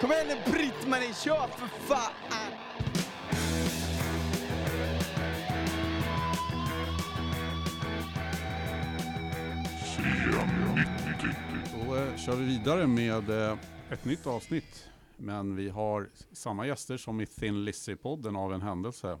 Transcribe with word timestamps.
Kom 0.00 0.12
igen 0.12 0.26
nu 0.28 0.52
Britt-Marie, 0.52 1.14
kör 1.14 1.46
för 1.48 1.66
fan! 1.66 2.12
Då 11.86 11.96
eh, 11.96 12.16
kör 12.16 12.36
vi 12.36 12.44
vidare 12.44 12.86
med 12.86 13.30
eh, 13.30 13.58
ett 13.90 14.04
nytt 14.04 14.26
avsnitt. 14.26 14.88
Men 15.16 15.56
vi 15.56 15.68
har 15.68 16.08
samma 16.32 16.66
gäster 16.66 16.96
som 16.96 17.20
i 17.20 17.26
Thin 17.26 17.64
Lizzy-podden 17.64 18.36
av 18.36 18.54
en 18.54 18.62
händelse. 18.62 19.18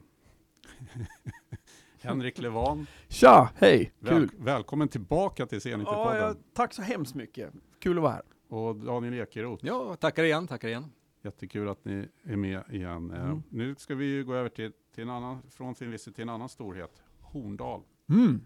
Henrik 2.02 2.38
Levan, 2.38 2.86
Tja, 3.08 3.50
hej! 3.56 3.92
väl, 3.98 4.28
Kul! 4.28 4.30
välkommen 4.38 4.88
tillbaka 4.88 5.46
till 5.46 5.60
Ja, 5.64 5.76
C90-podden. 5.76 6.16
ja, 6.16 6.34
tack 6.54 6.72
så 6.74 6.82
hemskt 6.82 7.14
mycket. 7.14 7.52
Kul 7.78 7.96
att 7.98 8.02
vara 8.02 8.12
här. 8.12 8.22
Och 8.54 8.76
Daniel 8.76 9.14
Ekeroth, 9.14 9.66
Ja, 9.66 9.96
tackar 9.96 10.24
igen, 10.24 10.46
tackar 10.46 10.68
igen. 10.68 10.84
jättekul 11.22 11.68
att 11.68 11.84
ni 11.84 12.08
är 12.24 12.36
med 12.36 12.62
igen. 12.70 13.10
Eh, 13.10 13.24
Mm. 13.24 13.42
Nu 13.48 13.74
ska 13.78 13.94
vi 13.94 14.04
ju 14.04 14.24
gå 14.24 14.34
över 14.34 14.48
till, 14.48 14.72
till 14.94 15.02
en 15.02 15.10
annan, 15.10 15.42
från 15.50 15.74
Lizzy 15.80 16.12
till 16.12 16.22
en 16.22 16.28
annan 16.28 16.48
storhet, 16.48 17.02
Horndal. 17.20 17.80
Mm. 18.08 18.40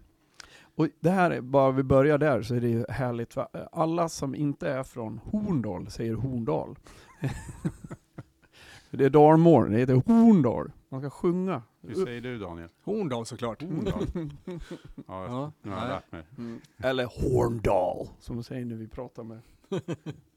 Och 0.75 0.87
det 0.99 1.09
här, 1.09 1.31
är, 1.31 1.41
bara 1.41 1.71
vi 1.71 1.83
börjar 1.83 2.17
där, 2.17 2.41
så 2.41 2.55
är 2.55 2.61
det 2.61 2.69
ju 2.69 2.85
härligt. 2.89 3.35
Va? 3.35 3.47
Alla 3.71 4.09
som 4.09 4.35
inte 4.35 4.69
är 4.69 4.83
från 4.83 5.17
Horndal 5.23 5.89
säger 5.89 6.13
Horndal. 6.13 6.75
det 8.91 9.05
är 9.05 9.09
Dalmål, 9.09 9.71
det 9.71 9.77
heter 9.77 9.93
Horndal. 10.05 10.71
Man 10.89 11.01
ska 11.01 11.09
sjunga. 11.09 11.63
Hur 11.81 11.95
säger 12.05 12.21
du 12.21 12.37
Daniel? 12.37 12.69
Horndal 12.83 13.25
såklart. 13.25 13.61
Horndal? 13.61 14.05
Ja, 15.07 15.25
Ja, 15.25 15.51
nu 15.61 15.71
har 15.71 15.77
jag 15.77 15.87
nej. 15.87 15.89
lärt 15.89 16.11
mig. 16.11 16.23
Mm. 16.37 16.61
Eller 16.77 17.05
Horndal, 17.05 18.07
som 18.19 18.35
de 18.35 18.43
säger 18.43 18.65
när 18.65 18.75
vi 18.75 18.87
pratar 18.87 19.23
med. 19.23 19.39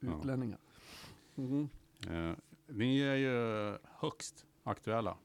Utlänningar. 0.01 0.59
Mm. 1.37 1.69
Eh, 2.11 2.37
ni 2.67 3.01
är 3.01 3.15
ju 3.15 3.79
högst 3.99 4.47
aktuella. 4.63 5.17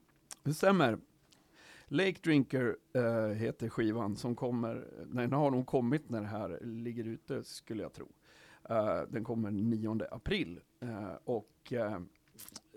Det 0.44 0.54
stämmer. 0.54 0.98
Lake 1.88 2.18
Drinker 2.24 2.78
eh, 2.94 3.28
heter 3.28 3.70
skivan 3.70 4.16
som 4.16 4.36
kommer, 4.36 4.88
den 5.06 5.34
har 5.34 5.52
nog 5.52 5.66
kommit 5.66 6.10
när 6.10 6.22
det 6.22 6.28
här 6.28 6.60
ligger 6.62 7.04
ute 7.04 7.44
skulle 7.44 7.84
jag 7.84 7.94
tro. 7.94 8.08
Eh, 8.70 9.02
den 9.10 9.24
kommer 9.24 9.52
9 9.52 10.00
april. 10.12 10.60
Eh, 10.80 11.14
och 11.24 11.74
eh, 11.74 12.00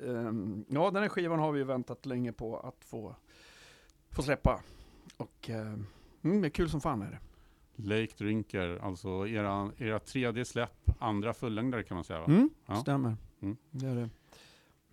ehm, 0.06 0.64
ja, 0.68 0.90
den 0.90 1.02
här 1.02 1.08
skivan 1.08 1.38
har 1.38 1.52
vi 1.52 1.64
väntat 1.64 2.06
länge 2.06 2.32
på 2.32 2.58
att 2.58 2.84
få, 2.84 3.16
få 4.10 4.22
släppa. 4.22 4.62
Och 5.16 5.50
mm, 5.50 5.86
det 6.22 6.48
är 6.48 6.50
kul 6.50 6.70
som 6.70 6.80
fan 6.80 7.02
är 7.02 7.10
det. 7.10 7.18
Lake 7.84 8.14
Drinker, 8.18 8.78
alltså 8.82 9.26
era, 9.28 9.72
era 9.78 9.98
tredje 9.98 10.44
släpp, 10.44 10.90
andra 10.98 11.34
fullängdare 11.34 11.82
kan 11.82 11.94
man 11.94 12.04
säga 12.04 12.18
va? 12.20 12.26
Mm, 12.26 12.50
Ja. 12.66 12.74
Stämmer. 12.76 13.16
Mm. 13.40 13.56
Det 13.70 13.86
är 13.86 13.94
det. 13.94 14.08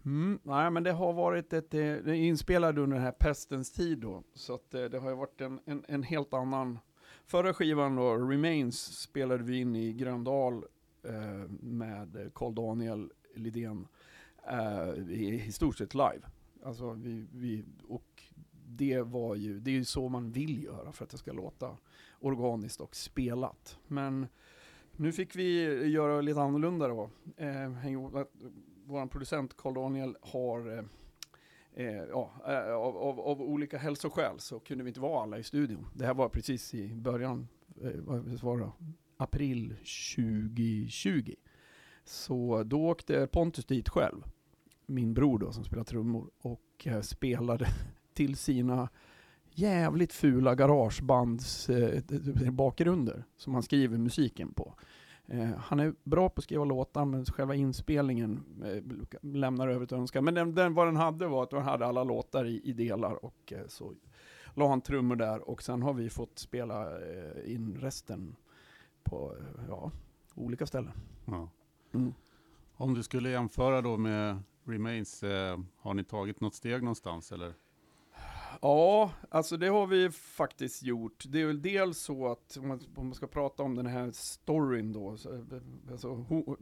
Mm, 0.05 0.39
nej 0.43 0.71
men 0.71 0.83
det 0.83 0.91
har 0.91 1.13
varit 1.13 1.53
ett, 1.53 1.73
eh, 1.73 1.79
det 1.79 1.89
är 2.11 2.13
inspelad 2.13 2.77
under 2.77 2.95
den 2.97 3.05
här 3.05 3.11
pestens 3.11 3.71
tid 3.71 3.97
då. 3.97 4.23
Så 4.33 4.53
att 4.55 4.73
eh, 4.73 4.83
det 4.83 4.99
har 4.99 5.09
ju 5.09 5.15
varit 5.15 5.41
en, 5.41 5.59
en, 5.65 5.85
en 5.87 6.03
helt 6.03 6.33
annan. 6.33 6.79
Förra 7.25 7.53
skivan 7.53 7.95
då, 7.95 8.15
Remains, 8.15 8.99
spelade 8.99 9.43
vi 9.43 9.59
in 9.59 9.75
i 9.75 9.93
Gröndal 9.93 10.63
eh, 11.03 11.49
med 11.61 12.31
Carl 12.35 12.55
Daniel 12.55 13.09
Lidén 13.35 13.87
eh, 14.49 14.93
i, 15.09 15.43
i 15.47 15.51
stort 15.51 15.77
sett 15.77 15.93
live. 15.93 16.21
Alltså 16.63 16.91
vi, 16.93 17.25
vi, 17.33 17.63
och 17.87 18.23
det 18.67 19.01
var 19.01 19.35
ju, 19.35 19.59
det 19.59 19.71
är 19.71 19.75
ju 19.75 19.85
så 19.85 20.09
man 20.09 20.31
vill 20.31 20.63
göra 20.63 20.91
för 20.91 21.03
att 21.05 21.09
det 21.11 21.17
ska 21.17 21.31
låta 21.33 21.77
organiskt 22.19 22.81
och 22.81 22.95
spelat. 22.95 23.77
Men 23.87 24.27
nu 24.95 25.11
fick 25.11 25.35
vi 25.35 25.63
göra 25.87 26.21
lite 26.21 26.41
annorlunda 26.41 26.87
då. 26.87 27.09
Eh, 27.37 27.71
vår 28.85 29.07
producent 29.07 29.57
Carl 29.57 29.73
Daniel 29.73 30.17
har, 30.21 30.77
eh, 30.77 30.83
eh, 31.85 32.03
ja, 32.09 32.31
eh, 32.47 32.73
av, 32.73 32.97
av, 32.97 33.19
av 33.19 33.41
olika 33.41 33.77
hälsoskäl 33.77 34.39
så 34.39 34.59
kunde 34.59 34.83
vi 34.83 34.89
inte 34.89 34.99
vara 34.99 35.23
alla 35.23 35.37
i 35.37 35.43
studion. 35.43 35.87
Det 35.93 36.05
här 36.05 36.13
var 36.13 36.29
precis 36.29 36.73
i 36.73 36.95
början, 36.95 37.47
eh, 37.81 37.91
vad 37.95 38.41
var 38.41 38.57
det, 38.57 38.71
april 39.17 39.75
2020. 40.15 41.35
Så 42.03 42.63
då 42.63 42.87
åkte 42.87 43.27
Pontus 43.27 43.65
dit 43.65 43.89
själv, 43.89 44.23
min 44.85 45.13
bror 45.13 45.39
då 45.39 45.51
som 45.51 45.63
spelar 45.63 45.83
trummor, 45.83 46.29
och 46.41 46.87
eh, 46.87 47.01
spelade 47.01 47.67
till 48.13 48.35
sina 48.35 48.89
jävligt 49.57 50.13
fula 50.13 50.55
garagebands 50.55 51.69
eh, 51.69 52.01
bakgrunder 52.51 53.23
som 53.37 53.53
han 53.53 53.63
skriver 53.63 53.97
musiken 53.97 54.53
på. 54.53 54.73
Eh, 55.25 55.49
han 55.57 55.79
är 55.79 55.93
bra 56.03 56.29
på 56.29 56.39
att 56.39 56.43
skriva 56.43 56.65
låtar, 56.65 57.05
men 57.05 57.25
själva 57.25 57.55
inspelningen 57.55 58.43
eh, 58.63 58.83
lämnar 59.21 59.67
över 59.67 59.83
att 59.83 59.91
önska. 59.91 60.21
Men 60.21 60.33
den, 60.33 60.55
den, 60.55 60.73
vad 60.73 60.87
den 60.87 60.95
hade 60.95 61.27
var 61.27 61.43
att 61.43 61.49
den 61.49 61.61
hade 61.61 61.85
alla 61.85 62.03
låtar 62.03 62.45
i, 62.45 62.61
i 62.63 62.73
delar 62.73 63.25
och 63.25 63.53
eh, 63.53 63.67
så 63.67 63.93
la 64.53 64.69
han 64.69 64.81
trummor 64.81 65.15
där 65.15 65.49
och 65.49 65.63
sen 65.63 65.81
har 65.81 65.93
vi 65.93 66.09
fått 66.09 66.39
spela 66.39 66.99
eh, 66.99 67.53
in 67.53 67.77
resten 67.79 68.35
på 69.03 69.35
eh, 69.39 69.63
ja, 69.69 69.91
olika 70.35 70.65
ställen. 70.65 70.93
Ja. 71.25 71.49
Mm. 71.93 72.13
Om 72.73 72.93
du 72.93 73.03
skulle 73.03 73.29
jämföra 73.29 73.81
då 73.81 73.97
med 73.97 74.39
Remains, 74.63 75.21
har 75.77 75.93
ni 75.93 76.03
tagit 76.03 76.41
något 76.41 76.55
steg 76.55 76.83
någonstans 76.83 77.31
eller? 77.31 77.53
Ja, 78.61 79.11
alltså 79.29 79.57
det 79.57 79.67
har 79.67 79.87
vi 79.87 80.09
faktiskt 80.11 80.83
gjort. 80.83 81.23
Det 81.27 81.41
är 81.41 81.45
väl 81.45 81.61
dels 81.61 81.97
så 81.97 82.27
att 82.27 82.57
om 82.57 82.67
man, 82.67 82.79
om 82.95 83.05
man 83.05 83.15
ska 83.15 83.27
prata 83.27 83.63
om 83.63 83.75
den 83.75 83.85
här 83.85 84.11
storyn 84.11 84.93
då, 84.93 85.17
så, 85.17 85.45
alltså, 85.91 86.13
ho, 86.13 86.57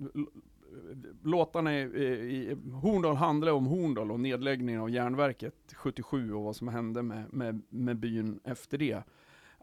låtarna 1.24 1.80
i, 1.80 1.82
i 1.82 2.58
Horndal 2.72 3.16
handlar 3.16 3.52
om 3.52 3.66
Horndal 3.66 4.12
och 4.12 4.20
nedläggningen 4.20 4.82
av 4.82 4.90
järnverket 4.90 5.56
77 5.76 6.34
och 6.34 6.44
vad 6.44 6.56
som 6.56 6.68
hände 6.68 7.04
med, 7.04 7.34
med, 7.34 7.62
med 7.70 7.98
byn 7.98 8.40
efter 8.44 8.78
det. 8.78 9.04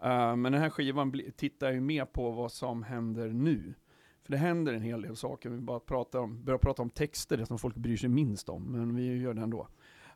Uh, 0.05 0.37
men 0.37 0.43
den 0.43 0.61
här 0.61 0.71
skivan 0.71 1.11
bli, 1.11 1.31
tittar 1.31 1.73
ju 1.73 1.81
mer 1.81 2.05
på 2.05 2.31
vad 2.31 2.53
som 2.53 2.83
händer 2.83 3.29
nu. 3.29 3.75
För 4.23 4.33
det 4.33 4.39
händer 4.39 4.73
en 4.73 4.83
hel 4.83 5.03
del 5.03 5.17
saker, 5.17 5.51
vi 5.51 5.61
bara 5.61 5.81
pratar 5.81 6.19
om, 6.19 6.45
börjar 6.45 6.59
prata 6.59 6.83
om 6.83 6.91
texter, 6.91 7.37
det 7.37 7.47
som 7.47 7.59
folk 7.59 7.77
bryr 7.77 7.97
sig 7.97 8.09
minst 8.09 8.49
om, 8.49 8.63
men 8.63 8.97
vi 8.97 9.17
gör 9.17 9.35
det 9.35 9.43
ändå. 9.43 9.69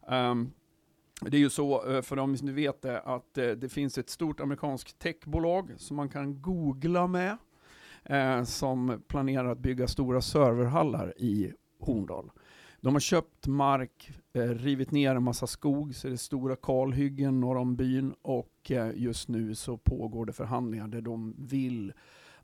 Um, 0.09 0.53
det 1.21 1.37
är 1.37 1.41
ju 1.41 1.51
så, 1.51 1.91
eh, 1.91 2.03
för 2.03 2.17
de 2.17 2.37
som 2.37 2.55
vet 2.55 2.83
det, 2.83 3.01
att 3.01 3.39
eh, 3.39 3.49
det 3.49 3.69
finns 3.69 3.99
ett 3.99 4.11
stort 4.11 4.41
amerikanskt 4.41 4.99
techbolag 4.99 5.71
som 5.77 5.97
man 5.97 6.09
kan 6.09 6.43
googla 6.43 7.07
med, 7.07 7.37
eh, 8.05 8.45
som 8.45 9.03
planerar 9.09 9.49
att 9.49 9.59
bygga 9.59 9.89
stora 9.89 10.21
serverhallar 10.21 11.15
i 11.17 11.53
Horndal. 11.81 12.31
De 12.81 12.95
har 12.95 13.01
köpt 13.01 13.47
mark, 13.47 14.11
rivit 14.33 14.91
ner 14.91 15.15
en 15.15 15.23
massa 15.23 15.47
skog, 15.47 15.95
så 15.95 16.09
det 16.09 16.15
är 16.15 16.17
stora 16.17 16.57
kalhyggen 16.57 17.41
norr 17.41 17.57
om 17.57 17.77
byn 17.77 18.15
och 18.23 18.73
just 18.95 19.29
nu 19.29 19.55
så 19.55 19.77
pågår 19.77 20.27
det 20.27 20.33
förhandlingar 20.33 20.89
där 20.89 21.01
de 21.01 21.35
vill 21.39 21.93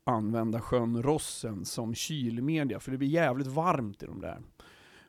använda 0.05 0.61
sjön 0.61 1.03
Rossen 1.03 1.65
som 1.65 1.95
kylmedia, 1.95 2.81
för 2.81 2.91
det 2.91 2.99
blir 2.99 3.09
jävligt 3.09 3.47
varmt 3.47 4.03
i 4.03 4.07
de 4.07 4.21
där. 4.21 4.39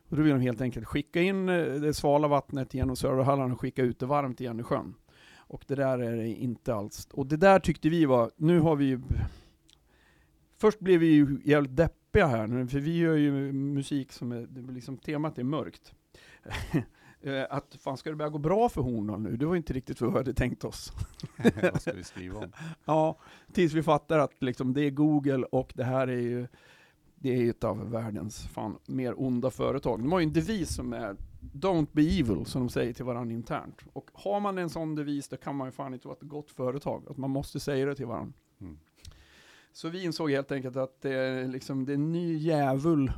Och 0.08 0.16
då 0.16 0.22
vill 0.22 0.32
de 0.32 0.40
helt 0.40 0.60
enkelt 0.60 0.86
skicka 0.86 1.20
in 1.22 1.48
eh, 1.48 1.64
det 1.64 1.94
svala 1.94 2.28
vattnet 2.28 2.74
genom 2.74 2.96
serverhallen 2.96 3.52
och 3.52 3.60
skicka 3.60 3.82
ut 3.82 3.98
det 3.98 4.06
varmt 4.06 4.40
igen 4.40 4.60
i 4.60 4.62
sjön. 4.62 4.94
Och 5.36 5.64
det 5.66 5.74
där 5.74 5.98
är 5.98 6.16
det 6.16 6.28
inte 6.28 6.74
alls. 6.74 7.08
Och 7.12 7.26
det 7.26 7.36
där 7.36 7.58
tyckte 7.58 7.88
vi 7.88 8.04
var, 8.04 8.30
nu 8.36 8.60
har 8.60 8.76
vi 8.76 8.84
ju... 8.84 9.00
Först 10.56 10.78
blev 10.80 11.00
vi 11.00 11.06
ju 11.06 11.40
jävligt 11.44 11.76
deppiga 11.76 12.26
här 12.26 12.46
nu, 12.46 12.66
för 12.66 12.78
vi 12.78 12.98
gör 12.98 13.16
ju 13.16 13.52
musik 13.52 14.12
som 14.12 14.32
är, 14.32 14.72
liksom, 14.72 14.96
temat 14.98 15.38
är 15.38 15.44
mörkt. 15.44 15.94
Eh, 17.26 17.46
Att 17.50 17.76
fan 17.80 17.96
ska 17.96 18.10
det 18.10 18.16
börja 18.16 18.28
gå 18.30 18.38
bra 18.38 18.68
för 18.68 18.82
Horndal 18.82 19.20
nu? 19.20 19.36
Det 19.36 19.46
var 19.46 19.56
inte 19.56 19.72
riktigt 19.72 20.00
vad 20.00 20.12
vi 20.12 20.18
hade 20.18 20.34
tänkt 20.34 20.64
oss. 20.64 20.92
Vad 21.72 21.80
ska 21.82 21.92
vi 21.92 22.04
skriva 22.04 22.38
om? 22.38 22.52
Ja, 22.84 23.18
tills 23.52 23.72
vi 23.72 23.82
fattar 23.82 24.18
att 24.18 24.42
liksom 24.42 24.74
det 24.74 24.80
är 24.82 24.90
Google 24.90 25.46
och 25.52 25.72
det 25.74 25.84
här 25.84 26.08
är 26.08 26.20
ju 26.20 26.46
det 27.24 27.46
är 27.46 27.50
ett 27.50 27.64
av 27.64 27.90
världens 27.90 28.46
fan 28.46 28.78
mer 28.86 29.22
onda 29.22 29.50
företag. 29.50 30.00
De 30.00 30.12
har 30.12 30.20
ju 30.20 30.24
en 30.24 30.32
devis 30.32 30.74
som 30.74 30.92
är 30.92 31.16
Don't 31.52 31.86
be 31.92 32.02
evil, 32.02 32.46
som 32.46 32.62
de 32.62 32.68
säger 32.68 32.92
till 32.92 33.04
varandra 33.04 33.34
internt. 33.34 33.80
Och 33.92 34.10
har 34.12 34.40
man 34.40 34.58
en 34.58 34.70
sån 34.70 34.94
devis, 34.94 35.28
då 35.28 35.36
kan 35.36 35.56
man 35.56 35.68
ju 35.68 35.72
fan 35.72 35.94
inte 35.94 36.08
vara 36.08 36.16
ett 36.16 36.28
gott 36.28 36.50
företag. 36.50 37.02
Att 37.10 37.16
man 37.16 37.30
måste 37.30 37.60
säga 37.60 37.86
det 37.86 37.94
till 37.94 38.06
varandra. 38.06 38.32
Mm. 38.60 38.78
Så 39.72 39.88
vi 39.88 40.04
insåg 40.04 40.30
helt 40.30 40.52
enkelt 40.52 40.76
att 40.76 41.00
det 41.00 41.14
är, 41.14 41.48
liksom, 41.48 41.84
det 41.84 41.92
är 41.92 41.94
en 41.94 42.12
ny 42.12 42.34
djävul 42.34 43.12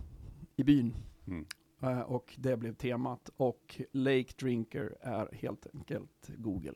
i 0.56 0.64
byn. 0.64 0.94
Mm. 1.26 1.46
Eh, 1.82 2.00
och 2.00 2.34
det 2.38 2.56
blev 2.56 2.74
temat. 2.74 3.30
Och 3.36 3.80
Lake 3.92 4.32
Drinker 4.38 4.96
är 5.00 5.28
helt 5.32 5.66
enkelt 5.74 6.30
Google. 6.36 6.74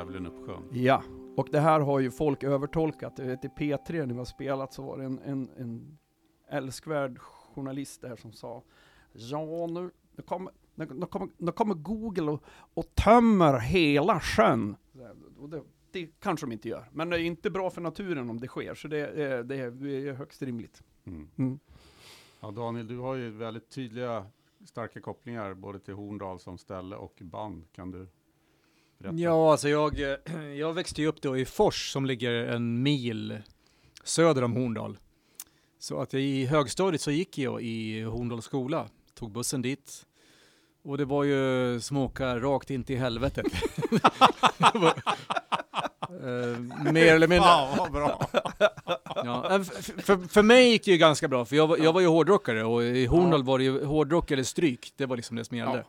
Djävulen 0.00 0.26
upp 0.26 0.46
sjön. 0.46 0.62
Ja, 0.72 1.02
och 1.36 1.48
det 1.52 1.60
här 1.60 1.80
har 1.80 1.98
ju 2.00 2.10
folk 2.10 2.42
övertolkat. 2.44 3.12
Jag 3.18 3.26
vet 3.26 3.44
i 3.44 3.48
P3 3.48 3.92
när 4.06 4.06
vi 4.06 4.18
har 4.18 4.24
spelat 4.24 4.72
så 4.72 4.82
var 4.82 4.98
det 4.98 5.04
en, 5.04 5.18
en, 5.18 5.50
en 5.56 5.98
älskvärd 6.48 7.18
journalist 7.18 8.00
där 8.00 8.16
som 8.16 8.32
sa 8.32 8.62
Ja, 9.12 9.66
nu, 9.70 9.90
nu, 10.16 10.22
kommer, 10.22 10.52
nu, 10.74 10.86
nu, 10.94 11.06
kommer, 11.06 11.28
nu 11.36 11.52
kommer 11.52 11.74
Google 11.74 12.30
och, 12.30 12.42
och 12.74 12.94
tömmer 12.94 13.58
hela 13.58 14.20
sjön. 14.20 14.76
Och 15.38 15.48
det, 15.48 15.62
det 15.90 16.06
kanske 16.20 16.46
de 16.46 16.52
inte 16.52 16.68
gör, 16.68 16.88
men 16.92 17.10
det 17.10 17.20
är 17.20 17.22
inte 17.24 17.50
bra 17.50 17.70
för 17.70 17.80
naturen 17.80 18.30
om 18.30 18.40
det 18.40 18.48
sker, 18.48 18.74
så 18.74 18.88
det, 18.88 18.98
är- 18.98 19.42
det, 19.42 19.70
det 19.70 20.08
är 20.08 20.12
högst 20.12 20.42
rimligt. 20.42 20.82
Mm. 21.04 21.28
Mm. 21.36 21.58
Ja, 22.40 22.50
Daniel, 22.50 22.86
du 22.88 22.98
har 22.98 23.14
ju 23.14 23.30
väldigt 23.30 23.70
tydliga, 23.70 24.26
starka 24.64 25.00
kopplingar 25.00 25.54
både 25.54 25.78
till 25.78 25.94
Horndal 25.94 26.38
som 26.38 26.58
ställe 26.58 26.96
och 26.96 27.18
band. 27.22 27.64
Kan 27.72 27.90
du 27.90 28.06
berätta? 29.00 29.16
Ja, 29.16 29.52
alltså 29.52 29.68
jag, 29.68 30.00
eh, 30.00 30.16
jag 30.58 30.72
växte 30.72 31.00
ju 31.02 31.06
upp 31.08 31.22
då 31.22 31.38
i 31.38 31.44
Fors 31.44 31.92
som 31.92 32.06
ligger 32.06 32.30
en 32.32 32.82
mil 32.82 33.38
söder 34.04 34.44
om 34.44 34.52
Horndal. 34.52 34.98
Så 35.78 36.00
att 36.00 36.14
i 36.14 36.46
högstadiet 36.46 37.00
så 37.00 37.10
gick 37.10 37.38
jag 37.38 37.62
i 37.62 38.02
Horndals 38.02 38.44
skola, 38.44 38.88
tog 39.14 39.32
bussen 39.32 39.62
dit. 39.62 40.06
Och 40.84 40.98
det 40.98 41.04
var 41.04 41.24
ju 41.24 41.80
som 41.80 41.96
åka 41.96 42.38
rakt 42.40 42.70
in 42.70 42.84
till 42.84 42.98
helvetet. 42.98 43.46
Eh, 46.10 46.58
mer 46.92 47.14
eller 47.14 47.28
mindre. 47.28 47.48
Fan 47.48 47.78
vad 47.78 47.92
bra! 47.92 48.28
Ja, 49.14 49.48
f- 49.60 49.90
för, 50.04 50.28
för 50.28 50.42
mig 50.42 50.68
gick 50.70 50.84
det 50.84 50.90
ju 50.90 50.96
ganska 50.96 51.28
bra, 51.28 51.44
för 51.44 51.56
jag 51.56 51.66
var, 51.66 51.76
jag 51.78 51.92
var 51.92 52.00
ju 52.00 52.06
hårdrockare 52.06 52.64
och 52.64 52.82
i 52.84 53.06
Horndal 53.06 53.44
var 53.44 53.58
det 53.58 53.64
ju 53.64 53.84
hårdrock 53.84 54.30
eller 54.30 54.42
stryk, 54.42 54.92
det 54.96 55.06
var 55.06 55.16
liksom 55.16 55.36
det 55.36 55.44
som 55.44 55.56
gällde. 55.56 55.84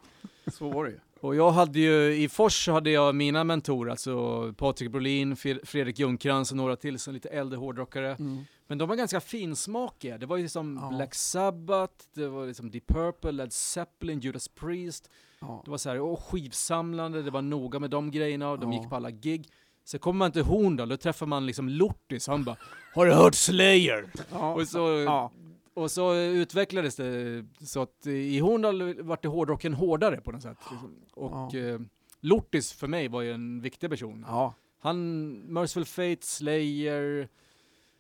Så 0.52 0.70
var 0.70 0.86
det 0.86 0.92
ju. 0.92 1.00
Och 1.22 1.36
jag 1.36 1.52
hade 1.52 1.80
ju, 1.80 2.16
i 2.16 2.30
Fors 2.30 2.68
hade 2.68 2.90
jag 2.92 3.16
mina 3.16 3.44
mentorer, 3.44 3.92
alltså 3.92 4.54
Patrik 4.58 4.92
Brolin, 4.92 5.36
Fre- 5.36 5.66
Fredrik 5.66 6.00
Ljungcrantz 6.00 6.52
och 6.52 6.58
några 6.58 6.76
till 6.76 7.00
som 7.00 7.14
lite 7.14 7.30
äldre 7.30 7.58
hårdrockare. 7.58 8.16
Mm. 8.20 8.44
Men 8.68 8.78
de 8.78 8.90
var 8.90 8.96
ganska 8.96 9.20
finsmakiga. 9.22 10.18
Det 10.18 10.26
var 10.26 10.38
ju 10.38 10.44
liksom 10.44 10.80
Ja. 10.82 10.98
Black 10.98 11.16
Sabbath, 11.16 11.94
det 12.16 12.28
var 12.28 12.48
liksom 12.48 12.72
Deep 12.72 12.88
Purple, 12.88 13.32
Led 13.32 13.54
Zeppelin, 13.54 14.20
Judas 14.20 14.48
Priest. 14.48 15.10
Ja. 15.40 15.62
Det 15.66 15.72
var 15.72 15.78
så 15.78 15.90
här, 15.90 16.00
och 16.00 16.20
skivsamlande, 16.24 17.22
det 17.22 17.32
var 17.32 17.42
noga 17.42 17.80
med 17.80 17.90
de 17.90 18.12
grejerna 18.12 18.50
och 18.50 18.60
de 18.60 18.72
Ja. 18.74 18.80
gick 18.80 18.90
på 18.90 18.96
alla 18.96 19.12
gig. 19.12 19.48
Så 19.84 20.00
kommer 20.00 20.18
man 20.18 20.32
till 20.32 20.42
Horndal, 20.44 20.90
då 20.90 20.98
träffar 20.98 21.26
man 21.26 21.46
liksom 21.46 21.70
Lortis, 21.70 22.28
han 22.28 22.44
bara 22.44 22.56
Har 22.96 23.06
du 23.06 23.14
hört 23.14 23.36
Slayer? 23.36 24.10
Ja. 24.32 24.54
Och 24.54 24.68
så, 24.68 24.80
Ja. 25.06 25.32
Och 25.82 25.92
så 25.92 26.16
utvecklades 26.16 26.96
det 26.96 27.46
så 27.66 27.82
att 27.82 28.08
i 28.08 28.40
Horndal 28.40 29.02
vart 29.04 29.22
det 29.22 29.28
hårdrocken 29.28 29.74
hårdare 29.74 30.22
på 30.22 30.32
något 30.32 30.42
sätt. 30.42 30.58
Liksom. 30.72 30.96
Och 31.14 31.32
Ja. 31.54 31.60
eh, 31.60 31.80
Lortis 32.20 32.74
för 32.74 32.88
mig 32.88 33.08
var 33.08 33.22
ju 33.22 33.32
en 33.32 33.62
viktig 33.62 33.90
person. 33.90 34.26
ja, 34.28 34.54
Han, 34.80 35.30
Merciful 35.30 35.86
Fate, 35.86 36.28
Slayer, 36.28 37.30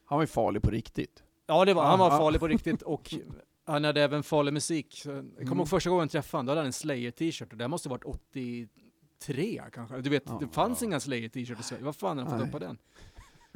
han 0.05 0.17
var 0.17 0.23
ju 0.23 0.27
farlig 0.27 0.61
på 0.61 0.69
riktigt. 0.69 1.23
ja 1.47 1.65
det 1.65 1.73
var, 1.73 1.83
han 1.83 1.99
var 1.99 2.11
Ja. 2.11 2.17
farlig 2.17 2.39
på 2.39 2.47
riktigt 2.47 2.81
och 2.81 3.13
han 3.65 3.83
hade 3.83 4.01
även 4.03 4.23
farlig 4.23 4.53
musik. 4.53 4.93
Så 5.03 5.09
Jag 5.09 5.19
kommer 5.23 5.41
Mm. 5.41 5.57
ihåg 5.57 5.69
första 5.69 5.89
gången 5.89 6.03
jag 6.03 6.11
träffade 6.11 6.37
honom, 6.39 6.45
då 6.45 6.51
hade 6.51 6.59
han 6.61 6.65
en 6.65 6.73
Slayer-t-shirt 6.73 7.51
och 7.51 7.57
det 7.57 7.67
måste 7.67 7.89
ha 7.89 7.95
varit 7.97 8.05
83 8.05 9.61
kanske. 9.73 10.01
Du 10.01 10.09
vet, 10.09 10.23
Ja. 10.25 10.37
det 10.41 10.47
fanns 10.47 10.83
inga 10.83 10.99
Slayer-t-shirts 10.99 11.59
i 11.59 11.63
Sverige. 11.63 11.83
Vad 11.83 11.95
fan 11.95 12.17
har 12.17 12.25
han 12.25 12.37
fått 12.39 12.47
upp 12.47 12.51
på 12.51 12.59
den? 12.59 12.77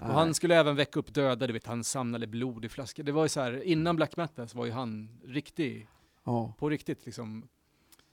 Och 0.02 0.08
han 0.08 0.34
skulle 0.34 0.56
även 0.56 0.76
väcka 0.76 1.00
upp 1.00 1.14
döda, 1.14 1.48
du 1.48 1.54
vet, 1.54 1.68
han 1.68 1.84
samlade 1.84 2.28
blod 2.28 2.66
i 2.66 2.70
flaskor. 2.70 3.04
Det 3.04 3.12
var 3.12 3.24
ju 3.24 3.30
så 3.30 3.42
här, 3.42 3.64
innan 3.64 3.96
black 3.96 4.18
metal 4.18 4.48
så 4.48 4.58
var 4.58 4.66
ju 4.66 4.72
han 4.72 5.10
riktig, 5.26 5.88
ja. 6.24 6.54
på 6.60 6.70
riktigt 6.70 7.06
liksom. 7.06 7.48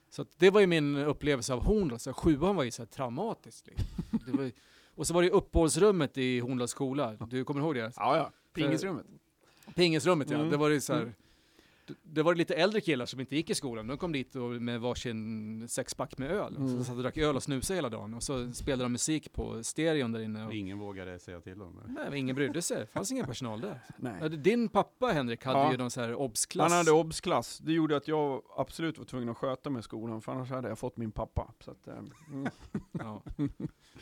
Så 0.09 0.25
det 0.37 0.49
var 0.49 0.61
ju 0.61 0.67
min 0.67 0.95
upplevelse 0.97 1.53
av 1.53 1.63
Horndal, 1.63 1.99
så 1.99 2.13
sjuan 2.13 2.55
var 2.55 2.63
ju 2.63 2.71
så 2.71 2.81
här 2.81 2.87
traumatiskt. 2.87 3.67
Liksom. 3.67 4.43
Ju- 4.43 4.51
och 4.95 5.07
så 5.07 5.13
var 5.13 5.21
det 5.21 5.25
ju 5.27 5.33
uppehållsrummet 5.33 6.17
i 6.17 6.39
Horndals 6.39 6.71
skola, 6.71 7.13
du 7.29 7.43
kommer 7.45 7.61
ihåg 7.61 7.75
det? 7.75 7.91
ja, 7.95 8.17
ja. 8.17 8.31
Pingisrummet. 8.53 9.05
Pingisrummet 9.75 10.29
ja, 10.29 10.37
Mm. 10.37 10.49
det 10.49 10.57
var 10.57 10.69
ju 10.69 10.81
så 10.81 10.93
här. 10.93 11.13
Det 12.03 12.23
var 12.23 12.35
lite 12.35 12.55
äldre 12.55 12.81
killar 12.81 13.05
som 13.05 13.19
inte 13.19 13.35
gick 13.35 13.49
i 13.49 13.55
skolan, 13.55 13.87
de 13.87 13.97
kom 13.97 14.11
dit 14.11 14.35
och 14.35 14.49
med 14.49 14.81
varsin 14.81 15.67
sexpack 15.69 16.17
med 16.17 16.31
öl. 16.31 16.55
Mm. 16.55 16.77
Så 16.77 16.83
satt 16.83 16.95
och 16.95 17.01
drack 17.01 17.17
öl 17.17 17.35
och 17.35 17.43
snusade 17.43 17.77
hela 17.77 17.89
dagen. 17.89 18.13
Och 18.13 18.23
så 18.23 18.51
spelade 18.53 18.83
de 18.83 18.91
musik 18.91 19.33
på 19.33 19.63
stereon 19.63 20.11
där 20.11 20.19
inne. 20.19 20.45
Och, 20.45 20.53
Ingen 20.53 20.79
vågade 20.79 21.19
säga 21.19 21.41
till 21.41 21.61
om 21.61 21.75
det. 21.85 21.93
nej, 21.93 22.03
men 22.09 22.13
ingen 22.13 22.35
brydde 22.35 22.61
sig, 22.61 22.79
det 22.79 22.85
fanns 22.87 23.11
ingen 23.11 23.25
personal 23.25 23.61
där. 23.61 23.79
Nej. 23.97 24.29
Din 24.29 24.69
pappa 24.69 25.07
Henrik 25.07 25.45
hade 25.45 25.59
Ja. 25.59 25.71
ju 25.71 25.77
någon 25.77 25.91
så 25.91 26.01
här 26.01 26.15
obs-klass. 26.15 26.69
Han 26.71 26.77
hade 26.77 26.91
obsklass. 26.91 27.59
Det 27.59 27.73
gjorde 27.73 27.97
att 27.97 28.07
jag 28.07 28.41
absolut 28.57 28.97
var 28.97 29.05
tvungen 29.05 29.29
att 29.29 29.37
sköta 29.37 29.69
mig 29.69 29.79
i 29.79 29.83
skolan, 29.83 30.21
för 30.21 30.31
annars 30.31 30.49
hade 30.49 30.67
jag 30.69 30.79
fått 30.79 30.97
min 30.97 31.11
pappa. 31.11 31.53
Så 31.59 31.71
att, 31.71 31.87
eh, 31.87 31.93
mm. 32.31 32.47
Ja. 32.91 33.21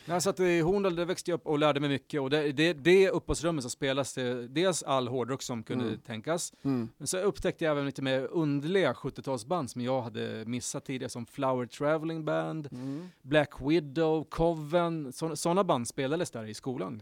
Jag 0.04 0.22
satt 0.22 0.40
i 0.40 0.60
Horndal, 0.60 0.96
där 0.96 1.04
växte 1.04 1.30
jag 1.30 1.38
upp 1.38 1.46
och 1.46 1.58
lärde 1.58 1.80
mig 1.80 1.88
mycket. 1.88 2.20
Och 2.20 2.30
det, 2.30 2.52
det, 2.52 2.72
det 2.72 3.10
uppehållsrummet 3.10 3.64
så 3.64 3.70
spelas 3.70 4.14
det 4.14 4.48
dels 4.48 4.82
all 4.82 5.08
hårdrock 5.08 5.42
som 5.42 5.62
kunde 5.62 5.84
Mm. 5.84 5.98
tänkas. 6.00 6.54
Mm. 6.62 6.88
Men 6.98 7.06
så 7.06 7.18
upptäckte 7.18 7.64
jag 7.64 7.71
även 7.72 7.86
lite 7.86 8.02
mer 8.02 8.20
underliga 8.30 8.92
70-talsband 8.92 9.66
som 9.66 9.82
jag 9.82 10.02
hade 10.02 10.44
missat 10.46 10.84
tidigare, 10.84 11.10
som 11.10 11.26
Flower 11.26 11.66
Traveling 11.66 12.24
Band, 12.24 12.68
Mm. 12.72 13.08
Black 13.22 13.50
Widow, 13.60 14.24
Coven. 14.24 15.12
Sådana 15.12 15.64
band 15.64 15.88
spelades 15.88 16.30
där 16.30 16.44
i 16.44 16.54
skolan 16.54 17.00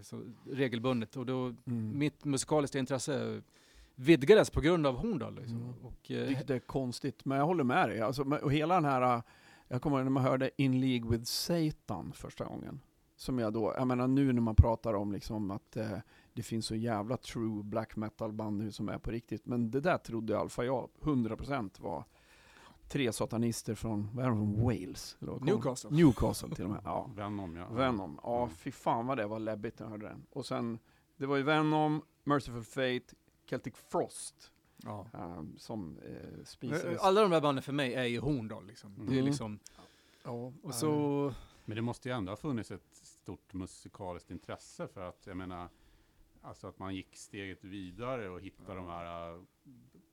regelbundet. 0.51 1.17
Och 1.17 1.27
då, 1.27 1.55
Mm. 1.65 1.99
mitt 1.99 2.25
musikaliska 2.25 2.79
intresse 2.79 3.43
vidgades 3.95 4.51
på 4.51 4.61
grund 4.61 4.87
av 4.87 4.95
Horndal. 4.97 5.35
Liksom. 5.35 5.57
Mm. 5.57 5.75
Och, 5.83 6.11
eh, 6.11 6.27
Vilket 6.29 6.51
är 6.51 6.59
konstigt, 6.59 7.25
men 7.25 7.39
jag 7.39 7.47
håller 7.47 7.65
med 7.65 7.89
dig. 7.89 8.01
Alltså, 8.01 8.23
och 8.23 8.53
hela 8.53 8.75
den 8.75 8.85
här, 8.85 9.17
äh, 9.17 9.23
jag 9.69 9.83
kommer 9.83 9.97
ihåg 9.97 10.05
när 10.05 10.11
man 10.11 10.23
hörde 10.23 10.51
In 10.57 10.81
League 10.81 11.11
with 11.11 11.25
Satan 11.25 12.13
första 12.15 12.45
gången. 12.45 12.81
Som 13.17 13.39
jag 13.39 13.53
då, 13.53 13.75
jag 13.77 13.87
menar 13.87 14.09
nu 14.09 14.33
när 14.33 14.41
man 14.41 14.55
pratar 14.55 14.95
om 14.95 15.13
liksom 15.13 15.51
att 15.51 15.77
eh, 15.77 15.91
det 16.33 16.43
finns 16.43 16.67
så 16.67 16.75
jävla 16.75 17.17
true 17.17 17.63
black 17.63 17.97
metal 17.97 18.33
band 18.33 18.59
nu 18.59 18.73
som 18.73 18.89
är 18.89 18.99
på 18.99 19.11
riktigt. 19.11 19.47
Men 19.47 19.71
det 19.71 19.81
där 19.81 19.99
trodde 19.99 20.33
i 20.33 20.37
alla 20.37 20.49
fall 20.49 20.67
jag 20.67 20.89
100% 21.01 21.83
var 21.83 22.05
tre 22.89 23.13
satanister 23.13 23.75
från, 23.75 24.09
vad 24.15 24.25
är 24.25 24.29
de, 24.29 24.37
från 24.39 24.65
Wales? 24.65 25.17
Eller 25.21 25.33
vad 25.33 25.41
kom- 25.41 25.47
Newcastle. 25.49 25.91
Newcastle 25.91 26.55
till 26.55 26.65
och 26.65 26.71
med, 26.71 26.81
ja. 26.85 27.11
Venom 27.17 27.57
ja. 27.57 27.69
Venom, 27.69 28.21
ja 28.23 28.43
Mm. 28.43 28.55
fy 28.55 28.73
fan 28.73 29.07
vad 29.07 29.17
det 29.19 29.27
var 29.27 29.39
läbbigt 29.39 29.79
när 29.79 29.87
jag 29.87 29.91
hörde 29.91 30.07
den. 30.09 30.27
Och 30.31 30.47
sen, 30.47 30.79
det 31.17 31.27
var 31.27 31.37
ju 31.37 31.43
Venom, 31.43 32.03
Merciful 32.25 32.65
Fate, 32.65 33.15
Celtic 33.51 33.75
Frost. 33.77 34.53
ja. 34.85 35.07
ehm, 35.15 35.55
som 35.59 35.99
eh, 35.99 36.45
spisades. 36.45 37.01
Alla 37.01 37.21
de 37.21 37.31
där 37.31 37.41
banden 37.41 37.63
för 37.63 37.73
mig 37.73 37.95
är 37.95 38.05
ju 38.05 38.21
Horndal. 38.21 38.67
Liksom. 38.67 38.95
Det 38.99 39.03
är 39.03 39.13
Mm. 39.13 39.25
liksom, 39.25 39.59
Ja, 40.25 40.53
och 40.63 40.75
så... 40.75 41.35
Men 41.65 41.77
det 41.77 41.83
måste 41.83 42.09
ju 42.09 42.15
ändå 42.15 42.33
ha 42.33 42.37
funnits 42.37 42.71
ett 42.71 42.83
stort 42.93 43.53
musikaliskt 43.55 44.31
intresse 44.31 44.89
för 44.89 45.09
att, 45.09 45.27
jag 45.27 45.37
menar, 45.37 45.69
alltså 46.43 46.67
att 46.67 46.79
man 46.79 46.95
gick 46.95 47.17
steget 47.17 47.65
vidare 47.65 48.29
och 48.29 48.41
hittade 48.41 48.79
de 48.79 48.87
här 48.87 49.31
äh, 49.33 49.41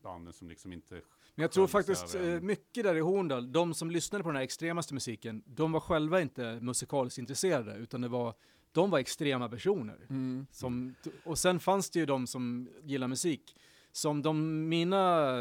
banden 0.04 0.34
som 0.34 0.50
liksom 0.50 0.74
inte... 0.74 0.94
Men 1.36 1.42
jag 1.44 1.52
tror 1.52 1.68
faktiskt 1.68 2.16
över 2.16 2.38
en- 2.38 2.46
mycket 2.46 2.84
där 2.84 2.96
i 2.96 3.00
Horndal, 3.00 3.52
de 3.52 3.74
som 3.74 3.92
lyssnade 3.92 4.24
på 4.24 4.30
den 4.30 4.36
här 4.36 4.44
extremaste 4.44 4.94
musiken, 4.94 5.44
de 5.46 5.72
var 5.72 5.80
själva 5.80 6.22
inte 6.22 6.60
musikaliskt 6.62 7.20
intresserade, 7.20 7.76
utan 7.76 8.02
det 8.02 8.08
var, 8.08 8.34
de 8.72 8.90
var 8.90 9.00
extrema 9.00 9.50
personer. 9.50 10.06
Mm. 10.10 10.48
Som, 10.52 10.96
och 11.26 11.38
sen 11.40 11.60
fanns 11.60 11.90
det 11.90 12.00
ju 12.00 12.06
de 12.06 12.28
som 12.28 12.70
gillar 12.84 13.08
musik, 13.08 13.56
som 13.92 14.22
de 14.22 14.70
mina, 14.70 15.34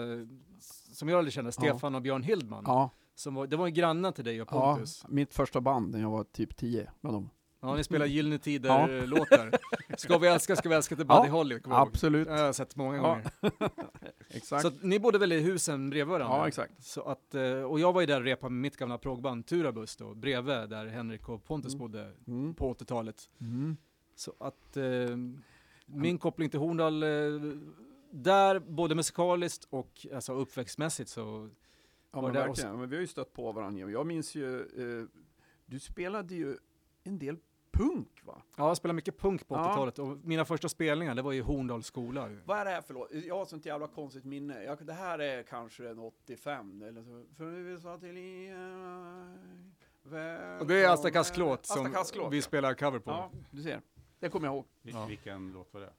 som 0.93 1.09
jag 1.09 1.19
aldrig 1.19 1.33
kände, 1.33 1.53
Stefan 1.53 1.95
och 1.95 2.03
Björn 2.03 2.23
Hildman, 2.23 2.65
Ja, 2.67 2.91
som 3.15 3.35
var, 3.35 3.47
det 3.47 3.57
var 3.57 3.67
ju 3.67 3.73
grannar 3.73 4.13
till 4.13 4.25
dig 4.25 4.43
och 4.43 4.49
ja, 4.53 4.75
Pontus. 4.75 5.05
mitt 5.09 5.35
första 5.35 5.61
band 5.61 5.91
när 5.91 6.01
jag 6.01 6.11
var 6.11 6.25
typ 6.25 6.57
10 6.57 6.91
med 7.01 7.13
dem. 7.13 7.31
Ja, 7.67 7.77
ni 7.77 7.85
spelar 7.85 8.07
Gyllene 8.07 8.35
Ja. 8.35 8.39
Tider-låtar. 8.39 9.51
Ska 9.97 10.19
vi 10.19 10.29
älska, 10.29 10.57
ska 10.57 10.69
vi 10.69 10.75
älska 10.75 10.97
till 10.97 11.07
Buddy 11.07 11.27
Ja, 11.27 11.33
Holly. 11.33 11.61
Absolut. 11.65 12.29
Det 12.29 12.33
har 12.35 12.41
jag 12.45 12.55
sett 12.55 12.77
många 12.77 12.97
Ja. 12.97 13.03
gånger. 13.03 13.31
Exakt. 14.29 14.63
Så 14.63 14.71
ni 14.83 14.99
bodde 14.99 15.19
väl 15.19 15.33
i 15.33 15.41
husen 15.41 15.91
bredvid 15.91 16.13
varandra? 16.13 16.37
ja, 16.37 16.49
exakt. 16.49 16.85
Så 16.85 17.03
att, 17.03 17.35
eh, 17.35 17.43
och 17.63 17.81
jag 17.81 17.93
var 17.93 18.01
ju 18.01 18.07
där 18.07 18.17
och 18.21 18.25
repade 18.27 18.53
med 18.53 18.61
mitt 18.63 18.77
gamla 18.77 18.99
proggband 18.99 19.47
Turabus 19.47 19.97
då, 19.97 20.15
bredvid 20.15 20.55
där 20.55 20.87
Henrik 20.87 21.29
och 21.29 21.45
Pontus 21.45 21.75
Mm. 21.75 21.79
bodde 21.79 22.13
Mm. 22.27 22.55
på 22.55 22.69
80-talet. 22.75 23.31
Mm. 23.41 23.77
Så 24.15 24.35
att 24.41 24.77
eh, 24.77 24.85
min 25.87 26.19
koppling 26.19 26.51
till 26.51 26.61
Horndal, 26.61 27.03
eh, 27.03 27.09
där 28.11 28.59
både 28.59 28.95
musikaliskt 28.95 29.67
och 29.71 30.07
alltså, 30.15 30.33
uppväxtmässigt 30.33 31.11
så, 31.11 31.49
Ja, 32.13 32.23
men 32.23 32.33
verkligen. 32.33 32.79
Men 32.81 32.89
vi 32.91 32.97
har 32.97 33.01
ju 33.01 33.07
stött 33.07 33.33
på 33.33 33.53
varandra. 33.53 33.91
Jag 33.91 34.07
minns 34.07 34.35
ju, 34.35 34.61
eh, 34.61 35.07
du 35.67 35.79
spelade 35.81 36.35
ju 36.35 36.57
en 37.05 37.19
del 37.19 37.37
punk 37.77 38.23
va? 38.25 38.43
ja 38.57 38.69
jag 38.69 38.77
spelade 38.77 38.95
mycket 38.97 39.19
punk 39.19 39.49
på 39.49 39.55
Ja. 39.55 39.61
80-talet 39.71 39.99
och 39.99 40.19
mina 40.23 40.45
första 40.45 40.69
spelningar 40.69 41.15
det 41.15 41.23
var 41.23 41.33
ju 41.33 41.43
Horndals 41.43 41.87
skola. 41.87 42.29
Vad 42.45 42.59
är 42.59 42.65
det 42.65 42.71
här 42.71 42.83
för 42.83 42.95
låt? 42.95 43.09
Jag 43.13 43.39
har 43.39 43.45
sånt 43.45 43.67
jävla 43.67 43.87
konstigt 43.87 44.25
minne. 44.25 44.63
Jag, 44.63 44.87
det 44.87 44.93
här 44.93 45.19
är 45.19 45.43
kanske 45.43 45.89
en 45.89 45.99
85 45.99 46.83
eller 46.83 47.03
så. 47.03 47.25
För 47.37 47.45
vi 47.45 47.81
sa 47.81 47.99
till 47.99 48.17
Och 50.61 50.67
det 50.67 50.85
är 50.85 50.89
Asta 50.89 51.11
Kask-låt 51.11 51.67
som 51.67 51.87
Asta 51.87 51.99
Kask-låt, 51.99 52.33
vi 52.33 52.37
ja. 52.37 52.43
spelar 52.43 52.75
cover 52.75 52.99
på. 52.99 53.11
Ja, 53.11 53.31
du 53.51 53.63
ser. 53.63 53.81
Det 54.21 54.29
kommer 54.29 54.47
jag 54.47 54.55
ihåg. 54.55 54.65
Ja. 54.83 55.07
Vilken 55.07 55.53
låt 55.53 55.75
var 55.75 55.81
det? 55.81 55.93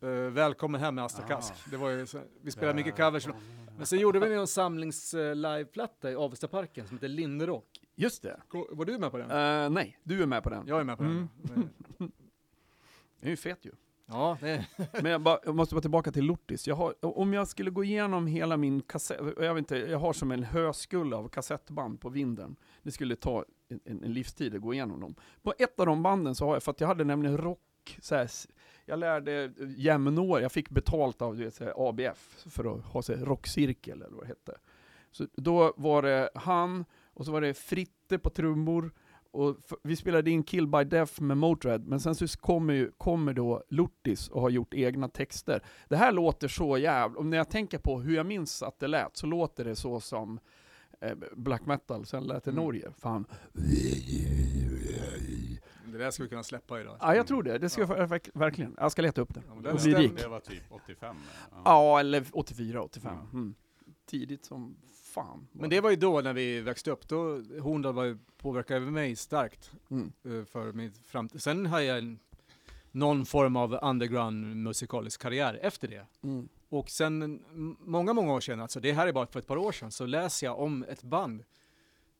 Eh, 0.00 0.08
välkommen 0.10 0.80
hem 0.80 0.94
med 0.94 1.04
Asta 1.04 1.22
Ah. 1.22 1.26
Kask. 1.28 1.70
Det 1.70 1.76
var 1.76 1.90
ju 1.90 2.06
så, 2.06 2.20
vi 2.42 2.50
spelade 2.50 2.74
mycket 2.74 2.96
covers. 2.96 3.28
Men 3.76 3.86
sen 3.86 3.98
gjorde 3.98 4.20
vi 4.20 4.34
en 4.34 4.46
samlings 4.46 5.14
eh, 5.14 6.10
i 6.10 6.14
Avestaparken 6.14 6.86
som 6.86 6.96
heter 6.96 7.08
Linderock 7.08 7.64
Just 7.96 8.22
det. 8.22 8.40
Var 8.70 8.84
du 8.84 8.98
med 8.98 9.10
på 9.10 9.18
den? 9.18 9.30
Eh, 9.30 9.70
nej, 9.70 9.98
du 10.02 10.22
är 10.22 10.26
med 10.26 10.42
på 10.42 10.50
den. 10.50 10.66
Jag 10.66 10.80
är 10.80 10.84
med 10.84 10.98
på 10.98 11.04
Mm. 11.04 11.28
den. 11.42 11.70
Den 13.20 13.26
är 13.26 13.30
ju 13.30 13.36
fet 13.36 13.64
ju. 13.64 13.70
Ja, 14.06 14.38
det 14.40 14.66
Men 15.02 15.12
jag, 15.12 15.20
bara, 15.20 15.38
jag 15.44 15.54
måste 15.54 15.74
vara 15.74 15.82
tillbaka 15.82 16.12
till 16.12 16.24
Lortis. 16.24 16.68
Jag 16.68 16.76
har, 16.76 16.94
om 17.00 17.32
jag 17.32 17.48
skulle 17.48 17.70
gå 17.70 17.84
igenom 17.84 18.26
hela 18.26 18.56
min 18.56 18.82
kassett, 18.82 19.20
jag 19.40 19.54
vet 19.54 19.58
inte, 19.58 19.76
jag 19.76 19.98
har 19.98 20.12
som 20.12 20.32
en 20.32 20.42
höskulla 20.42 21.16
av 21.16 21.28
kassettband 21.28 22.00
på 22.00 22.08
vinden. 22.08 22.56
Det 22.82 22.90
skulle 22.90 23.16
ta 23.16 23.44
en, 23.68 23.80
en, 23.84 24.12
livstid 24.12 24.54
att 24.54 24.60
gå 24.60 24.74
igenom 24.74 25.00
dem. 25.00 25.14
På 25.42 25.54
ett 25.58 25.80
av 25.80 25.86
de 25.86 26.02
banden 26.02 26.34
så 26.34 26.46
har 26.46 26.54
jag, 26.54 26.62
för 26.62 26.70
att 26.70 26.80
jag 26.80 26.88
hade 26.88 27.04
nämligen 27.04 27.38
rock, 27.38 27.98
så 28.00 28.14
här, 28.14 28.30
jag 28.88 28.98
lärde 28.98 29.52
jämnår, 29.76 30.40
jag 30.40 30.52
fick 30.52 30.70
betalt 30.70 31.22
av 31.22 31.36
vet, 31.36 31.60
ABF 31.76 32.44
för 32.50 32.74
att 32.74 32.84
ha 32.84 33.02
här, 33.08 33.24
rockcirkel 33.24 34.02
eller 34.02 34.16
vad 34.16 34.24
det 34.24 34.28
hette. 34.28 34.58
Så 35.12 35.26
då 35.36 35.74
var 35.76 36.02
det 36.02 36.30
han, 36.34 36.84
och 37.14 37.24
så 37.24 37.32
var 37.32 37.40
det 37.40 37.54
Fritte 37.54 38.18
på 38.18 38.30
trummor, 38.30 38.92
och 39.30 39.56
vi 39.82 39.96
spelade 39.96 40.30
in 40.30 40.42
Kill 40.42 40.66
by 40.66 40.84
Death 40.84 41.22
med 41.22 41.36
Motörhead, 41.36 41.78
men 41.78 42.00
sen 42.00 42.14
så 42.14 42.28
kommer, 42.28 42.74
ju, 42.74 42.90
kommer 42.98 43.32
då 43.32 43.62
Lortis 43.68 44.28
och 44.28 44.40
har 44.40 44.50
gjort 44.50 44.74
egna 44.74 45.08
texter. 45.08 45.62
Det 45.88 45.96
här 45.96 46.12
låter 46.12 46.48
så 46.48 46.78
jävla... 46.78 47.18
Om 47.18 47.30
när 47.30 47.36
jag 47.36 47.50
tänker 47.50 47.78
på 47.78 48.00
hur 48.00 48.16
jag 48.16 48.26
minns 48.26 48.62
att 48.62 48.78
det 48.78 48.88
lät, 48.88 49.16
så 49.16 49.26
låter 49.26 49.64
det 49.64 49.76
så 49.76 50.00
som 50.00 50.40
eh, 51.00 51.16
black 51.36 51.66
metal, 51.66 52.06
sen 52.06 52.24
lät 52.24 52.44
det 52.44 52.50
Mm. 52.50 52.64
Norge. 52.64 52.90
Fan. 52.98 53.24
Det 55.92 55.98
där 55.98 56.10
ska 56.10 56.22
vi 56.22 56.28
kunna 56.28 56.42
släppa 56.42 56.80
idag. 56.80 56.96
Ja, 57.00 57.14
jag 57.16 57.26
tror 57.26 57.42
det. 57.42 57.58
Det 57.58 57.68
ska 57.70 57.80
jag 57.80 57.88
ver- 57.88 58.06
verk- 58.06 58.30
verkligen. 58.34 58.74
Jag 58.78 58.92
ska 58.92 59.02
leta 59.02 59.20
upp 59.20 59.34
det. 59.34 59.42
Ja, 59.48 59.54
och 59.54 59.62
det 59.62 59.82
bli 59.82 59.94
rik. 59.94 60.12
Det 60.16 60.28
var 60.28 60.40
typ 60.40 60.62
85. 60.70 61.16
Ja, 61.64 62.00
eller 62.00 62.24
84, 62.32 62.82
85. 62.82 63.12
Ja. 63.16 63.28
Mm. 63.38 63.54
Tidigt 64.06 64.44
som 64.44 64.76
fan. 65.02 65.48
Men 65.52 65.70
det 65.70 65.80
var 65.80 65.90
ju 65.90 65.96
då 65.96 66.20
när 66.20 66.32
vi 66.32 66.60
växte 66.60 66.90
upp, 66.90 67.08
då 67.08 67.40
Horndal 67.60 67.94
var 67.94 68.04
ju 68.04 68.18
påverkad 68.38 68.76
över 68.76 68.90
mig 68.90 69.16
starkt 69.16 69.70
Mm. 69.90 70.12
eh, 70.24 70.44
för 70.44 70.72
min 70.72 70.92
framtid. 70.92 71.42
Sen 71.42 71.66
har 71.66 71.80
jag 71.80 71.98
en, 71.98 72.18
någon 72.90 73.26
form 73.26 73.56
av 73.56 73.78
underground 73.82 74.56
musikalisk 74.56 75.20
karriär 75.22 75.58
efter 75.62 75.88
det. 75.88 76.06
Mm. 76.22 76.48
Och 76.68 76.90
sen 76.90 77.42
många, 77.80 78.12
många 78.12 78.32
år 78.32 78.40
sedan, 78.40 78.60
alltså 78.60 78.80
det 78.80 78.92
här 78.92 79.06
är 79.06 79.12
bara 79.12 79.26
för 79.26 79.38
ett 79.38 79.46
par 79.46 79.56
år 79.56 79.72
sedan, 79.72 79.90
så 79.90 80.06
läser 80.06 80.46
jag 80.46 80.58
om 80.60 80.84
ett 80.88 81.02
band 81.02 81.44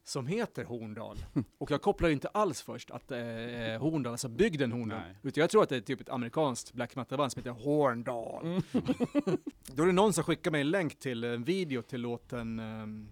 som 0.08 0.26
heter 0.26 0.64
Horndal. 0.64 1.16
Och 1.58 1.70
jag 1.70 1.82
kopplar 1.82 2.08
inte 2.08 2.28
alls 2.28 2.62
först 2.62 2.90
att 2.90 3.08
det 3.08 3.16
är 3.18 3.78
Horndal, 3.78 4.10
alltså 4.12 4.28
bygden 4.28 4.72
Horndal. 4.72 4.98
Nej. 5.00 5.16
Utan 5.22 5.40
jag 5.40 5.50
tror 5.50 5.62
att 5.62 5.68
det 5.68 5.76
är 5.76 5.80
typ 5.80 6.00
ett 6.00 6.08
amerikanskt 6.10 6.72
black 6.72 6.96
metal-band 6.96 7.32
som 7.32 7.40
heter 7.40 7.50
Horndal. 7.64 8.46
Mm. 8.46 8.62
Då 9.74 9.82
är 9.82 9.86
det 9.86 9.92
någon 9.92 10.12
som 10.12 10.24
skickar 10.24 10.50
mig 10.50 10.60
en 10.60 10.70
länk 10.70 10.98
till 10.98 11.24
en 11.24 11.44
video 11.44 11.82
till 11.82 12.00
låten 12.00 12.58
um, 12.60 13.08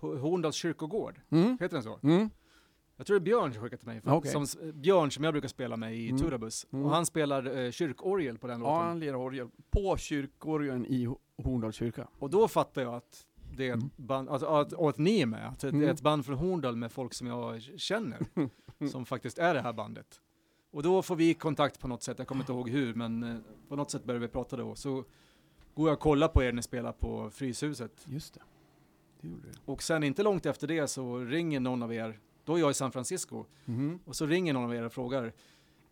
Horndals 0.00 0.56
kyrkogård. 0.56 1.20
Mm. 1.30 1.58
Heter 1.60 1.76
den 1.76 1.82
så? 1.82 1.98
Mm. 2.02 2.30
Jag 2.96 3.06
tror 3.06 3.18
det 3.18 3.22
är 3.22 3.24
Björn 3.24 3.52
som 3.54 3.62
skickat 3.62 3.80
till 3.80 3.88
mig. 3.88 4.00
För, 4.00 4.10
Okej. 4.14 4.30
som, 4.46 4.72
Björn 4.74 5.10
som 5.10 5.24
jag 5.24 5.34
brukar 5.34 5.48
spela 5.48 5.76
med 5.76 5.96
i 5.96 6.08
Mm. 6.10 6.20
Turabus. 6.22 6.66
Mm. 6.72 6.84
Och 6.84 6.90
han 6.90 7.06
spelar 7.06 7.58
eh, 7.58 7.70
kyrkorgel 7.70 8.38
på 8.38 8.46
den 8.46 8.60
Ja, 8.60 8.66
låten. 8.74 8.88
han 8.88 9.00
lirar 9.00 9.14
orgel. 9.16 9.48
På 9.70 9.96
kyrkorgeln 9.96 10.86
i 10.86 11.06
Ho- 11.06 11.18
Horndals 11.44 11.76
kyrka. 11.76 12.08
Och 12.18 12.30
då 12.30 12.48
fattar 12.48 12.82
jag 12.82 12.94
att 12.94 13.26
det 13.56 13.68
är 13.68 13.72
ett 13.72 13.74
Mm. 13.74 13.90
band, 13.96 14.28
att, 14.28 14.42
att, 14.42 14.72
och 14.72 14.88
att 14.90 14.98
ni 14.98 15.20
är 15.20 15.26
med, 15.26 15.48
att 15.48 15.58
det 15.60 15.68
Mm. 15.68 15.82
är 15.88 15.90
ett 15.92 16.00
band 16.00 16.26
från 16.26 16.36
Horndal 16.38 16.76
med 16.76 16.92
folk 16.92 17.14
som 17.14 17.26
jag 17.26 17.62
känner, 17.62 18.18
som 18.90 19.06
faktiskt 19.06 19.38
är 19.38 19.54
det 19.54 19.60
här 19.60 19.72
bandet. 19.72 20.20
Och 20.72 20.82
då 20.82 21.02
får 21.02 21.16
vi 21.16 21.34
kontakt 21.34 21.80
på 21.80 21.88
något 21.88 22.02
sätt, 22.02 22.18
jag 22.18 22.26
kommer 22.28 22.42
inte 22.42 22.52
ihåg 22.52 22.68
hur, 22.70 22.94
men 22.94 23.22
eh, 23.22 23.36
på 23.68 23.76
något 23.76 23.90
sätt 23.90 24.04
börjar 24.04 24.20
vi 24.20 24.28
prata 24.28 24.56
då. 24.56 24.74
Så 24.74 25.04
går 25.74 25.88
jag 25.88 25.92
och 25.92 26.00
kollar 26.00 26.28
på 26.28 26.42
er 26.42 26.46
när 26.46 26.52
ni 26.52 26.62
spelar 26.62 26.92
på 26.92 27.30
Fryshuset. 27.30 28.06
Just 28.08 28.34
det. 28.34 28.40
Det 29.20 29.28
gjorde 29.28 29.48
det. 29.48 29.58
Och 29.64 29.82
sen 29.82 30.02
inte 30.04 30.22
långt 30.22 30.46
efter 30.46 30.66
det 30.68 30.88
så 30.88 31.18
ringer 31.18 31.60
någon 31.60 31.82
av 31.82 31.94
er, 31.94 32.18
då 32.44 32.54
är 32.54 32.58
jag 32.60 32.70
i 32.70 32.74
San 32.74 32.92
Francisco, 32.92 33.44
Mhm. 33.64 33.98
och 34.04 34.16
så 34.16 34.26
ringer 34.26 34.52
någon 34.52 34.64
av 34.64 34.74
er 34.74 34.82
och 34.82 34.92
frågar 34.92 35.32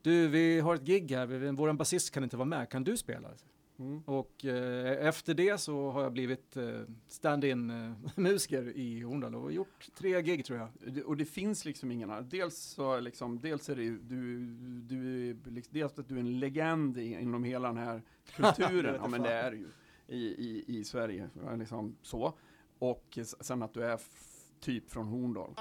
Du, 0.03 0.29
vi 0.29 0.61
har 0.61 0.75
ett 0.75 0.83
gig 0.83 1.11
här, 1.11 1.53
vår 1.53 1.73
basist 1.73 2.11
kan 2.15 2.25
inte 2.25 2.37
vara 2.37 2.47
med, 2.49 2.69
kan 2.71 2.85
du 2.85 2.97
spela? 2.97 3.29
Mm. 3.79 4.03
Och 4.07 4.45
eh, 4.45 5.07
efter 5.09 5.35
det 5.35 5.59
så 5.59 5.91
har 5.91 6.03
jag 6.03 6.13
blivit 6.13 6.57
eh, 6.57 6.81
stand-in 7.09 7.71
eh, 7.71 7.93
musiker 8.17 8.77
i 8.77 9.01
Horndal 9.03 9.35
och 9.35 9.53
gjort 9.53 9.89
tre 9.95 10.23
gig 10.23 10.45
tror 10.45 10.59
jag. 10.59 10.69
Det- 10.95 11.03
Och 11.05 11.17
det 11.17 11.25
finns 11.25 11.65
liksom 11.65 11.91
ingen 11.93 12.11
annan. 12.11 12.29
Dels 12.29 12.57
så 12.59 13.01
liksom, 13.01 13.39
dels 13.41 13.69
är 13.69 13.77
det 13.77 13.83
ju, 13.83 13.99
du, 13.99 14.47
du 14.81 15.35
liksom, 15.51 15.73
dels 15.75 15.99
att 15.99 16.09
du 16.09 16.15
är 16.17 16.21
en 16.21 16.39
legend 16.39 16.99
i, 16.99 17.13
inom 17.13 17.45
hela 17.45 17.69
den 17.69 17.77
här 17.77 18.03
kulturen. 18.37 18.95
ja 19.03 19.09
men 19.09 19.23
det 19.23 19.33
är 19.33 19.51
du 19.51 19.57
ju. 19.57 19.69
I, 20.09 20.19
i, 20.27 20.65
i 20.79 20.85
Sverige, 20.85 21.31
liksom 21.59 21.97
så. 22.03 22.33
Och 22.79 23.19
sen 23.41 23.63
att 23.63 23.75
du 23.75 23.85
är 23.85 24.01
typ 24.61 24.91
från 24.91 25.07
Horndal. 25.07 25.55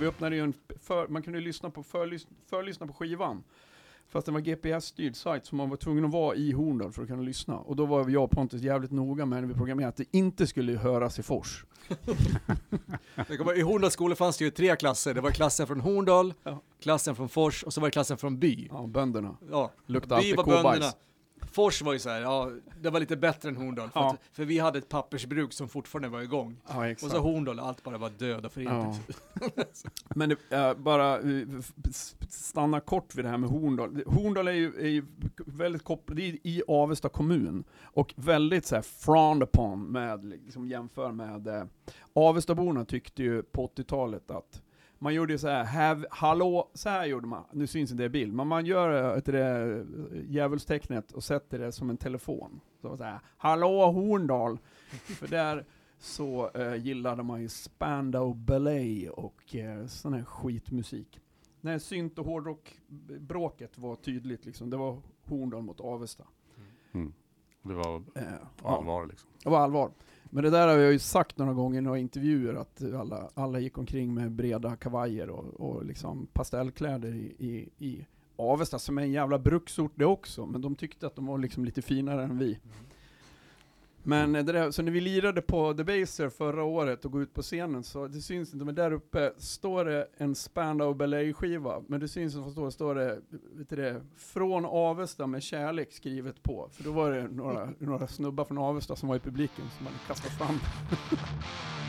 Vi 0.00 0.06
öppnade 0.06 0.36
ju 0.36 0.42
en, 0.42 0.54
för, 0.80 1.08
man 1.08 1.22
kunde 1.22 1.40
lyssna 1.40 1.70
på, 1.70 1.82
förlys, 1.82 2.26
förlyssna 2.50 2.86
på 2.86 2.92
skivan. 2.92 3.44
Fast 4.08 4.26
det 4.26 4.32
var 4.32 4.40
GPS-styrd 4.40 5.16
sajt, 5.16 5.46
så 5.46 5.56
man 5.56 5.70
var 5.70 5.76
tvungen 5.76 6.04
att 6.04 6.10
vara 6.12 6.36
i 6.36 6.52
Horndal 6.52 6.92
för 6.92 7.02
att 7.02 7.08
kunna 7.08 7.22
lyssna. 7.22 7.56
Och 7.58 7.76
då 7.76 7.86
var 7.86 8.08
jag 8.10 8.24
och 8.24 8.30
Pontus 8.30 8.62
jävligt 8.62 8.90
noga 8.90 9.26
med 9.26 9.40
när 9.42 9.48
vi 9.48 9.54
programmerade 9.54 9.88
att 9.88 9.96
det 9.96 10.04
inte 10.10 10.46
skulle 10.46 10.72
höras 10.78 11.18
i 11.18 11.22
Fors. 11.22 11.64
I 13.56 13.60
Horndals 13.62 13.94
skolor 13.94 14.14
fanns 14.14 14.38
det 14.38 14.44
ju 14.44 14.50
tre 14.50 14.76
klasser. 14.76 15.14
Det 15.14 15.20
var 15.20 15.30
klassen 15.30 15.66
från 15.66 15.80
Horndal, 15.80 16.34
Ja. 16.42 16.62
klassen 16.80 17.16
från 17.16 17.28
Fors 17.28 17.62
och 17.64 17.72
så 17.72 17.80
var 17.80 17.88
det 17.88 17.92
klassen 17.92 18.16
från 18.16 18.38
By. 18.38 18.68
Ja, 18.70 18.86
bönderna. 18.86 19.36
Ja, 19.50 19.72
Luktade 19.86 20.08
By 20.08 20.14
alltid 20.16 20.36
var 20.36 20.44
kobajs. 20.44 20.62
bönderna. 20.62 20.92
Fors 21.52 21.82
var 21.82 21.92
ju 21.92 21.98
så 21.98 22.10
här, 22.10 22.20
ja, 22.20 22.50
det 22.80 22.90
var 22.90 23.00
lite 23.00 23.16
bättre 23.16 23.48
än 23.48 23.56
Horndal. 23.56 23.90
För, 23.90 24.00
Ja. 24.00 24.10
att, 24.10 24.20
för 24.36 24.44
vi 24.44 24.58
hade 24.58 24.78
ett 24.78 24.88
pappersbruk 24.88 25.52
som 25.52 25.68
fortfarande 25.68 26.08
var 26.08 26.20
igång. 26.22 26.56
Ja, 26.68 26.90
Och 26.92 26.98
så 26.98 27.18
Horndal, 27.18 27.60
allt 27.60 27.82
bara 27.82 27.98
var 27.98 28.10
död 28.10 28.46
och 28.46 28.52
förintelse. 28.52 29.02
Men 30.14 30.28
det, 30.28 30.56
äh, 30.56 30.74
bara 30.74 31.18
eh, 31.20 31.46
stanna 32.28 32.80
kort 32.80 33.14
vid 33.14 33.24
det 33.24 33.28
här 33.28 33.38
med 33.38 33.50
Horndal. 33.50 34.02
Horndal 34.06 34.48
är 34.48 34.52
ju, 34.52 34.74
är 34.80 34.88
ju 34.88 35.04
väldigt 35.46 35.84
kopplat, 35.84 36.18
är 36.18 36.22
i 36.46 36.62
Avesta 36.68 37.08
kommun. 37.08 37.64
Och 37.82 38.14
väldigt 38.16 38.66
så 38.66 38.74
här 38.74 38.82
frowned 38.82 39.42
upon 39.42 39.84
med, 39.84 40.24
liksom 40.24 40.68
jämför 40.68 41.12
med, 41.12 41.46
eh, 41.46 41.64
Avestaborna 42.12 42.84
tyckte 42.84 43.22
ju 43.22 43.42
på 43.42 43.66
80-talet 43.76 44.30
att 44.30 44.62
man 44.98 45.14
gjorde 45.14 45.32
ju 45.32 45.38
så 45.38 45.48
här, 45.48 45.64
have, 45.64 46.06
hallå, 46.10 46.70
så 46.74 46.88
här 46.88 47.06
gjorde 47.06 47.26
man, 47.26 47.44
nu 47.52 47.66
syns 47.66 47.90
inte 47.90 48.02
det 48.02 48.06
i 48.06 48.08
bild, 48.08 48.34
men 48.34 48.46
man 48.46 48.66
gör 48.66 49.16
ett, 49.18 49.24
det 49.24 49.46
eh, 49.46 49.84
djävulstecknet 50.28 51.12
och 51.12 51.24
sätter 51.24 51.58
det 51.58 51.72
som 51.72 51.90
en 51.90 51.96
telefon. 51.96 52.60
Så, 52.80 52.96
så 52.96 53.02
här, 53.04 53.20
hallå 53.36 53.90
Horndal! 53.92 54.58
För 54.90 55.26
där 55.26 55.64
så 55.98 56.50
eh, 56.54 56.74
gillade 56.74 57.22
man 57.22 57.42
ju 57.42 57.48
Spandau 57.48 58.34
Ballet 58.34 59.10
och 59.10 59.54
eh, 59.54 59.86
sån 59.86 60.12
här 60.12 60.24
skitmusik. 60.24 61.20
När 61.60 61.78
synt 61.78 62.18
och 62.18 62.26
hårdrock-bråket 62.26 63.78
var 63.78 63.96
tydligt 63.96 64.46
liksom, 64.46 64.70
det 64.70 64.76
var 64.76 65.02
Horndal 65.24 65.62
mot 65.62 65.80
Avesta. 65.80 66.24
Mm. 66.92 67.12
Det 67.62 67.74
var 67.74 68.02
Eh, 68.14 68.22
ja, 68.62 68.76
allvar 68.76 69.06
liksom. 69.06 69.30
det 69.42 69.50
var 69.50 69.58
allvar. 69.58 69.90
Men 70.30 70.44
det 70.44 70.50
där 70.50 70.68
har 70.68 70.74
jag 70.74 70.92
ju 70.92 70.98
sagt 70.98 71.38
några 71.38 71.52
gånger 71.52 71.78
i 71.78 71.82
några 71.82 71.98
intervjuer, 71.98 72.54
att 72.54 72.82
alla, 72.94 73.30
alla 73.34 73.58
gick 73.58 73.78
omkring 73.78 74.14
med 74.14 74.32
breda 74.32 74.76
kavajer 74.76 75.30
och, 75.30 75.60
och 75.60 75.84
liksom 75.84 76.26
pastellkläder 76.32 77.14
i, 77.14 77.34
i, 77.38 77.68
i 77.86 78.06
Avesta, 78.36 78.78
som 78.78 78.98
är 78.98 79.02
en 79.02 79.12
jävla 79.12 79.38
bruksort 79.38 79.92
det 79.94 80.04
också, 80.04 80.46
men 80.46 80.60
de 80.60 80.74
tyckte 80.74 81.06
att 81.06 81.16
de 81.16 81.26
var 81.26 81.38
liksom 81.38 81.64
lite 81.64 81.82
finare 81.82 82.24
än 82.24 82.38
vi. 82.38 82.46
Mm. 82.46 82.86
Men 84.08 84.32
det 84.32 84.42
där, 84.42 84.70
så 84.70 84.82
när 84.82 84.92
vi 84.92 85.00
lirade 85.00 85.42
på 85.42 85.72
Debaser 85.72 86.28
förra 86.28 86.64
året 86.64 87.04
och 87.04 87.12
gå 87.12 87.22
ut 87.22 87.34
på 87.34 87.42
scenen 87.42 87.84
så 87.84 88.06
det 88.06 88.20
syns 88.20 88.54
inte, 88.54 88.64
men 88.64 88.74
där 88.74 88.92
uppe 88.92 89.32
står 89.38 89.84
det 89.84 90.08
en 90.16 90.34
Spandau 90.34 90.94
Ballet-skiva, 90.94 91.82
men 91.86 92.00
det 92.00 92.08
syns 92.08 92.34
inte, 92.34 92.50
står, 92.50 92.70
står 92.70 92.94
det, 92.94 93.20
vet 93.52 93.68
du 93.68 93.76
det, 93.76 94.02
från 94.16 94.64
Avesta 94.64 95.26
med 95.26 95.42
kärlek 95.42 95.92
skrivet 95.92 96.42
på. 96.42 96.68
För 96.72 96.84
då 96.84 96.92
var 96.92 97.10
det 97.10 97.28
några, 97.28 97.68
några 97.78 98.06
snubbar 98.06 98.44
från 98.44 98.58
Avesta 98.58 98.96
som 98.96 99.08
var 99.08 99.16
i 99.16 99.20
publiken 99.20 99.64
som 99.76 99.86
hade 99.86 99.98
kastat 100.06 100.32
fram 100.32 100.58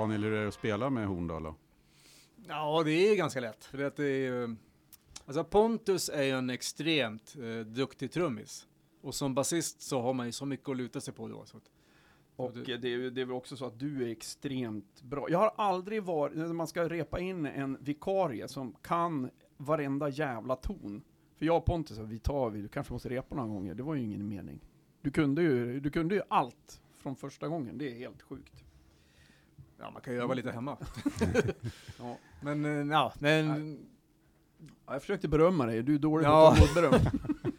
Daniel, 0.00 0.24
hur 0.24 0.32
är 0.32 0.42
det 0.42 0.48
att 0.48 0.54
spela 0.54 0.90
med 0.90 1.06
Horndal 1.06 1.42
då? 1.42 1.54
Ja, 2.48 2.82
det 2.84 2.92
är 2.92 3.16
ganska 3.16 3.40
lätt. 3.40 3.64
För 3.64 3.78
att 3.84 3.96
det 3.96 4.04
är 4.06 4.18
ju, 4.18 4.56
alltså 5.26 5.44
Pontus 5.44 6.08
är 6.08 6.22
ju 6.22 6.30
en 6.30 6.50
extremt 6.50 7.36
eh, 7.42 7.66
duktig 7.66 8.12
trummis. 8.12 8.66
Och 9.02 9.14
som 9.14 9.34
basist 9.34 9.82
så 9.82 10.00
har 10.00 10.12
man 10.14 10.26
ju 10.26 10.32
så 10.32 10.46
mycket 10.46 10.68
att 10.68 10.76
luta 10.76 11.00
sig 11.00 11.14
på 11.14 11.28
då. 11.28 11.44
Så 11.46 11.56
att, 11.56 11.70
Och 12.36 12.52
det- 12.52 12.72
är, 12.72 12.84
ju- 12.86 13.10
det 13.10 13.20
är 13.20 13.24
väl 13.24 13.34
också 13.34 13.56
så 13.56 13.66
att 13.66 13.78
du 13.78 14.04
är 14.04 14.08
extremt 14.10 15.02
bra. 15.02 15.26
Jag 15.30 15.38
har 15.38 15.52
aldrig 15.56 16.02
varit, 16.02 16.36
när 16.36 16.52
man 16.52 16.66
ska 16.66 16.88
repa 16.88 17.20
in 17.20 17.46
en 17.46 17.78
vikarie 17.80 18.48
som 18.48 18.72
kan 18.82 19.30
varenda 19.56 20.08
jävla 20.08 20.56
ton. 20.56 21.02
För 21.38 21.46
jag 21.46 21.56
och 21.56 21.64
Pontus, 21.64 21.98
vi 21.98 22.18
tar 22.18 22.50
vi, 22.50 22.62
du 22.62 22.68
kanske 22.68 22.92
måste 22.92 23.08
repa 23.08 23.34
några 23.34 23.48
gånger, 23.48 23.74
det 23.74 23.82
var 23.82 23.94
ju 23.94 24.02
ingen 24.02 24.28
mening. 24.28 24.60
Du 25.02 25.10
kunde 25.10 25.42
ju, 25.42 25.80
du 25.80 25.90
kunde 25.90 26.14
ju 26.14 26.22
allt 26.28 26.80
från 26.96 27.16
första 27.16 27.48
gången, 27.48 27.78
det 27.78 27.90
är 27.90 27.98
helt 27.98 28.22
sjukt. 28.22 28.64
Ja, 29.80 29.90
man 29.90 30.02
kan 30.02 30.14
ju 30.14 30.20
öva 30.22 30.34
lite 30.34 30.50
hemma. 30.50 30.76
Ja. 31.98 32.18
Men 32.42 32.64
eh, 32.64 32.70
ja, 32.94 33.12
men, 33.18 33.78
Ja, 34.86 34.92
jag 34.92 35.00
försökte 35.02 35.28
berömma 35.28 35.66
dig, 35.66 35.82
du 35.82 35.94
är 35.94 35.98
dålig 35.98 36.26
Ja. 36.26 36.54
på 36.58 36.64
att 36.64 36.74
ta 36.74 36.80
beröm. 36.80 37.00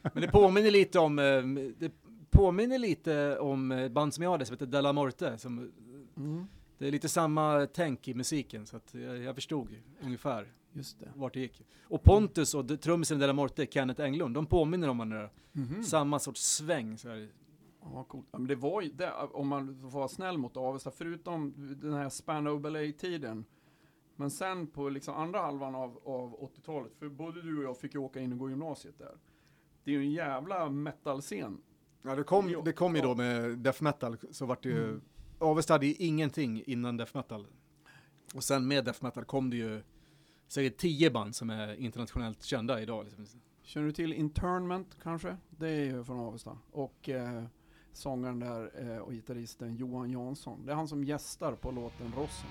men 0.13 0.21
det 0.21 0.27
påminner 0.27 0.71
lite 0.71 0.99
om, 0.99 1.19
eh, 1.19 1.43
det 1.79 1.91
påminner 2.29 2.77
lite 2.77 3.37
om 3.39 3.71
ett 3.71 3.91
band 3.91 4.13
som 4.13 4.23
jag 4.23 4.31
hade 4.31 4.45
som 4.45 4.53
heter 4.53 4.65
Della 4.65 4.93
Morte. 4.93 5.37
Som, 5.37 5.71
Mm, 6.17 6.47
det 6.77 6.87
är 6.87 6.91
lite 6.91 7.09
samma 7.09 7.67
tänk 7.73 8.07
i 8.07 8.13
musiken 8.13 8.65
så 8.65 8.77
att 8.77 8.93
jag, 8.93 9.17
jag 9.17 9.35
förstod 9.35 9.67
ungefär 10.03 10.47
just 10.73 10.99
det. 10.99 11.07
vart 11.15 11.33
det 11.33 11.39
gick. 11.39 11.61
Och 11.83 12.03
Pontus 12.03 12.53
och 12.53 12.81
trummisen 12.81 13.17
i 13.17 13.19
Della 13.19 13.33
Morte, 13.33 13.65
Kenneth 13.71 14.01
Englund, 14.01 14.35
de 14.35 14.45
påminner 14.45 14.87
om 14.87 14.97
varandra. 14.97 15.29
Mhm. 15.51 15.83
Samma 15.83 16.19
sorts 16.19 16.41
sväng. 16.41 16.97
Så 16.97 17.09
här. 17.09 17.29
Ja, 17.83 18.03
coolt. 18.03 18.27
Ja, 18.31 18.39
men 18.39 18.47
det 18.47 18.55
var 18.55 18.81
ju, 18.81 18.89
det, 18.91 19.11
om 19.13 19.47
man 19.47 19.79
får 19.81 19.89
vara 19.89 20.07
snäll 20.07 20.38
mot 20.38 20.57
Avesta, 20.57 20.91
förutom 20.91 21.53
den 21.81 21.93
här 21.93 22.09
Spandau 22.09 22.59
Ballet-tiden. 22.59 23.45
Men 24.15 24.31
sen 24.31 24.67
på 24.67 24.89
liksom 24.89 25.15
andra 25.15 25.39
halvan 25.41 25.75
av, 25.75 25.99
av 26.06 26.49
80-talet, 26.56 26.91
för 26.99 27.10
både 27.10 27.41
du 27.41 27.58
och 27.58 27.63
jag 27.63 27.77
fick 27.77 27.93
ju 27.93 27.99
åka 27.99 28.19
in 28.19 28.32
och 28.34 28.39
gå 28.39 28.49
gymnasiet 28.49 28.97
där. 28.97 29.17
Det 29.84 29.91
är 29.91 29.95
ju 29.95 30.01
en 30.01 30.12
jävla 30.12 30.69
metal-scen. 30.69 31.62
Ja, 32.01 32.15
det 32.15 32.23
kom- 32.23 32.53
kom, 32.53 32.63
det 32.65 32.73
kom 32.73 32.95
ju 32.95 33.01
då 33.01 33.15
med 33.15 33.58
death 33.58 33.84
metal, 33.84 34.17
så 34.32 34.45
vart 34.45 34.63
det 34.63 34.69
ju, 34.69 34.84
Mm. 34.88 35.01
Avesta 35.39 35.73
hade 35.73 35.86
ju 35.88 35.93
ingenting 35.93 36.63
innan 36.65 36.97
death 36.97 37.15
metal. 37.15 37.47
Och 38.36 38.43
sen 38.43 38.67
med 38.67 38.86
death 38.86 39.03
metal 39.03 39.25
kom 39.25 39.49
det 39.49 39.58
ju 39.58 39.82
säkert 40.47 40.77
tio 40.77 41.12
band 41.12 41.36
som 41.36 41.49
är 41.49 41.73
internationellt 41.75 42.43
kända 42.43 42.82
idag. 42.82 43.06
Liksom. 43.06 43.25
Känner 43.63 43.86
du 43.88 43.91
till 43.93 44.13
Internment 44.13 44.97
kanske? 45.03 45.38
Det 45.49 45.69
är 45.69 45.84
ju 45.86 46.03
från 46.03 46.19
Avesta. 46.19 46.58
Och 46.71 47.10
eh, 47.10 47.43
sångaren 47.93 48.39
där 48.39 48.71
eh, 48.75 48.97
och 48.97 49.12
gitarristen 49.12 49.75
Johan 49.75 50.12
Jansson. 50.12 50.65
Det 50.65 50.71
är 50.71 50.75
han 50.75 50.88
som 50.88 51.04
gästar 51.04 51.56
på 51.56 51.71
låten 51.71 52.13
Rossen. 52.17 52.49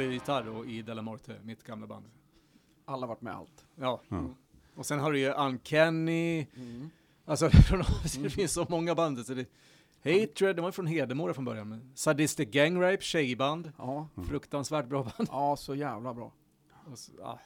Ju 0.00 0.12
gitarr 0.12 0.44
då 0.44 0.66
i 0.66 0.82
Della 0.82 1.02
Morte, 1.02 1.36
mitt 1.44 1.62
gamla 1.64 1.86
band. 1.86 2.04
Alla 2.84 3.06
varit 3.06 3.20
med 3.20 3.34
allt. 3.34 3.66
Ja. 3.74 4.00
Ja. 4.08 4.24
Och 4.74 4.86
sen 4.86 5.00
har 5.00 5.12
du 5.12 5.18
ju 5.18 5.32
Uncanny, 5.32 6.46
Mm. 6.56 6.90
alltså 7.24 7.48
det 8.22 8.30
finns 8.30 8.52
så 8.52 8.66
många 8.68 8.94
band. 8.94 9.26
Så 9.26 9.34
det, 9.34 9.46
Hatred, 10.04 10.56
de 10.56 10.60
var 10.62 10.68
ju 10.68 10.72
från 10.72 10.86
Hedemora 10.86 11.34
från 11.34 11.44
början. 11.44 11.68
Men 11.68 11.90
Sadistic 11.94 12.48
Gang 12.50 12.82
Rape, 12.82 13.02
tjejband. 13.02 13.72
Ja, 13.78 14.08
Fruktansvärt 14.28 14.86
bra 14.86 15.02
band. 15.02 15.28
ja, 15.32 15.56
så 15.56 15.74
jävla 15.74 16.14
bra. 16.14 16.32
Och 16.92 16.98
så, 16.98 17.12
ah, 17.22 17.38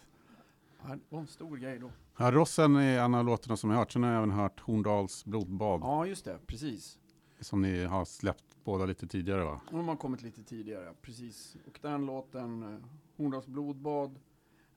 Ja, 0.88 0.94
Det 0.94 1.00
var 1.08 1.20
en 1.20 1.26
stor 1.26 1.56
grej 1.56 1.78
då. 1.78 1.90
Ja, 2.18 2.30
Rossen 2.30 2.76
är 2.76 3.00
en 3.00 3.14
av 3.14 3.24
låtarna 3.24 3.56
som 3.56 3.70
jag 3.70 3.76
hört. 3.78 3.92
Sen 3.92 4.02
har 4.02 4.10
jag 4.10 4.16
även 4.18 4.30
hört 4.30 4.60
Horndals 4.60 5.24
blodbad. 5.24 5.80
Ja, 5.80 6.06
just 6.06 6.24
det. 6.24 6.38
Precis. 6.46 6.98
Som 7.40 7.62
ni 7.62 7.84
har 7.84 8.04
släppt 8.04 8.45
båda 8.66 8.86
lite 8.86 9.06
tidigare 9.06 9.44
va? 9.44 9.60
De 9.70 9.88
har 9.88 9.96
kommit 9.96 10.22
lite 10.22 10.42
tidigare, 10.44 10.94
precis. 11.02 11.56
Och 11.66 11.78
den 11.82 12.06
låten, 12.06 12.62
eh, 12.62 12.78
Horndals 13.16 13.46
blodbad, 13.46 14.18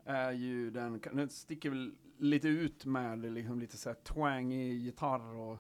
är 0.06 0.32
ju 0.32 0.72
den, 0.72 1.02
den 1.14 1.30
sticker 1.30 1.70
väl 1.70 1.92
lite 2.18 2.48
ut 2.48 2.86
med 2.86 3.20
liksom 3.34 3.60
lite 3.60 3.78
så 3.78 3.90
här 3.90 3.96
twangig 3.96 4.74
gitarr 4.74 5.36
och 5.36 5.58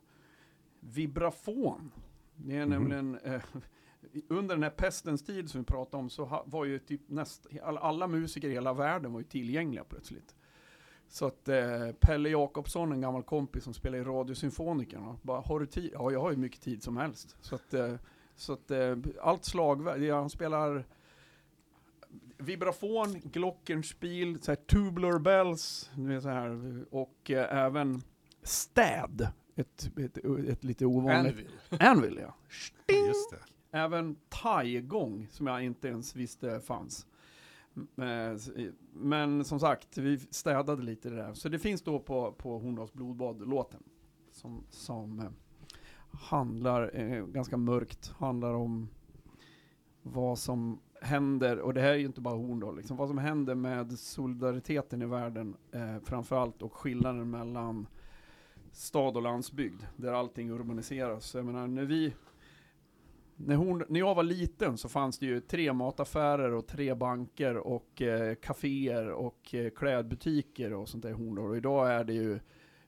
vibrafon. 0.80 1.92
Det 2.36 2.56
är 2.58 2.66
Mhm. 2.66 2.70
nämligen, 2.70 3.16
eh, 3.24 3.42
under 4.28 4.56
den 4.56 4.64
här 4.64 4.70
pestens 4.70 5.24
tid 5.24 5.50
som 5.50 5.62
vi 5.62 5.66
pratade 5.66 6.04
om 6.04 6.10
så 6.10 6.26
ha, 6.26 6.44
var 6.48 6.66
ju 6.66 6.80
typ 6.80 7.02
näst, 7.10 7.48
alla, 7.64 7.80
alla 7.80 8.08
musiker 8.08 8.50
i 8.50 8.54
hela 8.54 8.74
världen 8.74 9.14
var 9.14 9.20
ju 9.20 9.26
tillgängliga 9.26 9.84
plötsligt. 9.84 10.36
Så 11.08 11.26
att 11.26 11.48
eh, 11.50 11.92
Pelle 12.00 12.30
Jakobsson, 12.30 12.92
en 12.92 13.02
gammal 13.02 13.24
kompis 13.24 13.64
som 13.64 13.74
spelar 13.74 13.98
i 13.98 14.04
Radiosymfonikerna, 14.04 15.18
bara 15.22 15.42
har 15.42 15.60
du 15.60 15.66
tid? 15.66 15.90
Ja, 15.94 16.12
jag 16.12 16.22
har 16.22 16.32
ju 16.32 16.38
mycket 16.38 16.62
tid 16.62 16.84
som 16.84 16.98
helst. 16.98 17.36
Så 17.42 17.56
att, 17.56 17.74
eh, 17.74 17.94
så 18.40 18.54
att 18.54 18.72
eh, 18.72 18.96
allt 19.22 19.46
slagverk, 19.46 20.02
ja, 20.02 20.20
han 20.20 20.30
spelar 20.30 20.86
vibrafon, 22.38 23.20
glockenspiel, 23.24 24.42
så 24.42 24.52
här 24.52 24.56
tubular 24.56 25.20
bells, 25.20 25.92
så 26.22 26.30
här, 26.30 26.84
och 26.92 27.32
eh, 27.32 27.66
även 27.66 28.02
städ. 28.44 29.28
Ett, 29.56 29.92
ett, 29.98 30.18
ett 30.48 30.64
lite 30.64 30.86
ovanligt... 30.86 31.34
Anvil. 31.70 31.88
Anvil 31.88 32.20
ja. 32.22 32.36
Just 33.08 33.32
det. 33.32 33.40
Även 33.78 34.16
thai-gång 34.30 35.28
som 35.32 35.48
jag 35.48 35.64
inte 35.64 35.88
ens 35.88 36.16
visste 36.16 36.60
fanns. 36.60 37.08
Men, 37.96 38.40
men 38.94 39.46
som 39.46 39.60
sagt, 39.60 39.98
vi 39.98 40.18
städade 40.18 40.84
lite 40.84 41.10
det 41.10 41.16
där. 41.16 41.34
Så 41.34 41.50
det 41.50 41.60
finns 41.60 41.82
då 41.82 42.00
på, 42.00 42.32
på 42.32 42.60
Horndals 42.60 42.94
blodbad-låten. 42.94 43.84
Som, 44.32 44.64
som 44.70 45.20
eh, 45.20 45.30
handlar, 46.12 46.92
eh, 46.94 47.26
ganska 47.26 47.58
mörkt, 47.58 48.14
handlar 48.18 48.54
om 48.54 48.90
vad 50.02 50.38
som 50.38 50.80
händer, 51.02 51.60
och 51.60 51.74
det 51.74 51.82
här 51.82 51.92
är 51.92 51.98
ju 51.98 52.06
inte 52.06 52.22
bara 52.22 52.36
Horndal, 52.36 52.78
liksom, 52.78 52.98
vad 52.98 53.08
som 53.08 53.18
händer 53.18 53.56
med 53.56 54.00
solidariteten 54.00 55.02
i 55.02 55.06
världen 55.06 55.56
eh, 55.72 56.00
framförallt 56.04 56.62
och 56.62 56.74
skillnaden 56.74 57.30
mellan 57.30 57.88
stad 58.72 59.16
och 59.16 59.22
landsbygd, 59.22 59.82
där 59.96 60.14
allting 60.14 60.52
urbaniseras. 60.52 61.36
Jag 61.36 61.46
menar, 61.46 61.68
när 61.68 61.86
vi 61.86 62.14
när, 63.42 63.56
hon, 63.56 63.84
när 63.88 64.00
jag 64.00 64.16
var 64.16 64.24
liten 64.24 64.78
så 64.78 64.90
fanns 64.90 65.20
det 65.20 65.26
ju 65.26 65.42
tre 65.42 65.74
mataffärer 65.74 66.54
och 66.54 66.68
tre 66.68 66.96
banker 66.96 67.58
och 67.58 68.02
eh, 68.02 68.36
kaféer 68.36 69.10
och 69.10 69.56
eh, 69.56 69.70
klädbutiker 69.70 70.74
och 70.74 70.90
sånt 70.90 71.04
där 71.04 71.10
i 71.10 71.14
Horndal. 71.14 71.50
Och 71.50 71.58
idag 71.58 71.92
är 71.92 72.04
det 72.04 72.14
ju, 72.14 72.40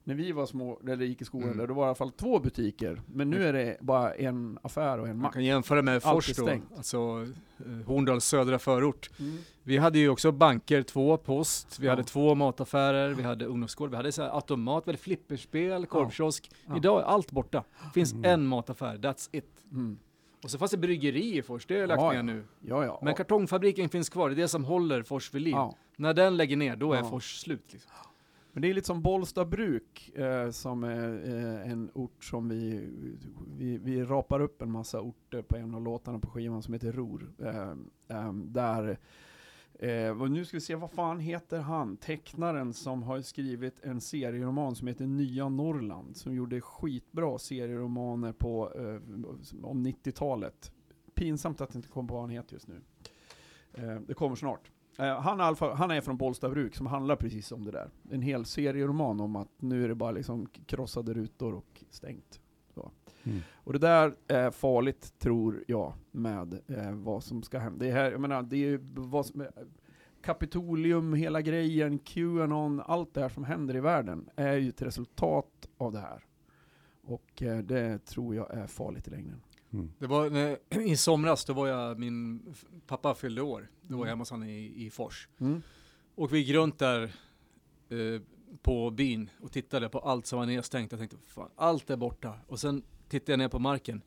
när 0.04 0.14
vi 0.14 0.32
var 0.32 0.46
små, 0.46 0.80
eller 0.88 1.04
gick 1.04 1.22
i 1.22 1.24
skolan 1.24 1.44
Mm. 1.48 1.58
där, 1.58 1.66
då 1.66 1.74
var 1.74 1.82
det 1.82 1.86
i 1.86 1.88
alla 1.88 1.94
fall 1.94 2.10
två 2.12 2.38
butiker. 2.38 3.02
Men 3.06 3.30
nu 3.30 3.44
är 3.44 3.52
det 3.52 3.76
bara 3.80 4.14
en 4.14 4.58
affär 4.62 4.98
och 5.00 5.08
en 5.08 5.16
Man 5.16 5.22
mack. 5.22 5.32
kan 5.32 5.44
jämföra 5.44 5.82
med 5.82 6.02
Fors 6.02 6.26
då, 6.36 6.42
stängt. 6.46 6.64
alltså 6.76 7.26
eh, 7.58 7.86
Horndals 7.86 8.24
södra 8.24 8.58
förort. 8.58 9.10
Mm. 9.18 9.38
Vi 9.62 9.76
hade 9.78 9.98
ju 9.98 10.08
också 10.08 10.32
banker, 10.32 10.82
två 10.82 11.16
post, 11.16 11.78
vi 11.80 11.86
Ja. 11.86 11.92
hade 11.92 12.04
två 12.04 12.34
mataffärer, 12.34 13.14
vi 13.14 13.22
hade 13.22 13.44
ungdomsgård, 13.46 13.90
vi 13.90 13.96
hade 13.96 14.12
så 14.12 14.22
automat, 14.22 14.82
vi 14.86 14.88
hade 14.90 14.98
flipperspel, 14.98 15.86
korvkiosk. 15.86 16.50
Ja. 16.66 16.76
Idag 16.76 17.00
är 17.00 17.04
allt 17.04 17.30
borta. 17.30 17.64
Finns 17.94 18.12
Mm. 18.12 18.24
en 18.24 18.46
mataffär, 18.46 18.96
that's 18.96 19.28
it. 19.32 19.64
Mm. 19.72 19.98
Och 20.44 20.50
så 20.50 20.58
fanns 20.58 20.70
det 20.70 20.76
bryggeri 20.78 21.38
i 21.38 21.42
Fors, 21.42 21.66
det 21.66 21.76
är 21.78 21.86
lagt 21.86 22.02
Ja, 22.02 22.12
ner 22.12 22.22
nu. 22.22 22.44
Ja, 22.60 22.84
ja. 22.84 23.00
Men 23.02 23.14
kartongfabriken 23.14 23.88
finns 23.88 24.08
kvar, 24.08 24.28
det 24.28 24.34
är 24.34 24.36
det 24.36 24.48
som 24.48 24.64
håller 24.64 25.02
Fors 25.02 25.34
vid 25.34 25.42
liv. 25.42 25.54
När 25.96 26.14
den 26.14 26.36
lägger 26.36 26.56
ner, 26.56 26.76
då 26.76 26.92
är. 26.92 27.02
Fors 27.02 27.40
slut. 27.40 27.72
Liksom. 27.72 27.90
Men 28.52 28.62
det 28.62 28.70
är 28.70 28.74
lite 28.74 28.86
som 28.86 29.02
Bollstabruk, 29.02 30.08
eh, 30.16 30.50
som 30.50 30.84
är 30.84 31.34
eh, 31.34 31.72
en 31.72 31.90
ort 31.94 32.24
som 32.24 32.48
vi, 32.48 32.88
vi, 33.56 33.78
vi 33.78 34.02
rapar 34.02 34.40
upp 34.40 34.62
en 34.62 34.70
massa 34.70 35.00
orter 35.00 35.42
på 35.42 35.56
en 35.56 35.74
av 35.74 35.82
låtarna 35.82 36.18
på 36.18 36.30
skivan 36.30 36.62
som 36.62 36.74
heter 36.74 36.92
Ror. 36.92 37.32
Eh, 37.38 37.70
eh, 38.08 38.32
där, 38.32 38.98
eh, 39.74 40.20
och 40.20 40.30
nu 40.30 40.44
ska 40.44 40.56
vi 40.56 40.60
se, 40.60 40.74
vad 40.74 40.90
fan 40.90 41.20
heter 41.20 41.58
han? 41.58 41.96
Tecknaren 41.96 42.72
som 42.72 43.02
har 43.02 43.20
skrivit 43.20 43.80
en 43.82 44.00
serieroman 44.00 44.76
som 44.76 44.88
heter 44.88 45.06
Nya 45.06 45.48
Norrland, 45.48 46.16
som 46.16 46.34
gjorde 46.34 46.60
skitbra 46.60 47.38
serieromaner 47.38 48.32
på, 48.32 48.72
eh, 48.74 49.64
om 49.64 49.86
90-talet. 49.86 50.72
Pinsamt 51.14 51.60
att 51.60 51.74
jag 51.74 51.78
inte 51.78 51.88
kommer 51.88 52.08
på 52.08 52.14
vad 52.14 52.22
han 52.22 52.30
heter 52.30 52.52
just 52.52 52.68
nu. 52.68 52.80
Eh, 53.74 54.00
det 54.06 54.14
kommer 54.14 54.36
snart. 54.36 54.70
Eh, 54.98 55.20
han, 55.20 55.40
är 55.40 55.54
fall, 55.54 55.76
han 55.76 55.90
är 55.90 56.00
från 56.00 56.16
Bollstabruk 56.16 56.74
som 56.74 56.86
handlar 56.86 57.16
precis 57.16 57.52
om 57.52 57.64
det 57.64 57.70
där. 57.70 57.90
En 58.10 58.22
hel 58.22 58.44
serieroman 58.44 59.20
om 59.20 59.36
att 59.36 59.48
nu 59.58 59.84
är 59.84 59.88
det 59.88 59.94
bara 59.94 60.10
liksom 60.10 60.46
krossade 60.66 61.14
rutor 61.14 61.54
och 61.54 61.84
stängt. 61.90 62.40
Mm. 63.24 63.40
Och 63.54 63.72
det 63.72 63.78
där 63.78 64.14
är 64.28 64.50
farligt, 64.50 65.18
tror 65.18 65.64
jag, 65.66 65.92
med 66.10 66.60
eh, 66.66 66.92
vad 66.92 67.24
som 67.24 67.42
ska 67.42 67.58
hända. 67.58 67.84
Det 67.84 67.90
är, 67.90 67.94
här, 67.94 68.12
jag 68.12 68.20
menar, 68.20 68.42
det 68.42 68.56
är 68.56 68.68
ju 68.68 68.80
vad 68.94 69.26
som, 69.26 69.46
Kapitolium, 70.22 71.14
hela 71.14 71.40
grejen, 71.40 71.98
Qanon, 71.98 72.80
allt 72.80 73.14
det 73.14 73.20
här 73.20 73.28
som 73.28 73.44
händer 73.44 73.76
i 73.76 73.80
världen 73.80 74.30
är 74.36 74.52
ju 74.56 74.68
ett 74.68 74.82
resultat 74.82 75.68
av 75.78 75.92
det 75.92 75.98
här. 75.98 76.24
Och 77.02 77.42
eh, 77.42 77.58
det 77.58 77.98
tror 77.98 78.34
jag 78.34 78.54
är 78.54 78.66
farligt 78.66 79.08
i 79.08 79.10
längden. 79.10 79.42
Mm. 79.72 79.90
Det 79.98 80.06
var 80.06 80.30
när, 80.30 80.58
i 80.86 80.96
somras, 80.96 81.44
då 81.44 81.52
var 81.52 81.66
jag, 81.68 81.98
min 81.98 82.42
pappa 82.86 83.14
fyllde 83.14 83.42
år. 83.42 83.68
Då 83.82 83.88
var 83.88 83.96
Mm. 83.96 84.00
jag 84.00 84.06
hemma 84.12 84.20
hos 84.20 84.30
honom 84.30 84.48
i, 84.48 84.86
i 84.86 84.90
Fors. 84.90 85.28
Och 86.14 86.32
vi 86.34 86.38
gick 86.38 86.50
runt 86.54 86.78
där 86.78 87.02
eh, 87.88 88.20
på 88.62 88.90
byn 88.90 89.30
och 89.40 89.52
tittade 89.52 89.88
på 89.88 89.98
allt 89.98 90.26
som 90.26 90.38
var 90.38 90.46
nedstängt. 90.46 90.92
Jag 90.92 90.98
tänkte, 91.00 91.16
fan, 91.28 91.50
allt 91.56 91.90
är 91.90 91.96
borta. 91.96 92.34
Och 92.46 92.60
sen 92.60 92.82
tittade 93.08 93.32
jag 93.32 93.38
ner 93.38 93.48
på 93.48 93.58
marken. 93.58 94.02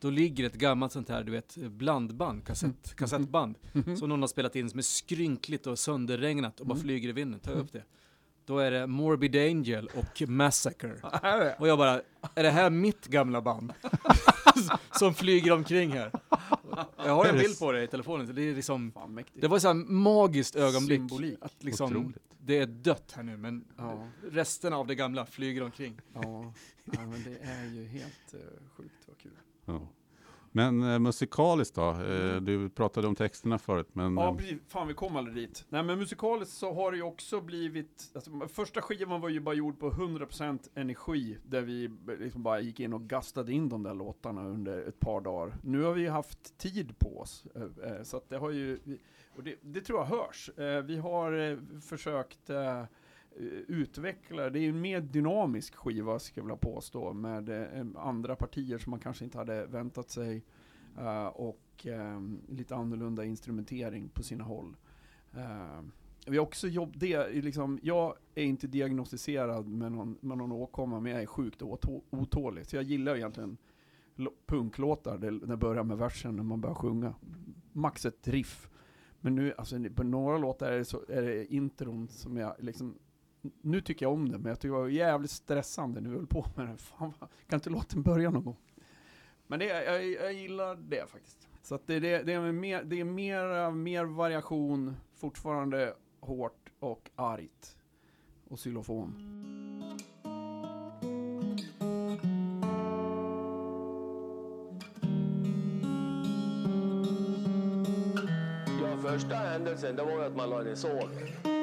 Då 0.00 0.10
ligger 0.10 0.44
ett 0.44 0.54
gammalt 0.54 0.92
sånt 0.92 1.08
här, 1.08 1.24
du 1.24 1.32
vet, 1.32 1.56
blandband, 1.56 2.46
kassett, 2.46 2.94
kassettband. 2.96 3.58
Som 3.98 4.08
någon 4.08 4.20
har 4.20 4.28
spelat 4.28 4.56
in 4.56 4.70
som 4.70 4.78
är 4.78 4.82
skrynkligt 4.82 5.66
och 5.66 5.78
sönderregnat 5.78 6.60
och 6.60 6.66
bara 6.66 6.74
Mm. 6.74 6.82
flyger 6.84 7.08
i 7.08 7.12
vinden. 7.12 7.40
Tar 7.40 7.52
jag 7.52 7.60
upp 7.60 7.72
det. 7.72 7.84
Då 8.44 8.58
är 8.58 8.70
det 8.70 8.86
Morbid 8.86 9.36
Angel 9.36 9.90
och 9.96 10.28
Massacre. 10.28 10.94
Och 11.58 11.68
jag 11.68 11.78
bara, 11.78 12.02
är 12.34 12.42
det 12.42 12.50
här 12.50 12.70
mitt 12.70 13.06
gamla 13.06 13.42
band? 13.42 13.72
som 14.98 15.14
flyger 15.14 15.52
omkring 15.52 15.92
här. 15.92 16.12
Jag 16.96 17.14
har 17.14 17.24
en 17.24 17.38
bild 17.38 17.58
på 17.58 17.72
det 17.72 17.82
i 17.82 17.86
telefonen. 17.86 18.34
Det 18.34 18.42
är 18.42 18.54
liksom, 18.54 18.92
Fan 18.92 19.24
det 19.34 19.48
var 19.48 19.58
så 19.58 19.68
här 19.68 19.74
magiskt 19.74 20.56
ögonblick. 20.56 20.98
Symbolik. 20.98 21.38
Att 21.40 21.64
liksom, 21.64 21.90
Otroligt. 21.96 22.16
det 22.38 22.58
är 22.58 22.66
dött 22.66 23.12
här 23.16 23.22
nu, 23.22 23.36
men 23.36 23.64
Ja. 23.76 24.08
resten 24.30 24.72
av 24.72 24.86
det 24.86 24.94
gamla 24.94 25.26
flyger 25.26 25.62
omkring. 25.62 26.00
Ja, 26.14 26.52
ja 26.84 27.00
men 27.06 27.24
det 27.24 27.38
är 27.42 27.64
ju 27.74 27.86
helt 27.86 28.34
uh, 28.34 28.40
sjukt 28.76 29.04
vad 29.06 29.18
kul. 29.18 29.32
Ja. 29.64 29.88
Men 30.58 30.92
eh, 30.92 30.98
musikaliskt 30.98 31.74
då? 31.74 31.90
Eh, 31.90 32.36
du 32.40 32.68
pratade 32.68 33.06
om 33.06 33.14
texterna 33.14 33.58
förut, 33.58 33.88
men 33.92 34.16
Ja, 34.16 34.28
eh, 34.28 34.36
precis. 34.36 34.58
Fan, 34.68 34.88
vi 34.88 34.94
kom 34.94 35.16
aldrig 35.16 35.36
dit. 35.36 35.64
Nej, 35.68 35.82
men 35.82 35.98
musikaliskt 35.98 36.54
så 36.54 36.72
har 36.74 36.90
det 36.90 36.96
ju 36.96 37.02
också 37.02 37.40
blivit, 37.40 38.10
alltså, 38.14 38.30
första 38.48 38.82
skivan 38.82 39.20
var 39.20 39.28
ju 39.28 39.40
bara 39.40 39.54
gjord 39.54 39.78
på 39.78 39.90
100% 39.90 40.68
energi, 40.74 41.38
där 41.46 41.62
vi 41.62 41.90
liksom 42.20 42.42
bara 42.42 42.60
gick 42.60 42.80
in 42.80 42.92
och 42.92 43.02
gastade 43.02 43.52
in 43.52 43.68
de 43.68 43.82
där 43.82 43.94
låtarna 43.94 44.44
under 44.44 44.88
ett 44.88 45.00
par 45.00 45.20
dagar. 45.20 45.56
Nu 45.62 45.82
har 45.82 45.92
vi 45.92 46.00
ju 46.02 46.08
haft 46.10 46.58
tid 46.58 46.98
på 46.98 47.20
oss, 47.20 47.46
eh, 47.54 47.62
eh, 47.62 48.02
så 48.02 48.16
att 48.16 48.28
det 48.28 48.36
har 48.36 48.50
ju, 48.50 48.78
och 49.36 49.42
det, 49.42 49.54
det 49.60 49.80
tror 49.80 49.98
jag 49.98 50.06
hörs. 50.06 50.50
Eh, 50.58 50.82
Vi 50.82 50.96
har 50.96 51.50
eh, 51.50 51.58
försökt 51.80 52.50
Eh, 53.36 53.44
utvecklar... 53.68 54.50
det 54.50 54.58
är 54.58 54.62
ju 54.62 54.68
en 54.68 54.80
mer 54.80 55.00
dynamisk 55.00 55.74
skiva 55.74 56.18
skulle 56.18 56.40
jag 56.40 56.44
vilja 56.44 56.74
påstå, 56.74 57.12
med 57.12 57.48
eh, 57.48 57.86
andra 57.96 58.36
partier 58.36 58.78
som 58.78 58.90
man 58.90 59.00
kanske 59.00 59.24
inte 59.24 59.38
hade 59.38 59.66
väntat 59.66 60.10
sig. 60.10 60.44
Eh, 60.98 61.26
och 61.26 61.64
lite 62.48 62.76
annorlunda 62.76 63.24
instrumentering 63.24 64.08
på 64.08 64.22
sina 64.22 64.44
håll. 64.44 64.76
Vi 66.26 66.36
har 66.36 66.44
också 66.44 66.68
jobb, 66.68 66.94
det 66.96 67.28
liksom, 67.28 67.78
jag 67.82 68.14
är 68.34 68.44
inte 68.44 68.66
diagnostiserad 68.66 69.68
med 69.68 69.92
någon, 69.92 70.18
med 70.20 70.38
någon 70.38 70.52
åkomma, 70.52 71.00
men 71.00 71.12
jag 71.12 71.22
är 71.22 71.26
sjukt 71.26 71.62
otålig. 72.10 72.66
Så 72.66 72.76
jag 72.76 72.82
gillar 72.82 73.16
egentligen 73.16 73.56
punklåtar, 74.46 75.18
där 75.18 75.30
det 75.30 75.56
börjar 75.56 75.84
med 75.84 75.98
versen 75.98 76.36
när 76.36 76.42
man 76.42 76.60
börjar 76.60 76.74
sjunga. 76.74 77.14
Max 77.72 78.06
ett 78.06 78.28
riff. 78.28 78.70
Men 79.20 79.34
nu, 79.34 79.54
alltså 79.58 79.76
på 79.94 80.02
några 80.02 80.38
låtar 80.38 80.72
är 80.72 80.78
det, 80.78 80.84
så, 80.84 81.04
är 81.08 81.22
det 81.22 81.54
intron 81.54 82.08
som 82.08 82.36
jag 82.36 82.54
liksom, 82.58 82.98
nu 83.60 83.80
tycker 83.80 84.06
jag 84.06 84.12
om 84.12 84.28
det, 84.28 84.38
men 84.38 84.46
jag 84.48 84.60
tycker 84.60 84.74
det 84.74 84.80
var 84.80 84.88
jävligt 84.88 85.30
stressande 85.30 86.00
när 86.00 86.10
vi 86.10 86.16
höll 86.16 86.26
på 86.26 86.46
med 86.56 86.68
det. 86.68 86.76
Fan, 86.76 87.12
vad- 87.18 87.28
kan 87.48 87.56
inte 87.56 87.70
låten 87.70 88.02
börja 88.02 88.30
någon 88.30 88.44
gång? 88.44 88.56
Men 89.46 89.58
det, 89.58 89.64
jag, 89.66 90.06
jag 90.10 90.32
gillar 90.32 90.76
det 90.88 91.10
faktiskt. 91.10 91.48
Så 91.62 91.74
att 91.74 91.86
det, 91.86 92.00
det, 92.00 92.22
det 92.22 92.32
är 92.32 92.52
mer, 92.52 92.82
det 92.84 93.00
är 93.00 93.04
mer, 93.04 93.70
mer 93.70 94.04
variation, 94.04 94.96
fortfarande 95.14 95.94
hårt 96.20 96.70
och 96.80 97.10
argt. 97.16 97.76
Och 98.48 98.58
xylofon. 98.58 99.14
Ja, 108.82 108.96
första 109.10 109.34
händelsen 109.34 109.96
det 109.96 110.02
var 110.04 110.12
ju 110.12 110.24
att 110.24 110.36
man 110.36 110.50
la 110.50 110.62
ner 110.62 110.74
sågen. 110.74 111.57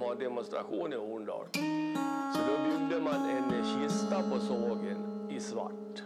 De 0.00 0.06
ha 0.06 0.14
demonstration 0.14 0.92
i 0.92 0.96
Horndal. 0.96 1.44
Så 2.34 2.40
då 2.48 2.64
byggde 2.64 3.00
man 3.00 3.30
en 3.30 3.44
eh, 3.44 3.64
kista 3.64 4.22
på 4.22 4.40
sågen 4.40 5.28
i 5.30 5.40
svart. 5.40 6.02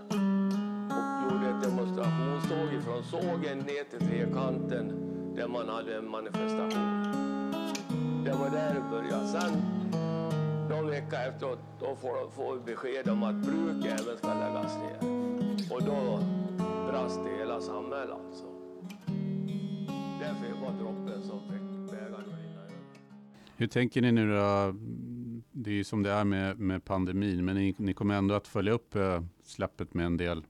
Och 0.91 1.33
gjorde 1.33 1.47
ett 1.49 1.63
demonstrationståg 1.63 2.83
från 2.85 3.05
sågen 3.05 3.59
ner 3.59 3.85
till 3.91 4.09
Trekanten 4.09 4.93
där 5.37 5.49
man 5.49 5.69
hade 5.69 5.97
en 5.97 6.11
manifestation. 6.11 7.13
Det 8.25 8.33
var 8.33 8.51
där 8.51 8.75
det 8.75 8.91
började. 8.91 9.27
Sen 9.27 9.53
någon 10.71 10.91
vecka 10.91 11.25
efteråt 11.25 11.59
då 11.81 11.97
får, 11.97 12.31
får 12.31 12.55
vi 12.55 12.61
besked 12.61 13.09
om 13.09 13.23
att 13.23 13.35
bruket 13.35 14.01
även 14.01 14.17
ska 14.19 14.29
läggas 14.35 14.77
ner. 14.77 14.99
Och 15.75 15.83
då 15.83 16.19
brast 16.91 17.21
det 17.25 17.39
hela 17.39 17.61
samhället 17.61 18.17
alltså. 18.27 18.45
Därför 20.21 20.61
var 20.63 20.73
droppen 20.81 21.23
som 21.23 21.41
fick 21.41 21.74
hur 23.57 23.67
tänker 23.67 24.03
ni 24.03 24.13
nu 24.13 24.31
då? 24.31 24.75
Det 25.53 25.71
är 25.71 25.75
ju 25.75 25.85
som 25.85 26.03
det 26.03 26.11
är 26.11 26.25
med, 26.25 26.59
med 26.59 26.85
pandemin, 26.85 27.45
men 27.45 27.57
ni, 27.57 27.75
ni 27.79 27.95
kommer 27.95 28.15
ändå 28.15 28.35
att 28.35 28.49
följa 28.49 28.73
upp 28.73 28.95
eh, 28.95 29.23
släppet 29.43 29.95
med 29.95 30.07
en 30.07 30.17
del 30.17 30.45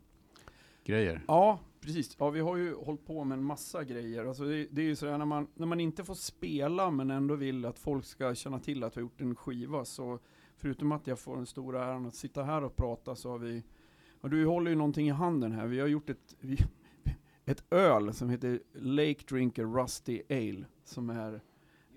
grejer. 0.84 1.24
Ja, 1.28 1.60
precis. 1.80 2.16
Ja, 2.18 2.30
vi 2.30 2.40
har 2.40 2.56
ju 2.56 2.74
hållit 2.74 3.06
på 3.06 3.24
med 3.24 3.38
en 3.38 3.44
massa 3.44 3.84
grejer. 3.84 4.24
Alltså 4.24 4.44
det, 4.44 4.66
det 4.70 4.82
är 4.82 4.86
ju 4.86 4.96
sådär 4.96 5.18
när 5.18 5.24
man, 5.24 5.46
när 5.54 5.66
man 5.66 5.80
inte 5.80 6.04
får 6.04 6.14
spela 6.14 6.90
men 6.90 7.10
ändå 7.10 7.34
vill 7.34 7.64
att 7.64 7.78
folk 7.78 8.04
ska 8.04 8.34
känna 8.34 8.58
till 8.58 8.84
att 8.84 8.96
vi 8.96 9.00
har 9.00 9.02
gjort 9.02 9.20
en 9.20 9.36
skiva 9.36 9.84
så 9.84 10.18
förutom 10.56 10.92
att 10.92 11.06
jag 11.06 11.18
får 11.18 11.36
den 11.36 11.46
stora 11.46 11.84
äran 11.84 12.06
att 12.06 12.14
sitta 12.14 12.42
här 12.42 12.64
och 12.64 12.76
prata 12.76 13.16
så 13.16 13.30
har 13.30 13.38
vi 13.38 13.62
och 14.20 14.30
du 14.30 14.46
håller 14.46 14.70
ju 14.70 14.76
någonting 14.76 15.08
i 15.08 15.10
handen 15.10 15.52
här. 15.52 15.66
Vi 15.66 15.80
har 15.80 15.86
gjort 15.86 16.10
ett, 16.10 16.36
vi, 16.40 16.58
ett 17.44 17.64
öl 17.70 18.14
som 18.14 18.30
heter 18.30 18.60
Lake 18.72 19.24
Drinker 19.28 19.64
Rusty 19.64 20.22
Ale 20.30 20.64
som 20.84 21.10
är 21.10 21.40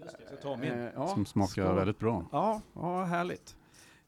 Just 0.04 0.18
det, 0.18 0.24
jag 0.24 0.28
ska 0.34 0.42
ta 0.42 0.58
min. 0.58 0.72
eh, 0.72 0.90
ja, 0.96 1.08
som 1.08 1.26
smakar 1.26 1.64
skål. 1.64 1.76
väldigt 1.76 2.00
bra. 2.00 2.26
Ja, 2.32 2.62
ja 2.74 3.04
härligt. 3.04 3.56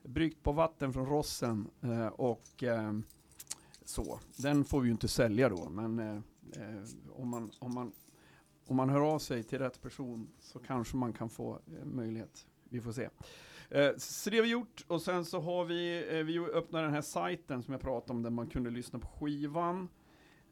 Bryggt 0.04 0.44
på 0.44 0.52
vatten 0.52 0.94
från 0.94 1.06
Rossen 1.06 1.70
eh, 1.82 2.08
och 2.08 2.64
eh, 2.64 2.94
så. 3.84 4.20
Den 4.38 4.66
får 4.66 4.82
vi 4.82 4.88
ju 4.88 4.92
inte 4.92 5.08
sälja 5.08 5.50
då, 5.50 5.70
men 5.70 6.00
eh, 6.00 6.16
eh, 6.64 6.84
om, 7.12 7.30
man, 7.30 7.52
om, 7.60 7.74
man, 7.74 7.92
om 8.68 8.76
man 8.76 8.90
hör 8.90 9.02
av 9.02 9.20
sig 9.20 9.44
till 9.44 9.60
rätt 9.60 9.82
person 9.82 10.30
så 10.40 10.60
kanske 10.60 10.98
man 10.98 11.14
kan 11.14 11.30
få 11.30 11.54
eh, 11.54 11.86
möjlighet. 11.86 12.48
Vi 12.70 12.82
får 12.82 12.92
se. 12.92 13.10
Eh, 13.70 13.90
så 13.98 14.30
det 14.30 14.38
har 14.38 14.44
vi 14.44 14.50
gjort 14.50 14.86
och 14.88 15.02
sen 15.02 15.26
så 15.26 15.40
har 15.40 15.66
vi, 15.66 16.08
eh, 16.18 16.24
vi 16.26 16.40
öppnat 16.40 16.84
den 16.84 16.94
här 16.94 17.02
sajten 17.02 17.64
som 17.64 17.72
jag 17.72 17.82
pratade 17.82 18.14
om 18.14 18.24
där 18.24 18.30
man 18.30 18.48
kunde 18.48 18.70
lyssna 18.70 19.00
på 19.00 19.08
skivan. 19.08 19.90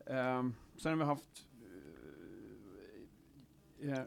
Eh, 0.06 0.44
sen 0.78 0.92
har 0.92 0.96
vi 0.96 1.04
haft 1.04 1.48
eh, 3.82 3.92
eh, 3.94 4.04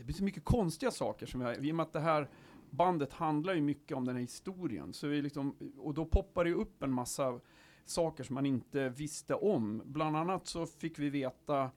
det 0.00 0.04
blir 0.04 0.16
så 0.16 0.24
mycket 0.24 0.44
konstiga 0.44 0.90
saker 0.90 1.26
som 1.26 1.40
jag, 1.40 1.66
i 1.66 1.72
och 1.72 1.76
med 1.76 1.82
att 1.82 1.92
det 1.92 2.00
här 2.00 2.28
bandet 2.70 3.12
handlar 3.12 3.54
ju 3.54 3.60
mycket 3.60 3.96
om 3.96 4.04
den 4.04 4.14
här 4.14 4.20
historien. 4.20 4.92
Så 4.92 5.06
vi 5.06 5.22
liksom, 5.22 5.56
och 5.78 5.94
då 5.94 6.04
poppar 6.04 6.44
det 6.44 6.50
ju 6.50 6.56
upp 6.56 6.82
en 6.82 6.92
massa 6.92 7.40
saker 7.84 8.24
som 8.24 8.34
man 8.34 8.46
inte 8.46 8.88
visste 8.88 9.34
om. 9.34 9.82
Bland 9.84 10.16
annat 10.16 10.46
så 10.46 10.66
fick 10.66 10.98
vi 10.98 11.10
veta 11.10 11.70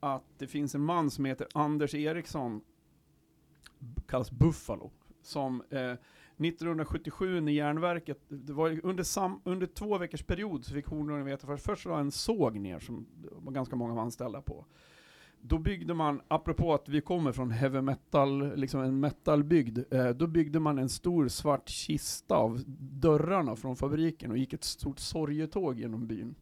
att 0.00 0.24
det 0.38 0.46
finns 0.46 0.74
en 0.74 0.80
man 0.80 1.10
som 1.10 1.24
heter 1.24 1.46
Anders 1.54 1.94
Eriksson, 1.94 2.60
kallas 4.06 4.30
Buffalo, 4.30 4.90
som 5.22 5.62
eh, 5.70 5.78
1977 5.80 7.40
när 7.40 7.52
järnverket, 7.52 8.22
det 8.28 8.52
var 8.52 8.80
under, 8.84 9.04
sam, 9.04 9.40
under 9.44 9.66
två 9.66 9.98
veckors 9.98 10.22
period 10.22 10.64
så 10.64 10.74
fick 10.74 10.86
Hornborgasjön 10.86 11.24
veta, 11.24 11.46
för 11.46 11.56
först 11.56 11.86
var 11.86 11.94
det 11.94 12.00
en 12.00 12.10
såg 12.10 12.58
ner 12.58 12.78
som 12.78 13.06
var 13.32 13.52
ganska 13.52 13.76
många 13.76 13.94
var 13.94 14.02
anställda 14.02 14.42
på. 14.42 14.64
Då 15.40 15.58
byggde 15.58 15.94
man, 15.94 16.20
apropå 16.28 16.74
att 16.74 16.88
vi 16.88 17.00
kommer 17.00 17.32
från 17.32 17.50
heavy 17.50 17.80
metal, 17.80 18.56
liksom 18.56 18.80
en 18.80 19.00
metalbygd, 19.00 19.78
eh, 19.90 20.08
då 20.08 20.26
byggde 20.26 20.60
man 20.60 20.78
en 20.78 20.88
stor 20.88 21.28
svart 21.28 21.68
kista 21.68 22.36
av 22.36 22.62
dörrarna 22.78 23.56
från 23.56 23.76
fabriken 23.76 24.30
och 24.30 24.38
gick 24.38 24.52
ett 24.52 24.64
stort 24.64 24.98
sorgetåg 24.98 25.78
genom 25.80 26.06
byn. 26.06 26.34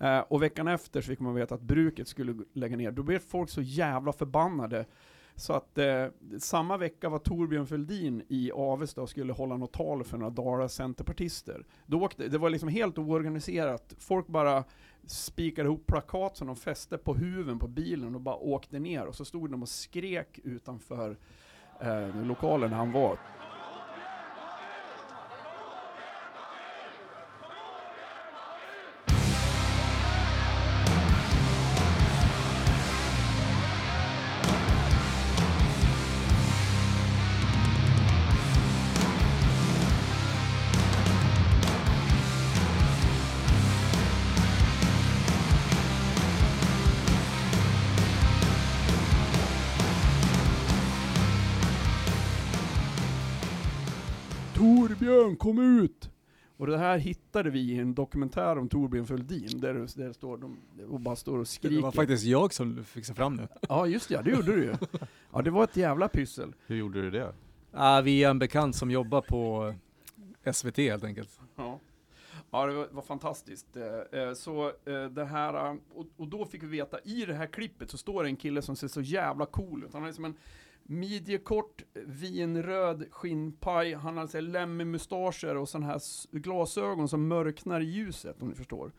Eh, 0.00 0.18
och 0.18 0.42
veckan 0.42 0.68
efter 0.68 1.00
så 1.00 1.06
fick 1.06 1.20
man 1.20 1.34
veta 1.34 1.54
att 1.54 1.62
bruket 1.62 2.08
skulle 2.08 2.34
lägga 2.52 2.76
ner. 2.76 2.90
Då 2.90 3.02
blev 3.02 3.18
folk 3.18 3.50
så 3.50 3.62
jävla 3.62 4.12
förbannade 4.12 4.86
så 5.38 5.52
att 5.52 5.78
eh, 5.78 6.06
samma 6.38 6.76
vecka 6.76 7.08
var 7.08 7.18
Torbjörn 7.18 7.66
Fälldin 7.66 8.22
i 8.28 8.52
Avesta 8.52 9.02
och 9.02 9.10
skulle 9.10 9.32
hålla 9.32 9.56
något 9.56 9.72
tal 9.72 10.04
för 10.04 10.18
några 10.18 10.30
Dala 10.30 10.68
centerpartister. 10.68 11.66
Då 11.86 12.02
åkte, 12.02 12.28
det 12.28 12.38
var 12.38 12.50
liksom 12.50 12.68
helt 12.68 12.98
oorganiserat. 12.98 13.94
Folk 13.98 14.26
bara 14.26 14.64
spikade 15.10 15.66
ihop 15.66 15.86
plakat 15.86 16.36
som 16.36 16.46
de 16.46 16.56
fäste 16.56 16.98
på 16.98 17.14
huven 17.14 17.58
på 17.58 17.68
bilen 17.68 18.14
och 18.14 18.20
bara 18.20 18.36
åkte 18.36 18.78
ner 18.78 19.06
och 19.06 19.14
så 19.14 19.24
stod 19.24 19.50
de 19.50 19.62
och 19.62 19.68
skrek 19.68 20.38
utanför 20.44 21.16
eh, 21.80 22.24
lokalen 22.24 22.70
där 22.70 22.76
han 22.76 22.92
var. 22.92 23.18
Kom 55.38 55.80
ut! 55.82 56.10
Och 56.56 56.66
det 56.66 56.78
här 56.78 56.98
hittade 56.98 57.50
vi 57.50 57.60
i 57.60 57.78
en 57.78 57.94
dokumentär 57.94 58.58
om 58.58 58.68
Torbjörn 58.68 59.06
Fälldin, 59.06 59.60
där 59.60 59.74
det, 59.74 59.94
där 59.96 60.08
det 60.08 60.14
står, 60.14 60.36
de 60.36 60.56
och 60.90 61.00
bara 61.00 61.16
står 61.16 61.32
och 61.32 61.38
Det 61.38 61.46
skriker. 61.46 61.82
var 61.82 61.92
faktiskt 61.92 62.24
jag 62.24 62.52
som 62.54 62.84
fixade 62.84 63.16
fram 63.16 63.36
det. 63.36 63.48
Ja 63.68 63.86
just 63.86 64.10
ja, 64.10 64.22
det 64.22 64.30
gjorde 64.30 64.56
du 64.56 64.64
ju. 64.64 64.74
Ja 65.32 65.42
det 65.42 65.50
var 65.50 65.64
ett 65.64 65.76
jävla 65.76 66.08
pyssel. 66.08 66.52
Hur 66.66 66.76
gjorde 66.76 67.02
du 67.02 67.10
det? 67.10 67.34
Ah, 67.72 68.00
vi 68.00 68.24
är 68.24 68.30
en 68.30 68.38
bekant 68.38 68.76
som 68.76 68.90
jobbar 68.90 69.20
på 69.20 69.74
SVT 70.52 70.76
helt 70.76 71.04
enkelt. 71.04 71.40
Ja. 71.56 71.80
Ja, 72.50 72.66
det 72.66 72.72
var, 72.72 72.88
var 72.90 73.02
fantastiskt. 73.02 73.76
Eh, 73.76 74.20
eh, 74.22 74.34
Så 74.34 74.66
eh, 74.66 75.04
det 75.10 75.24
här, 75.24 75.70
eh, 75.70 75.76
och, 75.94 76.06
och 76.16 76.28
då 76.28 76.44
fick 76.46 76.62
vi 76.62 76.66
veta, 76.66 76.98
i 77.04 77.24
det 77.24 77.34
här 77.34 77.46
klippet 77.46 77.90
så 77.90 77.98
står 77.98 78.22
det 78.22 78.28
en 78.28 78.36
kille 78.36 78.62
som 78.62 78.76
ser 78.76 78.88
så 78.88 79.00
jävla 79.00 79.46
cool 79.46 79.84
ut. 79.84 79.92
Han 79.92 80.02
har 80.02 80.08
liksom 80.08 80.24
en 80.24 80.34
midjekort, 80.90 81.82
vinröd 82.06 83.06
skinnpaj, 83.10 83.94
han 83.94 84.14
har 84.14 84.20
alltså 84.22 84.38
här 84.38 85.56
och 85.56 85.68
sådana 85.68 85.86
här 85.86 86.00
glasögon 86.38 87.08
som 87.08 87.28
mörknar 87.28 87.80
i 87.80 87.84
ljuset, 87.84 88.42
om 88.42 88.48
ni 88.48 88.54
förstår. 88.54 88.92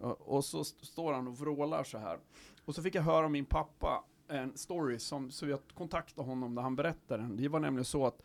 Eh, 0.00 0.10
och 0.10 0.44
så 0.44 0.60
st- 0.60 0.86
står 0.86 1.12
han 1.12 1.28
och 1.28 1.38
vrålar 1.38 1.84
så 1.84 1.98
här. 1.98 2.18
Och 2.64 2.74
så 2.74 2.82
fick 2.82 2.94
jag 2.94 3.02
höra 3.02 3.26
om 3.26 3.32
min 3.32 3.44
pappa 3.44 4.04
en 4.28 4.56
story, 4.58 4.98
som, 4.98 5.30
så 5.30 5.46
jag 5.46 5.58
kontaktade 5.74 6.28
honom 6.28 6.54
när 6.54 6.62
han 6.62 6.76
berättade 6.76 7.22
den. 7.22 7.36
Det 7.36 7.48
var 7.48 7.60
nämligen 7.60 7.84
så 7.84 8.06
att 8.06 8.22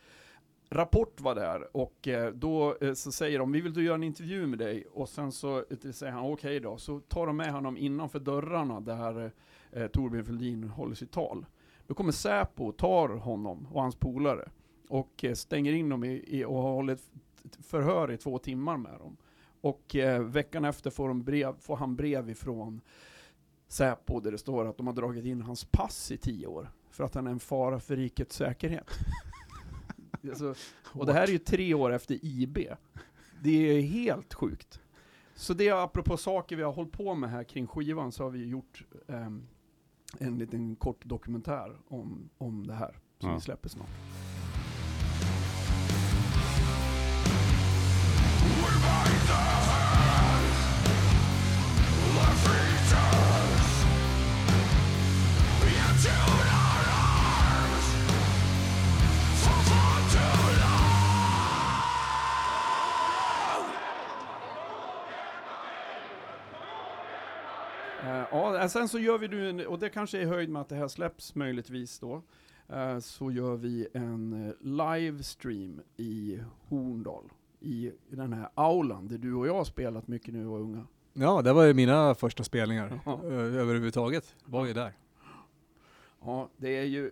Rapport 0.70 1.22
var 1.22 1.36
där 1.36 1.78
och 1.78 2.08
eh, 2.08 2.34
då 2.34 2.78
eh, 2.82 2.94
så 2.94 3.12
säger 3.12 3.40
de, 3.40 3.52
vi 3.52 3.62
vill 3.62 3.74
du 3.74 3.84
göra 3.84 3.96
en 3.96 4.04
intervju 4.04 4.48
med 4.48 4.60
dig 4.60 4.86
och 4.94 5.10
sen 5.10 5.32
så 5.32 5.66
säger 5.92 6.12
han 6.14 6.32
okej 6.32 6.60
då, 6.60 6.78
så 6.78 7.00
tar 7.00 7.28
de 7.28 7.38
med 7.38 7.54
honom 7.54 7.78
innanför 7.78 8.20
dörrarna 8.20 8.80
där 8.80 9.32
eh, 9.72 9.88
Torbjörn 9.88 10.26
Fälldin 10.26 10.64
håller 10.64 10.96
sitt 10.96 11.12
tal. 11.12 11.46
Då 11.88 11.94
kommer 11.94 12.12
Säpo 12.12 12.68
och 12.68 12.78
tar 12.78 13.10
honom 13.10 13.68
och 13.72 13.82
hans 13.82 13.96
polare 13.96 14.50
och 14.90 15.24
eh, 15.24 15.34
stänger 15.34 15.74
in 15.74 15.90
dem 15.90 16.04
i, 16.04 16.24
i, 16.28 16.46
och 16.46 16.56
håller 16.56 16.94
ett 16.94 17.10
förhör 17.62 18.12
i 18.12 18.18
två 18.18 18.38
timmar 18.40 18.78
med 18.78 19.00
dem. 19.00 19.18
Och 19.62 19.96
eh, 19.96 20.22
veckan 20.22 20.66
efter 20.66 20.90
får, 20.90 21.08
de 21.08 21.24
brev, 21.24 21.56
får 21.60 21.76
han 21.76 21.96
brev 21.96 22.30
ifrån 22.30 22.82
Säpo 23.68 24.20
där 24.20 24.32
det 24.32 24.38
står 24.38 24.66
att 24.66 24.78
de 24.78 24.88
har 24.88 24.94
dragit 24.94 25.26
in 25.26 25.42
hans 25.42 25.66
pass 25.66 26.12
i 26.12 26.18
tio 26.18 26.48
år 26.48 26.72
för 26.90 27.04
att 27.04 27.16
han 27.16 27.28
är 27.28 27.32
en 27.32 27.40
fara 27.40 27.80
för 27.80 27.96
rikets 27.96 28.36
säkerhet. 28.36 28.90
alltså, 30.30 30.56
och 30.84 31.06
det 31.06 31.14
här 31.14 31.24
är 31.24 31.32
ju 31.32 31.38
tre 31.38 31.74
år 31.74 31.94
efter 31.94 32.26
IB. 32.26 32.58
Det 33.44 33.78
är 33.78 33.82
helt 33.82 34.34
sjukt. 34.34 34.80
Så 35.36 35.54
det 35.54 35.68
är 35.68 35.84
apropå 35.84 36.18
saker 36.18 36.56
vi 36.56 36.64
har 36.64 36.72
hållit 36.72 36.92
på 36.92 37.16
med 37.16 37.30
här 37.30 37.44
kring 37.44 37.68
skivan 37.68 38.12
så 38.12 38.24
har 38.24 38.30
vi 38.30 38.46
gjort 38.46 38.84
ehm, 39.08 39.48
en 40.20 40.38
liten 40.38 40.76
kort 40.76 41.06
dokumentär 41.06 41.78
om, 41.88 42.30
om 42.38 42.68
det 42.68 42.74
här 42.74 42.96
som 43.20 43.30
Ja. 43.30 43.36
vi 43.36 43.42
släpper 43.42 43.70
snart. 43.70 43.90
Eh, 49.30 49.67
ja, 68.32 68.70
sen 68.70 68.88
så 68.88 69.00
gör 69.00 69.18
vi 69.18 69.28
nu, 69.28 69.50
en, 69.50 69.68
och 69.68 69.80
det 69.80 69.90
kanske 69.90 70.18
är 70.18 70.22
i 70.22 70.26
höjd 70.26 70.50
med 70.50 70.62
att 70.62 70.70
det 70.70 70.76
här 70.76 70.88
släpps 70.88 71.36
möjligtvis 71.36 72.00
då, 72.00 72.22
eh, 72.70 73.00
så 73.00 73.32
gör 73.32 73.56
vi 73.56 73.88
en 73.94 74.48
eh, 74.48 74.54
livestream 74.62 75.82
i 75.98 76.40
Horndal, 76.68 77.24
i, 77.60 77.92
den 78.10 78.34
här 78.34 78.50
aulan 78.56 79.08
där 79.08 79.18
du 79.18 79.34
och 79.34 79.48
jag 79.48 79.54
har 79.54 79.64
spelat 79.64 80.08
mycket 80.08 80.34
nu 80.34 80.48
och 80.48 80.60
unga. 80.62 80.86
Ja, 81.14 81.42
det 81.42 81.54
var 81.54 81.64
ju 81.64 81.74
mina 81.74 82.16
första 82.16 82.44
spelningar 82.44 83.00
Ja. 83.06 83.24
överhuvudtaget. 83.24 84.36
Var 84.46 84.66
ju 84.66 84.74
där. 84.74 84.94
Ja, 86.22 86.50
det 86.58 86.78
är 86.78 86.84
ju 86.84 87.06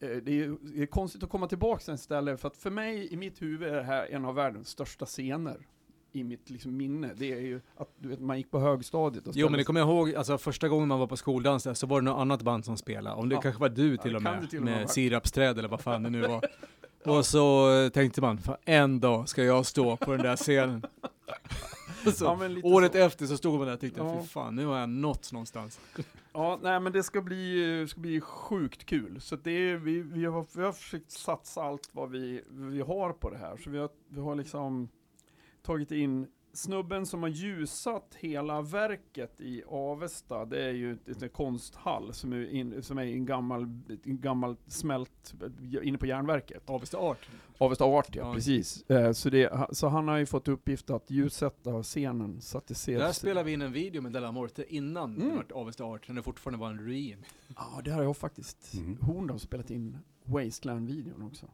eh, 0.00 0.08
det 0.08 0.30
är, 0.30 0.34
ju- 0.34 0.56
det 0.62 0.82
är 0.82 0.86
konstigt 0.86 1.22
att 1.22 1.30
komma 1.30 1.46
tillbaka 1.48 1.80
till 1.84 1.94
ett 1.94 2.00
ställe, 2.00 2.36
för 2.36 2.48
att 2.48 2.56
för 2.56 2.70
mig, 2.70 3.12
i 3.12 3.16
mitt 3.16 3.42
huvud, 3.42 3.68
är 3.68 3.76
det 3.76 3.82
här 3.82 4.06
en 4.10 4.24
av 4.24 4.34
världens 4.34 4.68
största 4.68 5.06
scener. 5.06 5.66
I 6.12 6.24
mitt 6.24 6.50
liksom, 6.50 6.76
minne. 6.76 7.10
Det 7.16 7.32
är 7.32 7.40
ju 7.40 7.60
att 7.76 7.88
du 7.98 8.08
vet, 8.08 8.20
man 8.20 8.36
gick 8.38 8.50
på 8.50 8.58
högstadiet 8.60 9.26
och 9.26 9.32
Jo 9.36 9.48
men 9.48 9.58
det 9.58 9.64
kommer 9.64 9.80
jag 9.80 9.88
ihåg, 9.88 10.14
alltså 10.14 10.38
första 10.38 10.68
gången 10.68 10.88
man 10.88 10.98
var 10.98 11.06
på 11.06 11.16
skoldans 11.16 11.64
där 11.64 11.74
så 11.74 11.86
var 11.86 12.00
det 12.00 12.04
något 12.04 12.20
annat 12.20 12.42
band 12.42 12.64
som 12.64 12.76
spelade. 12.76 13.16
Om 13.16 13.28
det 13.28 13.34
Ja. 13.34 13.40
kanske 13.40 13.60
var 13.60 13.68
du 13.68 13.94
Ja, 13.94 14.02
till 14.02 14.10
det 14.12 14.16
och 14.16 14.22
med, 14.22 14.50
till 14.50 14.58
och 14.58 14.64
med 14.64 14.78
med 14.78 14.90
sirapsträd 14.90 15.58
eller 15.58 15.68
vad 15.68 15.80
fan 15.80 16.02
det 16.02 16.10
nu 16.10 16.20
var. 16.20 16.44
Och 17.06 17.26
så 17.26 17.72
eh, 17.84 17.88
tänkte 17.88 18.20
man, 18.20 18.38
fan 18.38 18.56
en 18.64 19.00
dag 19.00 19.28
ska 19.28 19.44
jag 19.44 19.66
stå 19.66 19.96
på 19.96 20.10
den 20.12 20.20
där 20.22 20.36
scenen. 20.36 20.82
så, 22.14 22.24
Ja, 22.24 22.38
året 22.62 22.92
så. 22.92 22.98
efter 22.98 23.26
så 23.26 23.36
stod 23.36 23.58
man 23.58 23.66
där 23.66 23.74
och 23.74 23.80
tyckte, 23.80 24.00
Ja. 24.00 24.20
fy 24.22 24.28
fan 24.28 24.56
nu 24.56 24.66
har 24.66 24.78
jag 24.78 24.88
nått 24.88 25.32
någonstans. 25.32 25.80
Ja, 26.34 26.58
nej 26.62 26.80
men 26.80 26.92
det 26.92 27.02
ska 27.02 27.20
bli, 27.22 27.80
eh, 27.80 27.86
ska 27.86 28.00
bli 28.00 28.20
sjukt 28.20 28.84
kul. 28.86 29.20
Så 29.20 29.36
det 29.36 29.50
är, 29.50 29.76
vi, 29.76 30.00
vi, 30.02 30.24
har, 30.24 30.46
vi 30.56 30.62
har 30.62 30.72
försökt 30.72 31.10
satsa 31.10 31.62
allt 31.62 31.88
vad 31.92 32.10
vi, 32.10 32.42
vi 32.50 32.80
har 32.80 33.12
på 33.12 33.30
det 33.30 33.36
här. 33.38 33.56
Så 33.56 33.70
vi 33.70 33.78
har, 33.78 33.88
vi 34.08 34.20
har 34.20 34.34
liksom 34.34 34.88
tagit 35.62 35.90
in 35.92 36.26
snubben 36.54 37.06
som 37.06 37.22
har 37.22 37.28
ljusat 37.28 38.14
hela 38.20 38.62
verket 38.62 39.40
i 39.40 39.62
Avesta. 39.68 40.44
Det 40.44 40.62
är 40.64 40.72
ju 40.72 40.92
ett, 40.92 41.22
ett 41.22 41.32
konsthall 41.32 42.12
som 42.14 42.32
är, 42.32 42.50
in, 42.50 42.82
som 42.82 42.98
är 42.98 43.02
en 43.02 43.26
gammal, 43.26 43.62
en 44.04 44.20
gammal 44.20 44.56
smält 44.66 45.34
inne 45.82 45.98
på 45.98 46.06
järnverket. 46.06 46.70
Avesta 46.70 46.98
Art. 46.98 47.28
Avesta 47.58 47.84
Art 47.84 48.14
ja, 48.16 48.22
Ja. 48.28 48.34
precis. 48.34 48.90
Eh, 48.90 49.12
så, 49.12 49.30
det, 49.30 49.66
så 49.72 49.88
han 49.88 50.08
har 50.08 50.16
ju 50.16 50.26
fått 50.26 50.48
uppgift 50.48 50.90
att 50.90 51.10
ljussätta 51.10 51.82
scenen 51.82 52.40
så 52.40 52.58
att 52.58 52.66
det 52.66 52.74
ser... 52.74 52.98
Där 52.98 53.12
spelade 53.12 53.44
vi 53.46 53.52
in 53.52 53.62
en 53.62 53.72
video 53.72 54.02
med 54.02 54.12
Della 54.12 54.32
Morte 54.32 54.74
innan 54.74 55.16
Mm. 55.16 55.28
det 55.28 55.34
var 55.54 55.60
Avesta 55.62 55.84
Art, 55.84 56.08
när 56.08 56.14
det 56.16 56.22
fortfarande 56.22 56.60
var 56.60 56.70
en 56.70 56.78
ruin. 56.78 57.24
Ja, 57.56 57.80
det 57.84 57.90
har 57.90 58.02
jag 58.02 58.16
faktiskt. 58.16 58.74
Mhm. 58.74 58.98
Horndal 59.00 59.30
har 59.30 59.38
spelat 59.38 59.70
in 59.70 59.98
Wasteland-videon 60.24 61.22
också. 61.22 61.46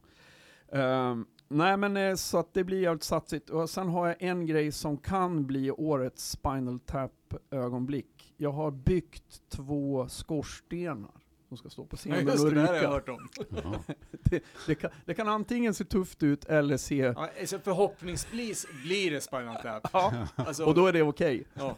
Ehm, 0.71 1.25
nej 1.49 1.77
men 1.77 1.97
eh, 1.97 2.15
så 2.15 2.37
att 2.37 2.53
det 2.53 2.63
blir 2.63 2.81
jävligt 2.81 3.03
satsigt. 3.03 3.49
Och 3.49 3.69
sen 3.69 3.89
har 3.89 4.07
jag 4.07 4.15
en 4.19 4.45
grej 4.45 4.71
som 4.71 4.97
kan 4.97 5.45
bli 5.47 5.71
årets 5.71 6.29
Spinal 6.29 6.79
Tap-ögonblick. 6.79 8.33
Jag 8.37 8.51
har 8.51 8.71
byggt 8.71 9.41
två 9.49 10.07
skorstenar 10.09 11.11
som 11.47 11.57
ska 11.57 11.69
stå 11.69 11.85
på 11.85 11.93
Ja, 11.93 11.97
scenen 11.97 12.25
just 12.25 12.43
och 12.43 12.49
det, 12.49 12.55
det 12.55 12.61
här 12.61 12.67
har 12.67 12.75
jag 12.75 12.83
ryka. 12.83 12.91
hört 12.93 13.09
om. 13.09 13.29
Jaha. 13.63 13.79
Det, 14.11 14.43
det, 14.67 14.75
kan, 14.75 14.91
det 15.05 15.13
kan 15.13 15.27
antingen 15.27 15.73
se 15.73 15.83
tufft 15.85 16.23
ut 16.23 16.45
eller 16.45 16.77
se... 16.77 16.95
Ja, 16.97 17.29
alltså 17.39 17.59
förhoppningsvis 17.59 18.67
blir 18.83 19.11
det 19.11 19.21
Spinal 19.21 19.55
Tap. 19.55 19.89
Ja, 19.93 20.27
Alltså, 20.35 20.65
och 20.65 20.73
då 20.75 20.85
är 20.87 20.93
det 20.93 21.01
okej. 21.01 21.43
ja. 21.53 21.75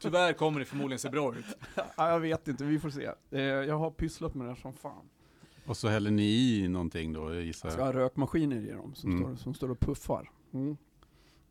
Tyvärr 0.00 0.32
kommer 0.32 0.60
det 0.60 0.66
förmodligen 0.66 0.98
se 0.98 1.08
bra 1.10 1.34
ut. 1.36 1.44
Ja, 1.74 2.10
jag 2.10 2.20
vet 2.20 2.48
inte, 2.48 2.64
vi 2.64 2.78
får 2.78 2.90
se. 2.90 3.10
Eh, 3.30 3.40
jag 3.42 3.78
har 3.78 3.90
pysslat 3.90 4.34
med 4.34 4.46
det 4.46 4.50
här 4.52 4.60
som 4.60 4.72
fan. 4.72 5.08
Och 5.68 5.76
så 5.76 5.88
häller 5.88 6.10
ni 6.10 6.58
i 6.58 6.68
någonting 6.68 7.12
då, 7.12 7.34
gissar 7.34 7.68
Jag 7.68 7.72
ska 7.72 7.84
ha 7.84 7.92
rökmaskiner 7.92 8.56
i 8.56 8.70
dem 8.70 8.94
som, 8.94 9.10
Mm. 9.10 9.22
står, 9.22 9.36
som 9.36 9.54
står 9.54 9.70
och 9.70 9.80
puffar. 9.80 10.30
Mm. 10.52 10.76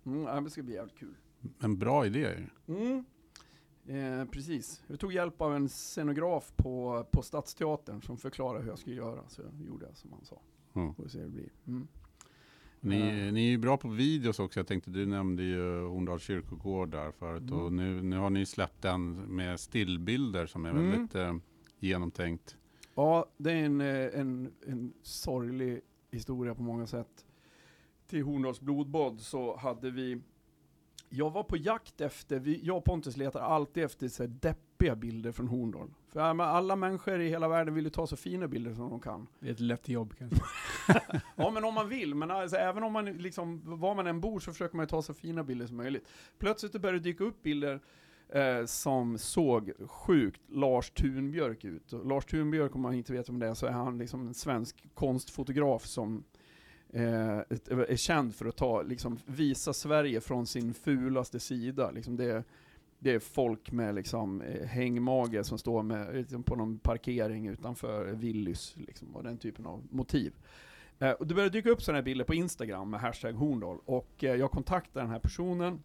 Mm, 0.06 0.44
det 0.44 0.50
ska 0.50 0.64
bli 0.64 0.74
jävligt 0.74 0.98
kul. 0.98 1.16
En 1.60 1.78
bra 1.78 2.06
idé. 2.06 2.36
Mm. 2.68 3.06
Eh, 3.88 4.26
precis. 4.26 4.84
Jag 4.88 5.00
tog 5.00 5.14
hjälp 5.14 5.42
av 5.42 5.56
en 5.56 5.70
scenograf 5.70 6.54
på, 6.56 7.06
på 7.12 7.22
Stadsteatern 7.22 8.02
som 8.02 8.18
förklarade 8.18 8.64
hur 8.64 8.70
jag 8.70 8.80
skulle 8.80 8.96
göra, 8.96 9.22
så 9.28 9.42
jag 9.42 9.68
gjorde 9.68 9.86
jag 9.86 9.98
som 9.98 10.12
han 10.12 10.26
sa. 10.26 10.42
Mm. 10.74 10.94
Får 10.94 11.08
se 11.08 11.18
hur 11.18 11.26
det 11.26 11.32
blir. 11.32 11.50
Mm. 11.68 11.88
Ni, 12.80 13.32
ni 13.32 13.46
är 13.46 13.50
ju 13.50 13.58
bra 13.58 13.78
på 13.78 13.88
videos 13.90 14.40
också. 14.40 14.60
Jag 14.60 14.68
tänkte, 14.68 14.90
du 14.92 15.06
nämnde 15.06 15.44
ju 15.44 15.82
Horndals 15.82 16.24
kyrkogård 16.24 16.90
där 16.90 17.12
förut. 17.12 17.42
Mm. 17.42 17.54
Och 17.54 17.74
nu, 17.74 18.02
nu 18.02 18.18
har 18.18 18.30
ni 18.30 18.46
släppt 18.46 18.82
den 18.82 19.12
med 19.36 19.60
stillbilder 19.60 20.46
som 20.46 20.66
är 20.66 20.70
Mm. 20.70 20.92
väldigt 20.92 21.16
eh, 21.16 21.36
genomtänkt. 21.80 22.58
Ja, 22.98 23.26
det 23.38 23.52
är 23.52 23.66
en, 23.66 23.82
eh, 23.82 24.20
en, 24.20 24.54
en 24.68 24.94
sorglig 25.02 25.82
historia 26.12 26.56
på 26.56 26.62
många 26.62 26.88
sätt. 26.88 27.26
Till 28.08 28.24
Horndals 28.24 28.62
blodbad 28.62 29.20
så 29.20 29.58
hade 29.58 29.92
vi 29.92 30.22
Jag 31.10 31.30
var 31.30 31.44
på 31.44 31.58
jakt 31.58 32.02
efter, 32.02 32.40
vi, 32.40 32.60
jag 32.64 32.78
och 32.78 32.86
Pontus 32.86 33.18
letar 33.18 33.40
alltid 33.40 33.84
efter 33.84 34.08
så 34.08 34.24
här 34.24 34.28
deppiga 34.28 34.96
bilder 34.96 35.32
från 35.32 35.48
Horndal. 35.48 35.94
För 36.08 36.20
ja, 36.20 36.34
men 36.34 36.48
alla 36.48 36.76
människor 36.76 37.20
i 37.20 37.30
hela 37.30 37.48
världen 37.48 37.74
vill 37.74 37.84
ju 37.84 37.90
ta 37.90 38.08
så 38.08 38.16
fina 38.16 38.48
bilder 38.48 38.74
som 38.74 38.90
de 38.90 39.00
kan. 39.00 39.28
Det 39.40 39.48
är 39.48 39.52
ett 39.52 39.60
lätt 39.60 39.90
jobb 39.90 40.14
kanske. 40.18 40.44
Ja 41.36 41.52
men 41.52 41.64
om 41.64 41.74
man 41.74 41.90
vill, 41.90 42.16
men 42.16 42.32
alltså, 42.32 42.58
även 42.58 42.84
om 42.84 42.94
man 42.94 43.06
liksom, 43.06 43.80
var 43.80 43.96
man 43.96 44.08
än 44.08 44.22
bor 44.22 44.40
så 44.40 44.52
försöker 44.52 44.76
man 44.76 44.84
ju 44.84 44.88
ta 44.88 45.02
så 45.02 45.14
fina 45.14 45.44
bilder 45.44 45.68
som 45.68 45.78
möjligt. 45.78 46.08
Plötsligt 46.38 46.74
det 46.74 46.80
började 46.80 47.00
dyka 47.00 47.24
upp 47.24 47.44
bilder 47.44 47.80
eh, 48.30 48.66
som 48.66 49.18
såg 49.18 49.72
sjukt 49.88 50.42
Lars 50.48 50.90
Thunbjörk 50.90 51.66
ut. 51.66 51.94
Och 51.94 52.06
Lars 52.06 52.26
Thunbjörk, 52.26 52.76
om 52.76 52.82
man 52.82 52.94
inte 52.94 53.14
vet 53.14 53.30
om 53.30 53.40
det 53.40 53.48
är, 53.48 53.54
så 53.54 53.66
är 53.66 53.72
han 53.72 53.98
liksom 53.98 54.28
en 54.28 54.34
svensk 54.34 54.86
konstfotograf 54.94 55.86
som 55.86 56.24
eh, 56.90 57.38
eh, 57.38 57.44
är 57.70 57.96
känd 57.96 58.36
för 58.36 58.46
att 58.46 58.58
ta, 58.58 58.82
liksom, 58.82 59.20
visa 59.26 59.74
Sverige 59.74 60.22
från 60.22 60.48
sin 60.48 60.74
fulaste 60.74 61.40
sida. 61.40 61.92
Liksom 61.92 62.16
det, 62.18 62.44
det 63.00 63.12
är 63.14 63.20
folk 63.20 63.72
med 63.72 63.96
liksom, 63.96 64.42
eh, 64.42 64.68
hängmage 64.68 65.46
som 65.46 65.58
står 65.58 65.84
med, 65.84 66.16
liksom, 66.16 66.44
på 66.44 66.56
någon 66.56 66.80
parkering 66.80 67.48
utanför 67.48 68.06
Willys, 68.06 68.76
liksom, 68.78 69.16
och 69.16 69.24
den 69.24 69.38
typen 69.38 69.66
av 69.66 69.84
motiv. 69.90 70.34
Eh, 71.00 71.12
och 71.12 71.28
det 71.28 71.34
började 71.34 71.58
dyka 71.58 71.70
upp 71.70 71.82
sådana 71.82 71.98
här 71.98 72.04
bilder 72.04 72.26
på 72.26 72.34
Instagram 72.34 72.90
med 72.90 73.00
hashtag 73.00 73.34
Horndal, 73.34 73.78
och 73.86 74.24
eh, 74.24 74.36
jag 74.36 74.52
kontaktade 74.52 75.06
den 75.06 75.12
här 75.12 75.20
personen 75.20 75.84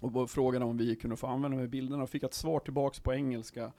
och 0.00 0.30
frågade 0.30 0.64
om 0.64 0.76
vi 0.76 0.96
kunde 0.96 1.16
få 1.16 1.26
använda 1.26 1.56
de 1.56 1.60
här 1.60 1.68
bilderna 1.68 2.02
och 2.02 2.10
fick 2.10 2.22
ett 2.22 2.34
svar 2.34 2.60
tillbaks 2.60 3.00
på 3.00 3.14
engelska 3.14 3.72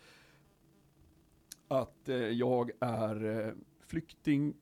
att 1.67 2.09
eh, 2.09 2.15
jag 2.15 2.71
är 2.79 3.45
eh, 3.47 3.53
flykting, 3.87 4.53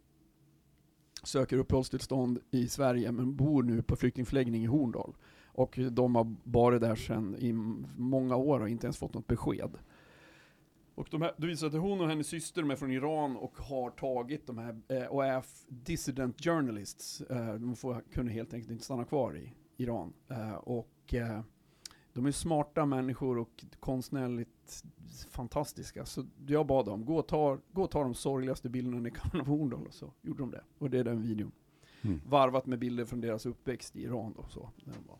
söker 1.23 1.57
uppehållstillstånd 1.57 2.39
i 2.51 2.67
Sverige 2.67 3.11
men 3.11 3.35
bor 3.35 3.63
nu 3.63 3.81
på 3.81 3.95
flyktingförläggning 3.95 4.63
i 4.63 4.67
Horndal. 4.67 5.15
Och 5.45 5.79
de 5.91 6.15
har 6.15 6.35
varit 6.43 6.81
där 6.81 6.95
sedan 6.95 7.35
i 7.35 7.53
många 7.97 8.35
år 8.35 8.59
och 8.59 8.69
inte 8.69 8.87
ens 8.87 8.97
fått 8.97 9.13
något 9.13 9.27
besked. 9.27 9.77
Och 10.95 11.07
de 11.11 11.21
här, 11.21 11.33
det 11.37 11.47
visar 11.47 11.67
att 11.67 11.73
hon 11.73 12.01
och 12.01 12.09
hennes 12.09 12.27
syster 12.27 12.61
de 12.61 12.71
är 12.71 12.75
från 12.75 12.91
Iran 12.91 13.37
och 13.37 13.57
har 13.57 13.89
tagit 13.89 14.47
de 14.47 14.57
här, 14.57 14.81
eh, 14.87 15.03
och 15.03 15.25
är 15.25 15.43
dissident 15.67 16.43
journalists. 16.43 17.21
Eh, 17.21 17.53
de 17.53 17.75
får, 17.75 18.03
kunde 18.11 18.31
helt 18.31 18.53
enkelt 18.53 18.71
inte 18.71 18.83
stanna 18.83 19.05
kvar 19.05 19.37
i 19.37 19.53
Iran. 19.77 20.13
Eh, 20.27 20.53
och 20.53 20.94
eh, 21.13 21.41
de 22.13 22.25
är 22.25 22.31
smarta 22.31 22.85
människor 22.85 23.37
och 23.37 23.65
konstnärligt 23.79 24.83
fantastiska. 25.29 26.05
Så 26.05 26.25
jag 26.47 26.67
bad 26.67 26.85
dem, 26.85 27.05
gå 27.05 27.17
och 27.17 27.27
ta, 27.27 27.57
gå 27.71 27.83
och 27.83 27.91
ta 27.91 28.03
de 28.03 28.13
sorgligaste 28.13 28.69
bilderna 28.69 28.99
ni 28.99 29.11
kan 29.11 29.41
av 29.41 29.47
Horndal. 29.47 29.87
Och 29.87 29.93
så 29.93 30.13
gjorde 30.21 30.43
de 30.43 30.51
det. 30.51 30.63
Och 30.77 30.89
det 30.89 30.99
är 30.99 31.03
den 31.03 31.21
videon. 31.21 31.51
Mm. 32.01 32.21
Varvat 32.27 32.65
med 32.65 32.79
bilder 32.79 33.05
från 33.05 33.21
deras 33.21 33.45
uppväxt 33.45 33.95
i 33.95 34.03
Iran 34.03 34.33
då. 34.37 34.45
Så, 34.49 34.69
när 34.83 34.93
de 34.93 35.07
var. 35.07 35.17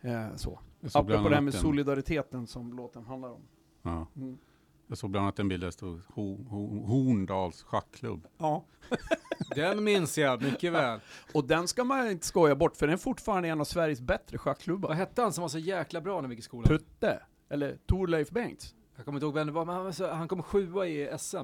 Eh, 0.00 0.36
så. 0.36 0.60
Bland 0.80 0.96
Apropå 0.96 1.28
det 1.28 1.34
här 1.34 1.42
med 1.42 1.54
solidariteten 1.54 2.46
som 2.46 2.76
låten 2.76 3.04
handlar 3.04 3.30
om. 3.30 3.42
Ja. 3.82 4.06
Mm. 4.16 4.38
Jag 4.86 4.98
såg 4.98 5.10
bland 5.10 5.24
annat 5.24 5.38
en 5.38 5.48
bild 5.48 5.62
där 5.62 5.66
det 5.66 5.72
stod 5.72 6.00
Ho, 6.08 6.44
Ho, 6.48 6.86
Horndals 6.86 7.62
schackklubb. 7.62 8.26
Ja. 8.38 8.64
Den 9.54 9.84
minns 9.84 10.18
jag 10.18 10.42
mycket 10.42 10.72
väl. 10.72 11.00
Och 11.34 11.44
den 11.44 11.68
ska 11.68 11.84
man 11.84 12.10
inte 12.10 12.26
skoja 12.26 12.54
bort, 12.54 12.76
för 12.76 12.86
den 12.86 12.94
är 12.94 12.98
fortfarande 12.98 13.48
en 13.48 13.60
av 13.60 13.64
Sveriges 13.64 14.00
bättre 14.00 14.38
schackklubbar. 14.38 14.88
Vad 14.88 14.96
hette 14.96 15.22
han 15.22 15.32
som 15.32 15.42
var 15.42 15.48
så 15.48 15.58
jäkla 15.58 16.00
bra 16.00 16.20
när 16.20 16.28
vi 16.28 16.34
gick 16.34 16.40
i 16.40 16.42
skolan? 16.42 16.68
Tutte, 16.68 17.22
eller 17.48 17.78
Torleif 17.86 18.30
Bengts. 18.30 18.74
Jag 18.96 19.04
kommer 19.04 19.16
inte 19.16 19.26
ihåg 19.26 19.34
vem 19.34 19.46
det 19.46 19.52
var, 19.52 19.64
men 19.64 19.74
han, 19.74 19.84
var 19.84 19.92
så, 19.92 20.10
han 20.10 20.28
kom 20.28 20.42
sjua 20.42 20.86
i 20.86 21.18
SM. 21.18 21.36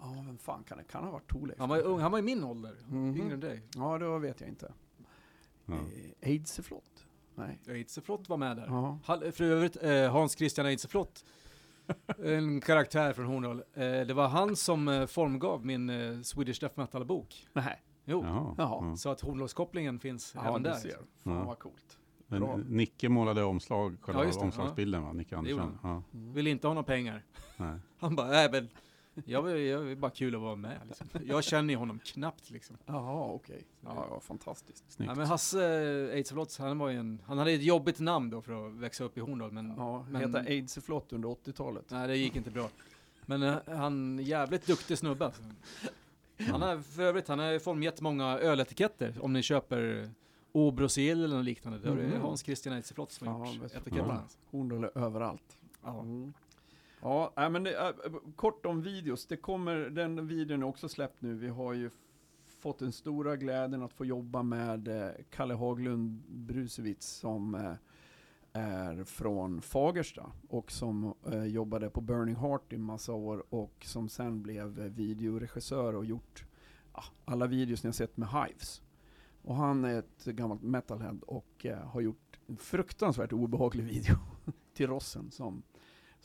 Ja, 0.00 0.24
vem 0.26 0.38
fan 0.38 0.64
kan 0.64 0.78
det? 0.78 0.84
Kan 0.84 1.04
ha 1.04 1.10
varit 1.10 1.30
Torleif? 1.30 1.58
Han 1.58 1.68
var 1.68 1.76
ju 1.76 1.82
ung, 1.82 2.00
han 2.00 2.12
var 2.12 2.18
i 2.18 2.22
min 2.22 2.44
ålder. 2.44 2.76
Mhm. 2.88 3.16
Yngre 3.16 3.34
än 3.34 3.40
dig. 3.40 3.62
Ja, 3.74 3.98
det 3.98 4.18
vet 4.18 4.40
jag 4.40 4.48
inte. 4.48 4.72
Ja. 5.66 5.74
Eh, 5.74 6.30
Eidseflott? 6.30 7.06
Nej. 7.34 7.58
Eidseflott 7.68 8.28
var 8.28 8.36
med 8.36 8.56
där. 8.56 8.66
Ja. 8.66 8.98
För 9.32 9.42
övrigt, 9.42 9.76
eh, 9.82 10.12
Hans 10.12 10.32
Christian 10.38 10.66
Eidseflott, 10.66 11.24
en 12.24 12.60
karaktär 12.60 13.12
från 13.12 13.26
Horndal. 13.26 13.58
Eh, 13.74 13.82
det 13.82 14.14
var 14.14 14.28
han 14.28 14.56
som 14.56 14.88
eh, 14.88 15.06
formgav 15.06 15.66
min 15.66 15.90
eh, 15.90 16.20
Swedish 16.20 16.60
Death 16.60 16.78
Metal-bok. 16.78 17.46
Nej. 17.52 17.82
Jo, 18.04 18.22
Jaha. 18.24 18.54
Jaha. 18.58 18.86
Ja. 18.90 18.96
så 18.96 19.10
att 19.10 19.20
Horndalskopplingen 19.20 19.98
finns 19.98 20.32
Ja, 20.34 20.48
även 20.48 20.62
där. 20.62 20.74
ser. 20.74 20.90
Fan 21.24 21.32
Ja. 21.36 21.44
vad 21.44 21.58
coolt. 21.58 21.98
Men 22.28 22.40
Bra. 22.40 22.56
Nicke 22.56 23.08
målade 23.08 23.42
omslag, 23.44 23.96
själva 24.00 24.24
Ja, 24.24 24.40
omslagsbilden 24.40 25.02
va? 25.02 25.12
Nicke 25.12 25.36
Andersson. 25.36 25.78
Ja, 25.82 26.02
Vill 26.10 26.46
inte 26.46 26.66
ha 26.66 26.74
några 26.74 26.84
pengar. 26.86 27.24
nej. 27.56 27.78
Han 27.98 28.16
bara, 28.16 28.26
nej 28.26 28.48
men, 28.52 28.68
jag 29.24 29.42
vill, 29.42 29.62
jag 29.66 29.78
vill 29.78 29.96
bara 29.98 30.10
kul 30.10 30.34
att 30.34 30.40
vara 30.40 30.56
med. 30.56 30.80
Liksom. 30.86 31.06
Jag 31.24 31.44
känner 31.44 31.74
ju 31.74 31.78
honom 31.78 31.98
knappt 32.04 32.50
liksom. 32.50 32.76
Jaha, 32.86 33.24
okej. 33.32 33.62
Ja, 33.80 34.06
ja, 34.10 34.20
fantastiskt. 34.20 34.84
Snyggt. 34.92 35.08
Ja, 35.10 35.14
men 35.14 35.26
Hasse 35.26 36.14
eh, 36.38 36.46
han 36.58 36.78
var 36.78 36.88
ju 36.88 36.98
en, 36.98 37.22
han 37.26 37.38
hade 37.38 37.50
ett 37.52 37.62
jobbigt 37.62 38.00
namn 38.00 38.30
då 38.30 38.42
för 38.42 38.66
att 38.66 38.72
växa 38.74 39.04
upp 39.04 39.18
i 39.18 39.20
Horndal, 39.20 39.52
men 39.52 39.74
Ja, 39.76 40.04
Men- 40.10 40.20
heta 40.20 40.44
Eidseflott 40.44 41.12
under 41.12 41.28
80-talet. 41.28 41.84
nej 41.88 42.08
det 42.08 42.16
gick 42.16 42.36
inte 42.36 42.50
bra. 42.50 42.68
Men 43.26 43.42
eh, 43.42 43.56
han, 43.66 44.18
jävligt 44.22 44.66
duktig 44.66 44.98
snubbe 44.98 45.24
alltså. 45.24 45.42
Han 46.38 46.62
har 46.62 46.78
för 46.78 47.02
övrigt, 47.02 47.28
han 47.28 47.38
har 47.38 47.58
formgett 47.58 48.00
många 48.00 48.38
öletiketter. 48.38 49.14
Om 49.20 49.32
ni 49.32 49.42
köper 49.42 50.10
Obrosill 50.52 51.24
eller 51.24 51.36
något 51.36 51.44
liknande, 51.44 51.88
är 51.88 51.96
det 51.96 52.02
Mhm. 52.02 52.20
Hans 52.20 52.40
Christian 52.42 52.74
Eidseflott 52.74 53.12
som 53.12 53.26
har 53.28 53.46
Ja, 53.46 53.52
gjort 53.52 53.64
etiketterna. 53.64 54.20
Alltså. 54.20 54.38
Horndal 54.50 54.84
är 54.84 54.98
överallt. 54.98 55.56
Ja. 55.82 56.00
Mm. 56.00 56.32
Ja, 57.00 57.48
men 57.50 57.64
det, 57.64 57.78
äh, 57.78 57.92
kort 58.36 58.66
om 58.66 58.82
videos. 58.82 59.26
Det 59.26 59.36
kommer, 59.36 59.76
den 59.76 60.26
videon 60.26 60.62
är 60.62 60.66
också 60.66 60.88
släppt 60.88 61.22
nu. 61.22 61.34
Vi 61.34 61.48
har 61.48 61.72
ju 61.72 61.90
fått 62.46 62.78
den 62.78 62.92
stora 62.92 63.36
glädjen 63.36 63.82
att 63.82 63.92
få 63.92 64.04
jobba 64.04 64.42
med 64.42 64.88
eh, 64.88 65.10
Kalle 65.30 65.54
Haglund 65.54 66.22
Brusewitz 66.28 67.06
som 67.06 67.54
eh, 67.54 67.72
är 68.52 69.04
från 69.04 69.60
Fagersta 69.62 70.32
och 70.48 70.72
som 70.72 71.14
eh, 71.26 71.44
jobbade 71.44 71.90
på 71.90 72.00
Burning 72.00 72.36
Heart 72.36 72.72
i 72.72 72.78
massa 72.78 73.12
år 73.12 73.44
och 73.50 73.84
som 73.84 74.08
sen 74.08 74.42
blev 74.42 74.68
videoregissör 74.78 75.94
och 75.94 76.04
gjort 76.04 76.44
ja, 76.92 77.04
alla 77.24 77.46
videos 77.46 77.82
ni 77.82 77.88
har 77.88 77.92
sett 77.92 78.16
med 78.16 78.28
Hives. 78.28 78.82
Och 79.42 79.54
han 79.54 79.84
är 79.84 79.98
ett 79.98 80.24
gammalt 80.24 80.62
metalhead 80.62 81.18
och 81.26 81.66
eh, 81.66 81.78
har 81.78 82.00
gjort 82.00 82.38
en 82.46 82.56
fruktansvärt 82.56 83.32
obehaglig 83.32 83.84
video 83.94 84.16
till 84.74 84.86
Rossen 84.86 85.30
som, 85.30 85.62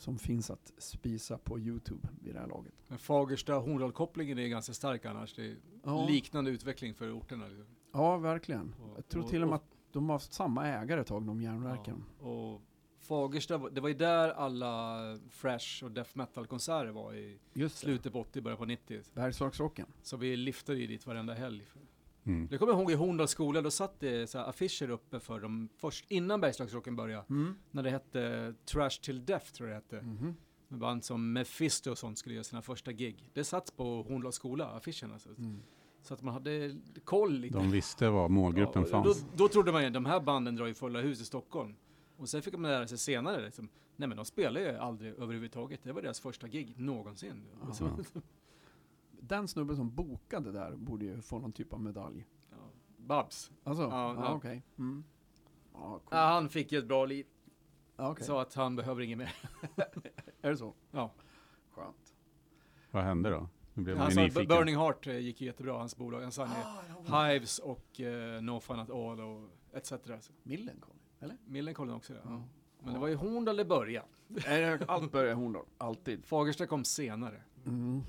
som 0.02 0.18
finns 0.20 0.52
att 0.52 0.74
spisa 0.78 1.38
på 1.38 1.60
Youtube 1.60 2.08
vid 2.22 2.34
det 2.36 2.40
här 2.40 2.48
laget. 2.48 2.74
Men 2.88 2.98
Fagersta 2.98 3.54
Horndal-kopplingen 3.54 4.40
är 4.40 4.48
ganska 4.48 4.74
stark 4.74 5.06
annars. 5.06 5.34
Det 5.34 5.46
är 5.46 5.56
Ja, 5.84 6.08
liknande 6.08 6.52
utveckling 6.52 6.94
för 6.94 7.18
orterna. 7.18 7.46
Ja 7.94 8.18
verkligen. 8.18 8.76
Och- 8.82 8.98
Jag 8.98 9.08
tror 9.08 9.24
och- 9.24 9.30
till 9.30 9.42
och 9.44 9.48
med 9.48 9.56
att 9.56 9.66
de 9.92 10.10
har 10.10 10.16
haft 10.16 10.34
samma 10.34 10.68
ägare 10.68 11.02
ett 11.02 11.08
tag, 11.08 11.24
de 11.24 11.42
järnverken. 11.42 12.04
Ja, 12.22 12.28
och 12.28 12.62
Fagersta, 13.00 13.58
det 13.70 13.82
var 13.82 13.90
ju 13.90 13.96
där 13.96 14.30
alla 14.30 14.98
Fresh 15.30 15.84
och 15.84 15.92
Death 15.92 16.18
Metal-konserter 16.18 16.92
var 16.92 17.14
i 17.14 17.40
Just 17.54 17.76
det. 17.76 17.80
slutet 17.86 18.14
på 18.14 18.20
80, 18.20 18.42
början 18.42 18.58
på 18.58 18.66
90. 18.66 19.02
Bergslagsrocken. 19.14 19.88
Så 20.02 20.18
vi 20.18 20.36
liftade 20.36 20.80
ju 20.80 20.88
dit 20.88 21.08
varenda 21.08 21.34
helg. 21.34 21.68
Mm. 22.24 22.48
Det 22.48 22.58
kommer 22.58 22.74
jag 22.74 22.80
ihåg 22.82 22.92
i 22.92 22.96
Horndals 22.96 23.32
skola, 23.32 23.62
då 23.62 23.72
satt 23.72 24.00
det 24.00 24.28
så 24.30 24.40
affischer 24.40 24.90
uppe 24.90 25.20
för 25.20 25.40
dem 25.40 25.70
först 25.78 26.06
innan 26.12 26.42
Bergslagsrocken 26.42 26.96
började. 26.96 27.26
Mm. 27.30 27.56
När 27.72 27.84
det 27.84 27.90
hette 27.90 28.54
Trash 28.66 28.90
till 29.02 29.26
Death 29.26 29.46
tror 29.52 29.70
jag 29.70 29.82
det 29.90 29.96
hette. 29.96 30.08
Mhm. 30.08 30.36
Med 30.68 30.80
band 30.80 31.04
som 31.04 31.34
Mephisto 31.34 31.92
och 31.92 31.98
sånt 31.98 32.18
skulle 32.18 32.36
göra 32.36 32.44
sina 32.44 32.62
första 32.62 32.92
gig. 32.92 33.30
Det 33.34 33.44
satt 33.44 33.78
på 33.78 34.04
Horndals 34.04 34.36
skola, 34.36 34.66
affischerna. 34.66 35.20
Så, 35.20 35.30
Mm. 35.30 35.60
så 36.02 36.14
att 36.14 36.22
man 36.22 36.34
hade 36.34 36.76
koll 37.04 37.34
lite. 37.40 37.58
De 37.58 37.72
visste 37.72 38.10
var 38.10 38.30
målgruppen 38.30 38.82
Ja, 38.82 38.88
fanns. 38.88 39.22
Då, 39.22 39.28
då 39.36 39.48
trodde 39.48 39.72
man 39.72 39.84
ju 39.84 39.90
de 39.90 40.06
här 40.06 40.20
banden 40.20 40.56
drar 40.56 40.66
ju 40.66 40.74
fulla 40.74 41.02
hus 41.02 41.22
i 41.22 41.26
Stockholm. 41.26 41.76
Och 42.18 42.30
sen 42.30 42.42
fick 42.42 42.54
man 42.58 42.72
lära 42.72 42.88
sig 42.88 42.98
senare, 42.98 43.46
liksom, 43.46 43.70
nej 43.96 44.08
men 44.08 44.16
de 44.18 44.26
spelar 44.26 44.62
ju 44.62 44.68
aldrig 44.78 45.14
överhuvudtaget. 45.14 45.80
Det 45.84 45.92
var 45.92 46.02
deras 46.02 46.20
första 46.20 46.48
gig 46.48 46.74
någonsin. 46.80 47.44
Alltså. 47.66 47.98
Den 49.24 49.48
snubben 49.48 49.76
som 49.76 49.96
bokade 49.96 50.52
där 50.52 50.76
borde 50.76 51.06
ju 51.06 51.22
få 51.22 51.40
någon 51.40 51.52
typ 51.52 51.74
av 51.74 51.82
medalj. 51.82 52.28
ja, 52.50 52.58
Babs. 52.98 53.52
Alltså? 53.64 53.84
Ja, 53.84 54.14
Ja, 54.16 54.34
okej. 54.34 54.64
Mm. 54.78 55.04
Ja, 55.74 55.80
cool. 55.80 56.02
Ja, 56.12 56.18
han 56.28 56.50
fick 56.50 56.72
ju 56.72 56.80
ett 56.80 56.88
bra 56.88 57.06
liv, 57.06 57.26
ja, 57.96 58.12
okej. 58.12 58.26
så 58.26 58.40
att 58.40 58.54
han 58.54 58.76
behöver 58.76 59.02
inget 59.02 59.18
mer. 59.18 59.36
Är 60.42 60.50
det 60.50 60.58
så? 60.58 60.74
Ja. 60.92 61.12
Skönt. 61.72 62.16
Vad 62.92 63.04
hände 63.04 63.30
då? 63.30 63.50
Nu 63.74 63.84
blev 63.84 63.98
man 63.98 64.06
Han 64.06 64.24
nyfiken. 64.24 64.48
Burning 64.48 64.78
Heart 64.78 65.08
eh, 65.08 65.18
gick 65.18 65.42
ju 65.42 65.48
jättebra, 65.48 65.78
hans 65.78 65.96
bolag. 65.98 66.22
Han 66.22 66.32
sa 66.32 66.48
Hives 67.28 67.60
och 67.60 68.00
eh, 68.02 68.42
No 68.42 68.60
Fun 68.60 68.80
At 68.80 68.90
All 68.90 69.20
och 69.20 69.50
etc. 69.74 69.94
Millencolin, 70.44 71.00
eller? 71.20 71.38
Millencolin 71.46 71.94
också, 71.94 72.14
ja. 72.14 72.20
Ja. 72.26 72.44
Men 72.80 72.94
det 72.94 73.00
var 73.00 73.08
ju 73.08 73.16
Horndal 73.16 73.58
det 73.58 73.66
började. 73.66 74.08
Allt 74.88 75.12
börjar 75.12 75.32
i 75.32 75.34
Horndal. 75.34 75.66
Alltid. 75.78 76.26
Fagersta 76.26 76.68
kom 76.68 76.84
senare. 76.86 77.42
Mm. 77.66 78.02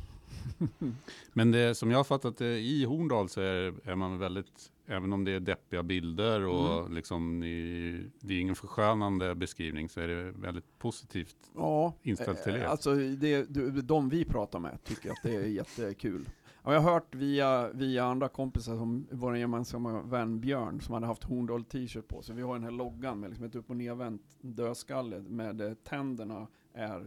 Men 1.32 1.50
det, 1.50 1.74
som 1.74 1.90
jag 1.90 1.98
har 1.98 2.04
fattat 2.04 2.36
det, 2.36 2.58
i 2.58 2.84
Horndal 2.84 3.28
så 3.28 3.40
är, 3.40 3.74
är 3.90 3.94
man 3.94 4.18
väldigt, 4.18 4.72
även 4.86 5.12
om 5.12 5.24
det 5.24 5.32
är 5.32 5.40
deppiga 5.40 5.82
bilder 5.82 6.46
och 6.46 6.78
Mm. 6.80 6.94
liksom 6.94 7.42
i, 7.42 8.04
det 8.20 8.34
är 8.34 8.40
ingen 8.40 8.54
förskönande 8.54 9.34
beskrivning 9.34 9.88
så 9.88 10.00
är 10.00 10.08
det 10.08 10.30
väldigt 10.32 10.78
positivt. 10.78 11.36
Ja, 11.56 11.94
Inställt 12.02 12.42
till 12.42 12.54
eh, 12.54 12.60
er. 12.60 12.64
Alltså 12.64 12.94
det, 12.94 13.42
de, 13.82 14.08
vi 14.08 14.24
pratar 14.24 14.58
med 14.58 14.84
tycker 14.84 15.10
att 15.10 15.22
det 15.22 15.34
är 15.34 15.46
jättekul. 15.46 16.28
Ja, 16.64 16.72
jag 16.72 16.80
har 16.80 16.92
hört 16.92 17.14
via, 17.14 17.68
via 17.72 18.04
andra 18.04 18.28
kompisar 18.28 18.76
som 18.76 19.06
vår 19.10 19.36
gemensamma 19.36 20.02
vän 20.02 20.40
Björn 20.40 20.80
som 20.80 20.94
hade 20.94 21.06
haft 21.06 21.24
Horndal 21.24 21.64
t-shirt 21.64 22.08
på 22.08 22.22
sig. 22.22 22.34
Vi 22.34 22.42
har 22.42 22.54
den 22.54 22.64
här 22.64 22.70
loggan 22.70 23.20
med 23.20 23.30
liksom 23.30 23.46
ett 23.46 23.54
upp 23.54 23.70
och 23.70 23.76
nervänt 23.76 24.22
dödskalle 24.40 25.18
med 25.20 25.60
eh, 25.60 25.72
tänderna 25.74 26.46
är 26.74 26.96
eh, 26.98 27.02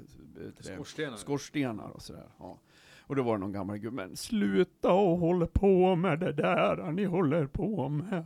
Skorstenar. 0.75 1.17
skorstenar 1.17 1.87
och 1.89 2.01
sådär. 2.01 2.27
Ja. 2.39 2.59
Och 3.07 3.15
då 3.15 3.23
var 3.23 3.33
det 3.33 3.39
någon 3.39 3.51
gammal 3.51 3.77
gubbe, 3.77 3.95
men 3.95 4.17
sluta 4.17 4.91
och 4.93 5.17
hålla 5.17 5.47
på 5.47 5.95
med 5.95 6.19
det 6.19 6.31
där 6.33 6.91
ni 6.91 7.03
håller 7.05 7.47
på 7.47 7.89
med. 7.89 8.25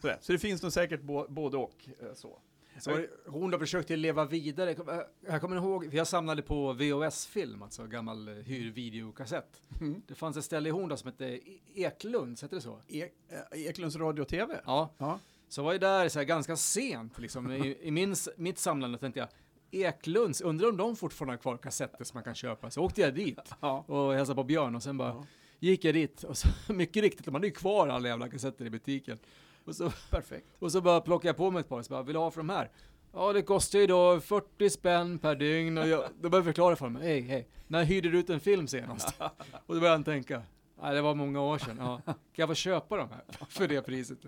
Sådär. 0.00 0.18
Så 0.20 0.32
det 0.32 0.38
finns 0.38 0.62
nog 0.62 0.72
säkert 0.72 1.02
bo, 1.02 1.26
både 1.28 1.56
och. 1.56 1.88
eh, 2.00 2.06
Så. 2.14 2.38
Så 2.78 3.06
hon 3.26 3.52
har 3.52 3.58
försökt 3.58 3.90
leva 3.90 4.24
vidare. 4.24 4.70
Äh, 4.70 4.76
Jag 5.20 5.40
kommer 5.40 5.56
ihåg, 5.56 5.94
jag 5.94 6.06
samlade 6.06 6.42
på 6.42 6.72
VHS-film, 6.72 7.62
alltså 7.62 7.86
gammal 7.86 8.28
eh, 8.28 8.34
hyrvideokassett. 8.34 9.60
Mm. 9.80 10.02
Det 10.06 10.14
fanns 10.14 10.36
ett 10.36 10.44
ställe 10.44 10.68
i 10.68 10.72
Horndal 10.72 10.98
som 10.98 11.10
hette 11.10 11.24
E- 11.26 11.40
Eklunds, 11.74 12.42
hette 12.42 12.54
det 12.56 12.60
så? 12.60 12.78
Ek, 12.88 13.12
eh, 13.52 13.66
Eklunds 13.66 13.96
radio 13.96 14.22
och 14.22 14.28
TV? 14.28 14.60
Ja, 14.66 14.90
Ja. 14.98 15.18
så 15.48 15.62
var 15.62 15.72
jag 15.72 15.80
där 15.80 16.08
så 16.08 16.18
här 16.18 16.26
ganska 16.26 16.56
sent 16.56 17.18
liksom. 17.18 17.50
I, 17.52 17.78
i 17.82 17.90
min, 17.90 18.14
mitt 18.36 18.58
samlande 18.58 18.98
tänkte 18.98 19.20
jag, 19.20 19.28
Eklunds, 19.70 20.40
undrar 20.40 20.68
om 20.68 20.76
de 20.76 20.96
fortfarande 20.96 21.32
har 21.32 21.38
kvar 21.38 21.56
kassetter 21.56 22.04
som 22.04 22.16
man 22.16 22.24
kan 22.24 22.34
köpa. 22.34 22.70
Så 22.70 22.82
åkte 22.84 23.00
jag 23.00 23.14
dit 23.14 23.54
Ja. 23.60 23.84
och 23.86 24.12
hälsade 24.14 24.36
på 24.36 24.44
Björn 24.44 24.74
och 24.74 24.82
sen 24.82 24.96
bara 24.98 25.08
Ja. 25.08 25.26
gick 25.58 25.84
jag 25.84 25.94
dit 25.94 26.22
och 26.22 26.36
så 26.38 26.48
mycket 26.72 27.02
riktigt, 27.02 27.24
de 27.24 27.34
hade 27.34 27.46
ju 27.46 27.52
kvar 27.52 27.88
alla 27.88 28.08
jävla 28.08 28.28
kassetter 28.28 28.64
i 28.64 28.70
butiken. 28.70 29.18
Och 29.64 29.76
så 29.76 29.90
Perfekt. 30.10 30.46
Och 30.58 30.72
så 30.72 30.80
bara 30.80 31.00
plockade 31.00 31.28
jag 31.28 31.36
på 31.36 31.50
mig 31.50 31.60
ett 31.60 31.68
par, 31.68 31.82
så 31.82 31.90
bara, 31.90 32.02
vill 32.02 32.12
du 32.14 32.18
ha 32.20 32.30
för 32.30 32.40
de 32.40 32.48
här? 32.50 32.70
Ja, 33.12 33.32
det 33.32 33.42
kostar 33.42 33.78
ju 33.78 33.86
då 33.86 34.20
40 34.20 34.70
spänn 34.70 35.18
per 35.18 35.34
dygn 35.34 35.78
och 35.78 35.88
jag, 35.88 36.00
då 36.20 36.28
började 36.28 36.36
jag 36.36 36.44
förklara 36.44 36.76
för 36.76 36.84
honom, 36.86 37.02
hej, 37.02 37.20
hej, 37.20 37.48
när 37.66 37.84
hyrde 37.84 38.08
du 38.10 38.18
ut 38.18 38.30
en 38.30 38.40
film 38.40 38.66
senast? 38.66 39.14
och 39.66 39.74
då 39.74 39.80
började 39.80 39.88
han 39.88 40.04
tänka, 40.04 40.42
nej 40.82 40.94
det 40.94 41.02
var 41.02 41.14
många 41.14 41.40
år 41.40 41.58
sedan, 41.58 41.76
ja, 41.80 42.00
kan 42.06 42.14
jag 42.34 42.48
få 42.48 42.54
köpa 42.54 42.96
de 42.96 43.08
här 43.08 43.24
för 43.48 43.68
det 43.68 43.82
priset? 43.82 44.18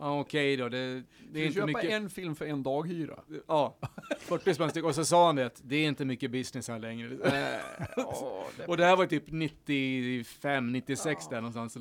Han 0.00 0.08
ja 0.08 0.20
okej 0.20 0.56
då, 0.56 0.68
det, 0.68 0.78
det 1.32 1.38
är 1.40 1.42
är 1.42 1.46
inte 1.46 1.54
köpa 1.54 1.66
mycket. 1.66 1.84
en 1.90 2.10
film 2.10 2.34
för 2.36 2.46
en 2.46 2.62
daghyra. 2.62 3.20
Ja, 3.48 3.78
40 4.18 4.54
spänn 4.54 4.70
styck. 4.70 4.84
Och 4.84 4.94
så 4.94 5.04
sa 5.04 5.26
han 5.26 5.36
det, 5.36 5.50
det 5.62 5.76
är 5.76 5.88
inte 5.88 6.04
mycket 6.04 6.30
business 6.30 6.68
här 6.68 6.78
längre. 6.78 7.18
Ja, 7.96 8.46
det- 8.56 8.66
Och 8.66 8.76
det 8.76 8.84
här 8.84 8.96
var 8.96 9.06
typ 9.06 9.24
95, 9.26 10.72
96 10.72 11.28
där 11.28 11.36
någonstans. 11.40 11.76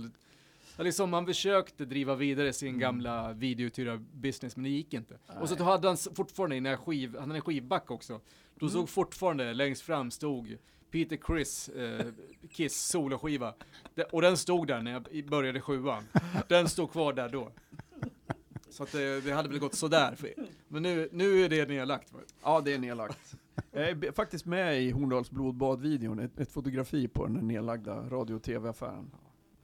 Ja, 0.78 0.84
liksom 0.84 1.10
man 1.10 1.26
försökte 1.26 1.86
driva 1.86 2.16
vidare 2.16 2.54
sin 2.54 2.68
Mm. 2.70 2.80
gamla 2.80 3.34
videouthyrarbusiness, 3.34 4.56
men 4.56 4.64
det 4.64 4.70
gick 4.70 4.94
inte. 4.94 5.18
Och 5.42 5.50
så 5.50 5.64
hade 5.64 5.88
han 5.88 5.98
fortfarande, 5.98 6.56
i 6.56 6.60
den 6.60 6.66
här 6.66 6.78
skiv, 6.78 7.16
han 7.20 7.30
hade 7.30 7.38
en 7.38 7.42
skivback 7.42 7.92
också. 7.92 8.22
Då 8.56 8.66
Mm. 8.66 8.74
såg 8.74 8.90
fortfarande, 8.90 9.54
längst 9.54 9.82
fram 9.82 10.12
stod 10.12 10.58
Peter 10.92 11.18
Chris, 11.28 11.70
eh, 11.70 12.06
Kiss 12.52 12.82
soloskiva. 12.88 13.54
Och 14.12 14.22
den 14.22 14.38
stod 14.38 14.68
där 14.68 14.82
när 14.82 14.92
jag 14.92 15.26
började 15.26 15.62
sjuan. 15.62 16.04
Den 16.48 16.70
stod 16.70 16.92
kvar 16.92 17.14
där 17.14 17.30
då. 17.30 17.52
Så 18.70 18.84
att 18.84 18.92
det, 18.92 19.22
det 19.22 19.32
hade 19.32 19.50
väl 19.50 19.60
gått 19.60 19.76
sådär. 19.76 20.16
För, 20.16 20.34
men 20.68 20.84
nu, 20.84 21.10
nu 21.12 21.46
är 21.46 21.50
det 21.50 21.70
nedlagt. 21.70 22.14
Ja, 22.44 22.62
det 22.62 22.74
är 22.74 22.80
nedlagt. 22.80 23.36
Jag 23.72 23.84
är 23.90 24.12
faktiskt 24.12 24.46
med 24.46 24.82
i 24.84 24.92
Horndals 24.92 25.32
blodbad-videon, 25.32 26.20
ett, 26.20 26.40
ett 26.40 26.52
fotografi 26.52 27.08
på 27.08 27.26
den 27.28 27.34
nedlagda 27.48 28.10
radio 28.10 28.36
och 28.36 28.44
tv-affären. 28.44 29.12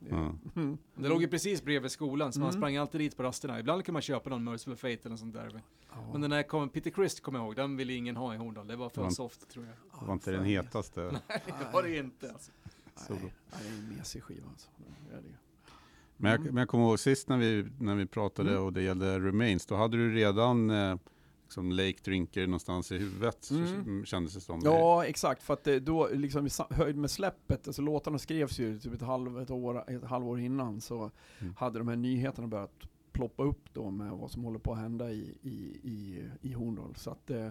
Mm. 0.10 0.78
Det 0.96 1.08
låg 1.08 1.22
ju 1.22 1.28
precis 1.28 1.64
bredvid 1.64 1.92
skolan, 1.92 2.34
så 2.34 2.40
man 2.40 2.50
Mm. 2.50 2.60
sprang 2.62 2.78
alltid 2.78 3.02
dit 3.02 3.18
på 3.18 3.24
rasterna. 3.24 3.60
Ibland 3.60 3.86
kunde 3.86 3.94
man 3.94 4.02
köpa 4.02 4.30
någon 4.30 4.44
Merciful 4.44 4.76
Fate 4.76 5.00
eller 5.06 5.16
sånt 5.16 5.34
där. 5.34 5.62
Ja. 5.92 5.96
Men 6.12 6.22
den 6.22 6.32
här 6.32 6.44
kom, 6.44 6.70
Peter 6.70 6.92
Christ 6.92 7.22
kommer 7.24 7.40
jag 7.40 7.46
ihåg, 7.46 7.56
den 7.56 7.78
ville 7.78 7.94
ingen 7.94 8.16
ha 8.16 8.34
i 8.34 8.38
Horndal. 8.38 8.68
Det 8.68 8.76
var 8.76 8.90
för 8.90 8.96
Det 8.96 9.04
var- 9.04 9.10
soft 9.12 9.50
tror 9.50 9.66
jag. 9.66 9.76
Det 10.02 10.06
var 10.06 10.14
inte 10.14 10.32
den 10.32 10.46
hetaste. 10.46 11.02
Det 11.28 11.68
var 11.74 11.84
det 11.84 11.98
inte. 11.98 12.32
Alltså. 12.32 12.52
Nej, 13.10 13.20
nej, 13.20 13.62
det 13.62 13.68
är 13.68 13.78
en 13.78 13.90
mesig 13.98 14.24
skiva 14.24 14.48
alltså. 14.50 14.70
Det 15.10 15.16
är 15.18 15.22
det. 15.22 15.36
Men 16.18 16.32
jag, 16.32 16.40
Mm. 16.42 16.54
men 16.54 16.62
jag 16.62 16.68
kommer 16.70 16.84
ihåg 16.86 17.00
sist 17.00 17.30
när 17.30 17.38
vi, 17.38 17.66
när 17.80 17.96
vi 17.96 18.06
pratade 18.06 18.52
Mm. 18.52 18.64
och 18.64 18.74
det 18.74 18.82
gällde 18.82 19.20
Remains, 19.20 19.66
då 19.66 19.76
hade 19.76 19.98
du 19.98 20.14
redan 20.16 20.70
eh, 20.70 20.96
liksom 21.44 21.72
Lake 21.72 21.98
Drinker 22.04 22.48
någonstans 22.48 22.92
i 22.92 22.98
huvudet, 22.98 23.50
Mm. 23.52 24.06
kändes 24.06 24.34
det 24.34 24.42
som. 24.42 24.62
Ja, 24.64 25.06
exakt. 25.06 25.44
För 25.44 25.54
att 25.54 25.64
det, 25.64 25.80
då, 25.80 26.10
liksom 26.14 26.46
i 26.48 26.50
höjd 26.70 26.96
med 26.98 27.12
släppet, 27.12 27.68
alltså 27.68 27.82
låtarna 27.82 28.20
skrevs 28.20 28.60
ju 28.60 28.80
typ 28.80 28.94
ett, 28.94 29.02
halv, 29.02 29.40
ett, 29.42 29.52
år, 29.52 29.84
ett 29.90 30.04
halvår 30.04 30.40
innan, 30.40 30.82
så 30.82 31.12
Mm. 31.40 31.54
hade 31.58 31.80
de 31.80 31.88
här 31.88 31.96
nyheterna 31.96 32.48
börjat 32.48 32.84
ploppa 33.12 33.44
upp 33.44 33.74
då 33.74 33.90
med 33.92 34.12
vad 34.12 34.32
som 34.32 34.44
håller 34.44 34.60
på 34.60 34.72
att 34.74 34.80
hända 34.80 35.12
i, 35.12 35.38
i, 35.42 35.50
i, 35.84 36.24
i 36.42 36.54
Horndal. 36.54 36.96
Så 36.96 37.10
att 37.12 37.30
eh, 37.32 37.50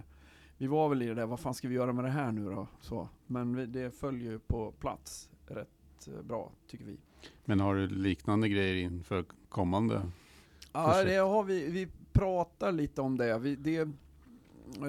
vi 0.59 0.67
var 0.67 0.89
väl 0.89 1.03
i 1.03 1.07
det 1.07 1.15
där, 1.15 1.27
vad 1.27 1.41
fan 1.41 1.55
ska 1.55 1.69
vi 1.69 1.75
göra 1.75 1.93
med 1.93 2.05
det 2.05 2.11
här 2.11 2.33
nu 2.33 2.51
då? 2.51 2.67
Så, 2.81 3.09
men 3.27 3.57
vi, 3.57 3.67
det 3.67 3.91
följer 3.91 4.31
ju 4.33 4.39
på 4.39 4.73
plats 4.73 5.31
rätt 5.47 5.69
eh, 6.09 6.23
bra, 6.23 6.53
tycker 6.67 6.85
vi. 6.85 6.97
Men 7.45 7.61
har 7.61 7.75
du 7.75 7.89
liknande 7.89 8.49
grejer 8.49 8.75
inför 8.75 9.25
kommande? 9.49 10.11
Ja, 10.73 11.05
det 11.05 11.17
har 11.17 11.45
vi, 11.45 11.71
vi 11.71 11.89
pratar 12.13 12.73
lite 12.73 13.01
om 13.01 13.19
det. 13.19 13.39
Vi, 13.39 13.57
det. 13.57 13.89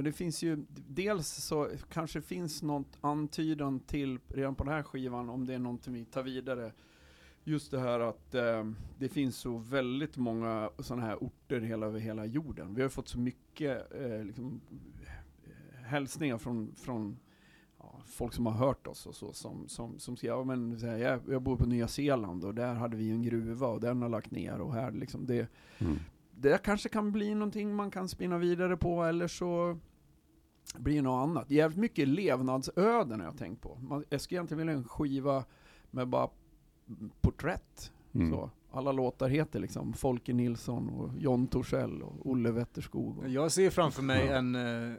Det 0.03 0.11
finns 0.11 0.43
ju, 0.43 0.65
dels 0.87 1.27
så 1.27 1.69
kanske 1.89 2.21
finns 2.21 2.61
något 2.63 2.97
antydan 3.01 3.79
till, 3.79 4.19
redan 4.27 4.55
på 4.55 4.63
den 4.63 4.73
här 4.73 4.83
skivan, 4.83 5.29
om 5.29 5.45
det 5.45 5.53
är 5.53 5.59
någonting 5.59 5.93
vi 5.93 6.05
tar 6.05 6.23
vidare. 6.23 6.71
Just 7.43 7.71
det 7.71 7.79
här 7.79 7.99
att 7.99 8.35
eh, 8.35 8.65
det 8.99 9.09
finns 9.09 9.37
så 9.37 9.57
väldigt 9.57 10.17
många 10.17 10.69
sådana 10.79 11.05
här 11.05 11.15
orter 11.15 11.61
hela, 11.61 11.85
över 11.85 11.99
hela 11.99 12.25
jorden. 12.25 12.75
Vi 12.75 12.81
har 12.81 12.89
fått 12.89 13.07
så 13.07 13.19
mycket 13.19 13.93
eh, 13.93 14.23
liksom, 14.23 14.61
eh, 15.03 15.83
hälsningar 15.83 16.37
från, 16.37 16.75
från 16.75 17.17
folk 18.05 18.33
som 18.33 18.45
har 18.45 18.53
hört 18.53 18.87
oss 18.87 19.05
och 19.05 19.15
så, 19.15 19.33
som, 19.33 19.67
som, 19.67 19.99
som 19.99 20.17
säger, 20.17 20.33
ja, 20.33 20.43
men, 20.43 20.79
så 20.79 20.85
här, 20.85 20.97
jag, 20.97 21.19
jag 21.29 21.41
bor 21.41 21.57
på 21.57 21.65
Nya 21.65 21.87
Zeeland 21.87 22.43
och 22.45 22.55
där 22.55 22.73
hade 22.73 22.97
vi 22.97 23.09
en 23.11 23.23
gruva 23.23 23.67
och 23.67 23.79
den 23.79 24.01
har 24.01 24.09
lagt 24.09 24.31
ner 24.31 24.59
och 24.61 24.73
här 24.73 24.91
liksom, 24.91 25.25
det, 25.25 25.47
Mm. 25.79 25.95
det 26.35 26.63
kanske 26.63 26.89
kan 26.89 27.11
bli 27.11 27.35
någonting 27.35 27.75
man 27.75 27.91
kan 27.91 28.07
spinna 28.09 28.37
vidare 28.37 28.77
på 28.77 29.03
eller 29.03 29.27
så 29.27 29.77
blir 30.77 30.95
det 30.95 31.01
något 31.01 31.29
annat. 31.29 31.51
Jävligt 31.51 31.79
mycket 31.79 32.07
levnadsöden 32.07 33.19
har 33.19 33.27
jag 33.27 33.37
tänkt 33.37 33.61
på. 33.61 33.75
Man, 33.75 34.03
jag 34.09 34.21
skulle 34.21 34.37
egentligen 34.37 34.57
vilja 34.59 34.73
en 34.73 34.83
skiva 34.83 35.43
med 35.91 36.07
bara 36.07 36.29
porträtt. 37.21 37.91
Mm. 38.13 38.31
Så. 38.31 38.49
Alla 38.71 38.91
låtar 38.91 39.29
heter 39.29 39.59
liksom 39.59 39.93
Folke 39.93 40.33
Nilsson 40.33 40.89
och 40.89 41.09
John 41.19 41.47
Torssell 41.47 42.01
och 42.01 42.29
Olle 42.29 42.51
Wetterskog. 42.51 43.17
Och, 43.17 43.29
Jag 43.29 43.51
ser 43.51 43.69
framför 43.69 44.03
mig 44.03 44.27
en, 44.27 44.55
eh, 44.55 44.93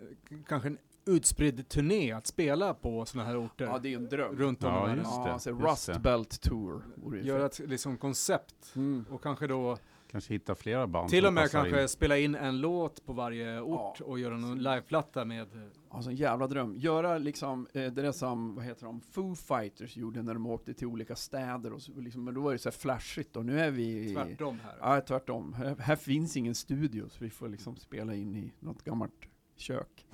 kanske 0.48 0.68
en 0.68 0.78
utspridd 1.06 1.68
turné 1.68 2.12
att 2.12 2.26
spela 2.26 2.74
på 2.74 3.04
sådana 3.04 3.28
här 3.28 3.44
orter. 3.46 3.64
ja, 3.64 3.78
det 3.78 3.92
är 3.92 3.96
en 3.96 4.08
dröm. 4.08 4.36
runt 4.36 4.64
om 4.64 4.70
i 4.70 4.76
Ja, 4.76 4.84
världen. 4.86 4.98
just 4.98 5.44
det, 5.44 5.50
Ja, 5.50 5.72
Rust 5.72 5.86
det. 5.86 5.98
Belt 5.98 6.40
Tour. 6.40 6.82
Göra 7.22 7.46
ett 7.46 7.58
liksom, 7.58 7.96
koncept. 7.96 8.72
Mm. 8.76 9.04
Och 9.10 9.22
kanske 9.22 9.46
då 9.46 9.78
Kanske 10.10 10.34
hitta 10.34 10.54
flera 10.54 10.86
band 10.86 11.10
till 11.10 11.26
och 11.26 11.32
med 11.32 11.50
kanske 11.50 11.82
in. 11.82 11.88
spela 11.88 12.18
in 12.18 12.34
en 12.34 12.60
låt 12.60 13.06
på 13.06 13.12
varje 13.12 13.60
ort 13.60 14.00
och 14.00 14.18
göra 14.18 14.36
någon 14.36 14.58
liveplatta 14.58 15.24
med 15.24 15.48
Alltså 15.88 16.10
en 16.10 16.16
jävla 16.16 16.46
dröm. 16.46 16.74
Göra 16.76 17.18
liksom 17.18 17.66
eh, 17.72 17.80
det 17.82 17.90
där 17.90 18.12
som, 18.12 18.54
vad 18.54 18.64
heter 18.64 18.86
de, 18.86 19.00
Foo 19.00 19.34
Fighters 19.34 19.96
gjorde 19.96 20.22
när 20.22 20.34
de 20.34 20.46
åkte 20.46 20.74
till 20.74 20.86
olika 20.86 21.16
städer 21.16 21.72
och 21.72 21.82
så, 21.82 21.92
liksom, 22.00 22.24
men 22.24 22.34
då 22.34 22.40
var 22.40 22.52
det 22.52 22.58
så 22.58 22.68
här 22.68 22.76
flashigt 22.76 23.36
och 23.36 23.46
nu 23.46 23.60
är 23.60 23.70
vi... 23.70 24.14
tvärtom 24.14 24.58
här. 24.64 24.76
Ja, 24.80 25.00
tvärtom. 25.00 25.52
Här, 25.52 25.76
här 25.78 25.96
finns 25.96 26.36
ingen 26.36 26.54
studio 26.54 27.08
så 27.08 27.24
vi 27.24 27.30
får 27.30 27.48
liksom 27.48 27.76
spela 27.76 28.14
in 28.14 28.36
i 28.36 28.52
något 28.60 28.84
gammalt 28.84 29.12
kök. 29.56 30.06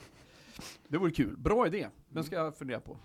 Det 0.88 0.98
vore 0.98 1.10
kul. 1.10 1.36
Bra 1.36 1.66
idé. 1.66 1.88
Den 2.08 2.24
ska 2.24 2.36
jag 2.36 2.56
fundera 2.56 2.80
på. 2.80 2.96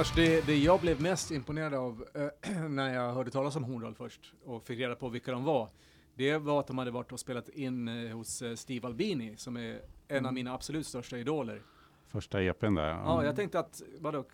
Annars, 0.00 0.14
det, 0.14 0.46
det 0.46 0.56
jag 0.56 0.80
blev 0.80 1.02
mest 1.02 1.30
imponerad 1.30 1.74
av 1.74 2.04
eh, 2.14 2.60
när 2.68 2.94
jag 2.94 3.12
hörde 3.12 3.30
talas 3.30 3.56
om 3.56 3.64
Horndal 3.64 3.94
först 3.94 4.34
och 4.44 4.66
fick 4.66 4.78
reda 4.78 4.94
på 4.94 5.08
vilka 5.08 5.32
de 5.32 5.44
var, 5.44 5.68
det 6.14 6.38
var 6.38 6.60
att 6.60 6.66
de 6.66 6.78
hade 6.78 6.90
varit 6.90 7.12
och 7.12 7.20
spelat 7.20 7.48
in 7.48 7.88
eh, 7.88 8.16
hos 8.16 8.42
eh, 8.42 8.54
Steve 8.54 8.86
Albini, 8.86 9.36
som 9.36 9.56
är 9.56 9.80
en 10.08 10.26
av 10.26 10.34
mina 10.34 10.54
absolut 10.54 10.86
största 10.86 11.18
idoler. 11.18 11.62
Första 12.08 12.42
EPn 12.42 12.74
där. 12.74 12.88
Ja, 12.88 13.24
jag 13.24 13.36
tänkte 13.36 13.58
att, 13.58 13.82
vadå, 13.98 14.24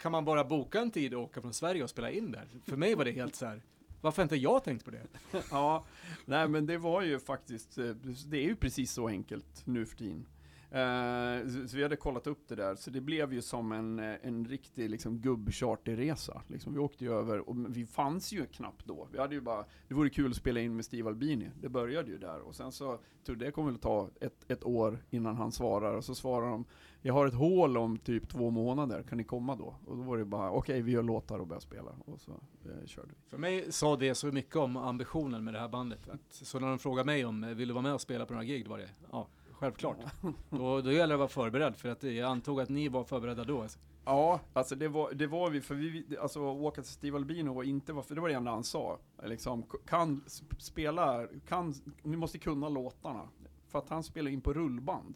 kan 0.00 0.12
man 0.12 0.24
bara 0.24 0.44
boka 0.44 0.80
en 0.80 0.90
tid 0.90 1.14
och 1.14 1.22
åka 1.22 1.40
från 1.40 1.54
Sverige 1.54 1.82
och 1.82 1.90
spela 1.90 2.10
in 2.10 2.32
där? 2.32 2.48
För 2.66 2.76
mig 2.76 2.94
var 2.94 3.04
det 3.04 3.12
helt 3.12 3.34
så 3.34 3.46
här. 3.46 3.62
varför 4.00 4.22
inte 4.22 4.36
jag 4.36 4.64
tänkt 4.64 4.84
på 4.84 4.90
det? 4.90 5.06
ja, 5.50 5.84
nej 6.24 6.48
men 6.48 6.66
det 6.66 6.78
var 6.78 7.02
ju 7.02 7.18
faktiskt, 7.18 7.78
eh, 7.78 7.90
det 8.26 8.36
är 8.36 8.44
ju 8.44 8.56
precis 8.56 8.92
så 8.92 9.08
enkelt 9.08 9.66
nu 9.66 9.86
för 9.86 9.96
tiden. 9.96 10.26
Eh, 10.72 11.48
så, 11.66 11.76
vi 11.76 11.82
hade 11.82 11.96
kollat 11.96 12.26
upp 12.26 12.48
det 12.48 12.54
där, 12.54 12.74
så 12.74 12.90
det 12.90 13.00
blev 13.00 13.32
ju 13.32 13.42
som 13.42 13.72
en, 13.72 13.98
eh, 13.98 14.14
en 14.22 14.44
riktig 14.44 14.90
liksom, 14.90 15.18
gubbcharterresa. 15.18 16.42
Liksom, 16.46 16.74
vi 16.74 16.78
åkte 16.78 17.04
ju 17.04 17.12
över, 17.12 17.48
och 17.48 17.56
vi 17.76 17.86
fanns 17.86 18.32
ju 18.32 18.46
knappt 18.46 18.86
då. 18.86 19.08
Vi 19.12 19.18
hade 19.18 19.34
ju 19.34 19.40
bara, 19.40 19.64
det 19.88 19.94
vore 19.94 20.10
kul 20.10 20.30
att 20.30 20.36
spela 20.36 20.60
in 20.60 20.76
med 20.76 20.84
Steve 20.84 21.08
Albini, 21.08 21.50
det 21.60 21.68
började 21.68 22.10
ju 22.10 22.18
där. 22.18 22.40
Och 22.40 22.54
sen 22.54 22.72
så, 22.72 22.98
tror 23.24 23.36
det 23.36 23.50
kommer 23.50 23.70
väl 23.70 23.80
ta 23.80 24.10
ett, 24.20 24.50
ett 24.50 24.64
år 24.64 25.04
innan 25.10 25.36
han 25.36 25.52
svarar, 25.52 25.94
och 25.94 26.04
så 26.04 26.14
svarar 26.14 26.50
de, 26.50 26.64
jag 27.02 27.14
har 27.14 27.26
ett 27.26 27.34
hål 27.34 27.76
om 27.76 27.98
typ 27.98 28.28
två 28.28 28.50
månader, 28.50 29.02
kan 29.02 29.18
ni 29.18 29.24
komma 29.24 29.56
då? 29.56 29.76
Och 29.86 29.96
då 29.96 30.02
var 30.02 30.18
det 30.18 30.24
bara, 30.24 30.50
okej 30.50 30.82
vi 30.82 30.92
gör 30.92 31.02
låtar 31.02 31.38
och 31.38 31.46
börjar 31.46 31.60
spela. 31.60 31.90
Och 32.04 32.20
så 32.20 32.32
eh, 32.64 32.86
körde 32.86 33.08
vi. 33.08 33.30
För 33.30 33.38
mig 33.38 33.72
sa 33.72 33.96
det 33.96 34.14
så 34.14 34.26
mycket 34.26 34.56
om 34.56 34.76
ambitionen 34.76 35.44
med 35.44 35.54
det 35.54 35.60
här 35.60 35.68
bandet. 35.68 36.08
Att, 36.08 36.20
så 36.28 36.60
när 36.60 36.68
de 36.68 36.78
frågade 36.78 37.06
mig 37.06 37.24
om, 37.24 37.54
vill 37.56 37.68
du 37.68 37.74
vara 37.74 37.82
med 37.82 37.94
och 37.94 38.00
spela 38.00 38.26
på 38.26 38.32
några 38.32 38.44
gig? 38.44 38.64
Då 38.64 38.70
var 38.70 38.78
det, 38.78 38.88
ja, 39.12 39.28
självklart. 39.60 39.96
då, 40.50 40.80
då 40.80 40.92
gäller 40.92 41.08
det 41.08 41.14
att 41.14 41.18
vara 41.18 41.28
förberedd, 41.46 41.76
för 41.76 41.88
att 41.88 42.02
jag 42.02 42.30
antog 42.30 42.60
att 42.60 42.68
ni 42.68 42.88
var 42.88 43.04
förberedda 43.04 43.44
då. 43.44 43.62
Alltså. 43.62 43.78
Ja, 44.04 44.40
alltså 44.52 44.74
det 44.74 44.88
var, 44.88 45.12
det 45.12 45.26
var 45.26 45.50
vi, 45.50 45.60
för 45.60 45.74
vi, 45.74 46.16
alltså 46.20 46.40
åka 46.40 46.82
till 46.82 46.90
Steve 46.90 47.16
Albino 47.16 47.52
var 47.54 47.62
inte, 47.62 47.92
var- 47.92 48.02
för 48.02 48.14
det 48.14 48.20
var 48.20 48.28
det 48.28 48.34
enda 48.34 48.50
han 48.50 48.64
sa. 48.64 48.98
Liksom, 49.24 49.62
kan 49.86 50.20
sp- 50.22 50.58
spela, 50.58 51.26
kan, 51.48 51.74
ni 52.02 52.16
måste 52.16 52.38
kunna 52.38 52.68
låtarna. 52.68 53.28
För 53.68 53.78
att 53.78 53.88
han 53.88 54.02
spelade 54.02 54.32
in 54.34 54.40
på 54.40 54.52
rullband. 54.52 55.14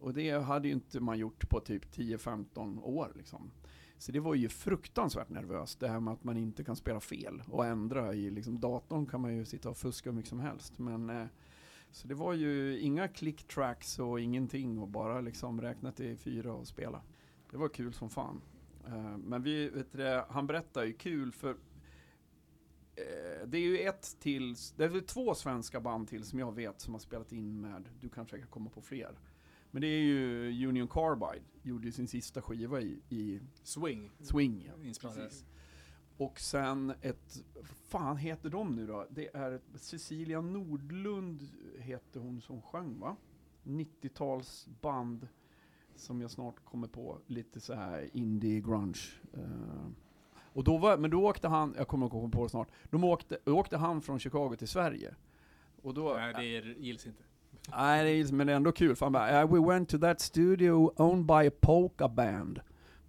Och 0.00 0.14
det 0.14 0.30
hade 0.30 0.68
ju 0.68 0.74
inte 0.74 1.00
man 1.00 1.18
gjort 1.18 1.48
på 1.50 1.60
typ 1.60 1.94
10-15 1.96 2.82
år 2.82 3.12
liksom. 3.14 3.50
Så 3.98 4.12
det 4.12 4.20
var 4.20 4.34
ju 4.34 4.48
fruktansvärt 4.48 5.28
nervöst, 5.28 5.80
det 5.80 5.88
här 5.88 6.00
med 6.00 6.14
att 6.14 6.24
man 6.24 6.36
inte 6.36 6.64
kan 6.64 6.76
spela 6.76 7.00
fel 7.00 7.42
och 7.50 7.66
ändra 7.66 8.14
i 8.14 8.30
liksom, 8.30 8.60
datorn 8.60 9.06
kan 9.06 9.20
man 9.20 9.36
ju 9.36 9.44
sitta 9.44 9.70
och 9.70 9.76
fuska 9.76 10.10
hur 10.10 10.16
mycket 10.16 10.28
som 10.28 10.40
helst. 10.40 10.78
Men, 10.78 11.10
eh, 11.10 11.26
så 11.92 12.08
det 12.08 12.14
var 12.14 12.32
ju 12.32 12.80
inga 12.80 13.08
click 13.08 13.46
tracks 13.46 13.98
och 13.98 14.20
ingenting 14.20 14.78
och 14.78 14.88
bara 14.88 15.20
liksom 15.20 15.60
räkna 15.60 15.92
till 15.92 16.16
fyra 16.16 16.52
och 16.52 16.66
spela. 16.66 17.02
Det 17.50 17.56
var 17.56 17.68
kul 17.68 17.92
som 17.92 18.10
fan. 18.10 18.42
Eh, 18.86 19.16
men 19.16 19.42
vi, 19.42 19.68
vet 19.68 19.92
du, 19.92 20.22
han 20.28 20.46
berättar 20.46 20.84
ju 20.84 20.92
kul 20.92 21.32
för 21.32 21.50
eh, 21.50 23.46
det 23.46 23.58
är 23.58 23.62
ju 23.62 23.78
ett 23.78 24.16
till, 24.20 24.54
det 24.76 24.84
är 24.84 25.00
två 25.00 25.34
svenska 25.34 25.80
band 25.80 26.08
till 26.08 26.24
som 26.24 26.38
jag 26.38 26.54
vet 26.54 26.80
som 26.80 26.94
har 26.94 27.00
spelat 27.00 27.32
in 27.32 27.60
med, 27.60 27.88
du 28.00 28.08
kanske 28.08 28.38
kan 28.38 28.48
komma 28.48 28.70
på 28.70 28.80
fler. 28.80 29.18
Men 29.70 29.82
det 29.82 29.88
är 29.88 30.00
ju 30.00 30.66
Union 30.66 30.88
Carbide, 30.88 31.44
gjorde 31.62 31.86
ju 31.86 31.92
sin 31.92 32.08
sista 32.08 32.42
skiva 32.42 32.80
i, 32.80 33.02
i 33.08 33.40
Swing. 33.62 34.10
Swing. 34.20 34.64
Ja, 34.66 34.92
precis. 35.00 35.44
Och 36.20 36.40
sen 36.40 36.92
ett, 37.00 37.42
vad 37.54 37.66
fan 37.88 38.16
heter 38.16 38.50
de 38.50 38.76
nu 38.76 38.86
då? 38.86 39.06
Det 39.10 39.36
är 39.36 39.60
Cecilia 39.74 40.40
Nordlund 40.40 41.48
heter 41.78 42.20
hon 42.20 42.40
som 42.40 42.62
sjöng 42.62 42.98
va? 42.98 43.16
90-talsband 43.64 45.28
som 45.96 46.20
jag 46.20 46.30
snart 46.30 46.64
kommer 46.64 46.88
på, 46.88 47.18
lite 47.26 47.60
så 47.60 47.74
här 47.74 48.08
indie 48.12 48.60
grunge. 48.60 49.00
Eh, 49.32 49.86
och 50.52 50.64
då 50.64 50.78
var, 50.78 50.96
men 50.98 51.10
då 51.10 51.26
åkte 51.28 51.48
han, 51.48 51.74
jag 51.78 51.88
kommer 51.88 52.06
att 52.06 52.12
komma 52.12 52.28
på 52.28 52.42
det 52.42 52.48
snart, 52.50 52.68
då 52.90 53.04
åkte, 53.04 53.38
då 53.44 53.58
åkte 53.58 53.76
han 53.76 54.02
från 54.02 54.18
Chicago 54.18 54.56
till 54.58 54.68
Sverige. 54.68 55.14
Och 55.82 55.94
då, 55.94 56.14
Nej, 56.14 56.34
det 56.34 56.56
är, 56.56 56.74
gills 56.78 57.06
inte. 57.06 57.22
Nej, 57.70 58.24
det 58.24 58.32
men 58.32 58.46
det 58.46 58.52
är 58.52 58.56
ändå 58.56 58.72
kul, 58.72 58.96
för 58.96 59.06
han 59.06 59.12
bara 59.12 59.44
"Uh, 59.44 59.52
We 59.52 59.68
went 59.72 59.88
to 59.88 59.98
that 59.98 60.20
studio 60.20 60.92
owned 60.96 61.26
by 61.26 61.48
a 61.48 61.52
polka 61.60 62.08
band. 62.08 62.60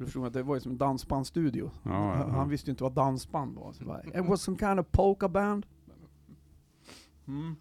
Du 0.01 0.05
förstår 0.05 0.27
att 0.27 0.33
det 0.33 0.43
var 0.43 0.55
ju 0.55 0.61
som 0.61 0.71
en 0.71 0.77
dansbandstudio. 0.77 1.71
Ja, 1.83 1.91
ja, 1.91 2.19
ja. 2.19 2.27
Han 2.27 2.49
visste 2.49 2.69
ju 2.69 2.71
inte 2.71 2.83
vad 2.83 2.93
dansband 2.93 3.55
var. 3.55 3.73
Så 3.73 3.85
bara, 3.85 4.03
It 4.03 4.25
was 4.25 4.41
some 4.41 4.57
kind 4.57 4.79
of 4.79 4.87
polka 4.91 5.29
band. 5.29 5.65
Mm. 7.27 7.55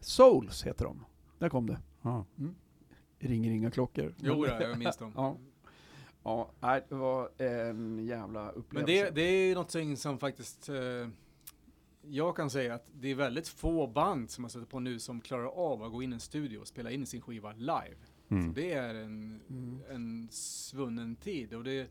Souls 0.00 0.66
heter 0.66 0.84
de. 0.84 1.04
Där 1.38 1.48
kom 1.48 1.66
det. 1.66 1.78
Ja. 2.02 2.24
Ringer 3.18 3.50
inga 3.50 3.70
klockor. 3.70 4.14
Jo, 4.18 4.46
ja, 4.46 4.60
jag 4.62 4.78
minns 4.78 4.96
dem. 4.96 5.12
ja. 5.16 5.36
Ja, 6.22 6.80
det 6.88 6.94
var 6.94 7.42
en 7.42 7.98
jävla 8.06 8.42
Men 8.42 8.54
upplevelse. 8.54 9.04
det, 9.04 9.10
det 9.10 9.22
är 9.22 9.54
någonting 9.54 9.96
som 9.96 10.18
faktiskt 10.18 10.68
eh, 10.68 11.08
jag 12.02 12.36
kan 12.36 12.50
säga 12.50 12.74
att 12.74 12.86
det 12.92 13.08
är 13.08 13.14
väldigt 13.14 13.48
få 13.48 13.86
band 13.86 14.30
som 14.30 14.44
har 14.44 14.48
suttit 14.48 14.68
på 14.68 14.80
nu 14.80 14.98
som 14.98 15.20
klarar 15.20 15.46
av 15.46 15.82
att 15.82 15.92
gå 15.92 16.02
in 16.02 16.12
i 16.12 16.14
en 16.14 16.20
studio 16.20 16.58
och 16.58 16.68
spela 16.68 16.90
in 16.90 17.06
sin 17.06 17.20
skiva 17.20 17.52
live. 17.52 17.96
Mm. 18.28 18.54
Det 18.54 18.72
är 18.72 18.94
en, 18.94 19.40
Mm. 19.50 19.80
en 19.90 20.28
svunnen 20.30 21.16
tid 21.16 21.54
och 21.54 21.64
det, 21.64 21.86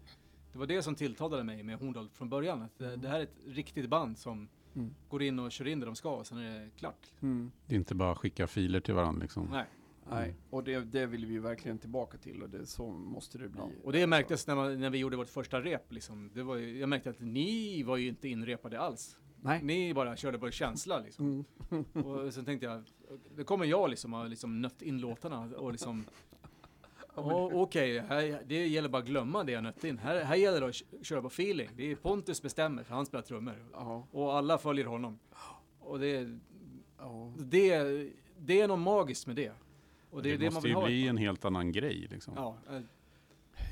det 0.52 0.58
var 0.60 0.66
det 0.68 0.82
som 0.82 0.96
tilltalade 0.96 1.44
mig 1.44 1.64
med 1.64 1.80
Horndal 1.80 2.10
från 2.10 2.30
början. 2.30 2.62
Att 2.62 2.78
det, 2.78 2.96
det 2.96 3.08
här 3.08 3.20
är 3.20 3.24
ett 3.24 3.38
riktigt 3.46 3.90
band 3.90 4.18
som 4.18 4.48
Mm. 4.76 4.94
går 5.10 5.24
in 5.24 5.40
och 5.40 5.52
kör 5.52 5.68
in 5.68 5.80
det 5.80 5.86
de 5.86 5.96
ska 5.96 6.16
och 6.16 6.28
sen 6.28 6.38
är 6.38 6.60
det 6.60 6.70
klart. 6.78 7.12
Mm. 7.22 7.52
Det 7.66 7.76
är 7.76 7.78
inte 7.78 7.96
bara 7.96 8.12
att 8.12 8.18
skicka 8.18 8.48
filer 8.48 8.80
till 8.80 8.94
varandra 8.94 9.22
liksom. 9.22 9.48
Nej. 9.52 9.66
Nej, 10.10 10.36
och 10.50 10.64
det, 10.64 10.80
det 10.80 11.06
vill 11.06 11.26
vi 11.26 11.40
verkligen 11.40 11.78
tillbaka 11.78 12.18
till 12.18 12.44
och 12.44 12.50
det, 12.50 12.66
så 12.66 12.90
måste 12.92 13.38
det 13.38 13.50
bli. 13.50 13.60
Ja. 13.62 13.70
Och 13.84 13.92
det 13.92 14.08
märktes 14.08 14.48
när, 14.48 14.56
man, 14.56 14.80
när 14.80 14.90
vi 14.90 14.98
gjorde 14.98 15.18
vårt 15.18 15.28
första 15.30 15.62
rep. 15.62 15.92
Liksom. 15.92 16.30
Det 16.34 16.44
var 16.44 16.56
ju, 16.56 16.80
jag 16.80 16.90
märkte 16.90 17.10
att 17.10 17.20
ni 17.20 17.84
var 17.84 17.98
ju 17.98 18.08
inte 18.08 18.28
inrepade 18.28 18.80
alls. 18.80 19.18
Nej. 19.42 19.64
Ni 19.64 19.94
bara 19.94 20.16
körde 20.16 20.40
på 20.40 20.52
känsla 20.52 21.00
liksom. 21.00 21.46
Mm. 21.72 21.86
Och 22.06 22.34
sen 22.34 22.46
tänkte 22.46 22.66
jag, 22.66 22.84
det 23.36 23.44
kommer 23.44 23.66
jag 23.66 23.90
liksom 23.90 24.14
ha 24.14 24.24
liksom 24.24 24.62
nött 24.62 24.82
in 24.82 24.98
låtarna 24.98 25.50
och 25.58 25.72
liksom 25.72 26.06
Åh, 27.16 27.62
Okej, 27.62 28.00
här- 28.00 28.42
det 28.48 28.68
gäller 28.68 28.90
bara 28.90 29.02
att 29.02 29.08
glömma 29.08 29.44
det 29.44 29.52
jag 29.52 29.64
nött 29.64 29.84
in. 29.84 29.98
Här, 29.98 30.24
här 30.24 30.36
gäller 30.36 30.62
det 30.62 30.68
att 30.68 31.06
köra 31.06 31.22
på 31.22 31.28
feeling. 31.28 31.70
Det 31.76 31.92
är 31.92 31.96
Pontus 31.96 32.42
bestämmer, 32.42 32.84
för 32.84 32.96
han 32.96 33.06
spelar 33.06 33.22
trummor. 33.22 33.56
Ja, 33.74 34.08
Och 34.12 34.34
alla 34.36 34.58
följer 34.58 34.86
honom. 34.86 35.20
Och 35.80 36.00
det, 36.00 36.40
ja. 36.98 37.34
det, 37.38 37.84
det 38.40 38.62
är 38.62 38.68
något 38.68 38.80
magiskt 38.80 39.28
med 39.28 39.36
det. 39.36 39.52
Och 40.12 40.24
det, 40.24 40.30
det 40.32 40.38
det 40.38 40.52
måste 40.52 40.68
ju 40.70 40.84
bli 40.84 41.08
en 41.08 41.18
helt 41.18 41.46
annan 41.46 41.72
grej 41.72 42.08
liksom. 42.12 42.34
Ja, 42.36 42.58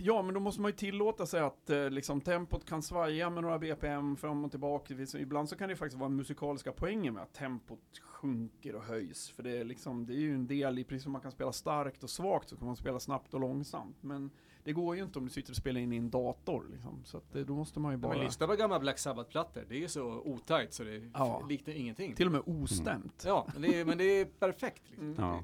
Ja, 0.01 0.21
men 0.21 0.33
då 0.33 0.39
måste 0.39 0.61
man 0.61 0.71
ju 0.71 0.77
tillåta 0.77 1.25
sig 1.25 1.41
att 1.41 1.69
eh, 1.69 1.89
liksom, 1.89 2.21
tempot 2.21 2.65
kan 2.65 2.81
svaja 2.81 3.29
med 3.29 3.43
några 3.43 3.59
BPM 3.59 4.15
fram 4.17 4.45
och 4.45 4.51
tillbaka. 4.51 4.93
Ibland 5.17 5.49
så 5.49 5.55
kan 5.55 5.69
det 5.69 5.75
faktiskt 5.75 5.99
vara 5.99 6.09
musikaliska 6.09 6.71
poänger 6.71 7.11
med 7.11 7.23
att 7.23 7.33
tempot 7.33 7.79
sjunker 8.01 8.75
och 8.75 8.83
höjs. 8.83 9.29
För 9.29 9.43
det 9.43 9.57
är, 9.57 9.63
liksom, 9.63 10.05
det 10.05 10.13
är 10.13 10.19
ju 10.19 10.33
en 10.33 10.47
del, 10.47 10.79
i 10.79 10.83
precis 10.83 11.03
som 11.03 11.11
man 11.11 11.21
kan 11.21 11.31
spela 11.31 11.51
starkt 11.51 12.03
och 12.03 12.09
svagt 12.09 12.49
så 12.49 12.57
kan 12.57 12.67
man 12.67 12.75
spela 12.75 12.99
snabbt 12.99 13.33
och 13.33 13.39
långsamt. 13.39 13.97
Men 14.03 14.29
det 14.63 14.73
går 14.73 14.95
ju 14.95 15.03
inte 15.03 15.19
om 15.19 15.25
du 15.25 15.31
sitter 15.31 15.51
och 15.51 15.55
spelar 15.57 15.79
in 15.81 15.93
i 15.93 15.97
en 15.97 16.09
dator. 16.09 16.65
Liksom. 16.71 17.01
Så 17.03 17.17
att, 17.17 17.35
eh, 17.35 17.41
då 17.41 17.55
måste 17.55 17.79
man 17.79 17.91
ju 17.91 17.95
Ja, 17.97 18.01
bara... 18.01 18.13
men 18.17 18.25
lyssna 18.25 18.47
på 18.47 18.55
gamla 18.55 18.79
Black 18.79 18.99
Sabbath-plattor. 18.99 19.65
Det 19.69 19.75
är 19.75 19.79
ju 19.79 19.87
så 19.87 20.03
otajt 20.05 20.73
så 20.73 20.83
det 20.83 21.11
Ja. 21.13 21.45
liknar 21.49 21.73
ingenting. 21.73 22.15
Till 22.15 22.25
och 22.25 22.31
med 22.31 22.41
ostämt. 22.45 23.23
Ja, 23.27 23.47
men 23.53 23.61
det 23.61 23.79
är, 23.79 23.85
men 23.85 23.97
det 23.97 24.03
är 24.03 24.25
perfekt. 24.25 24.83
Liksom. 24.89 25.07
Mm. 25.07 25.15
Ja. 25.25 25.43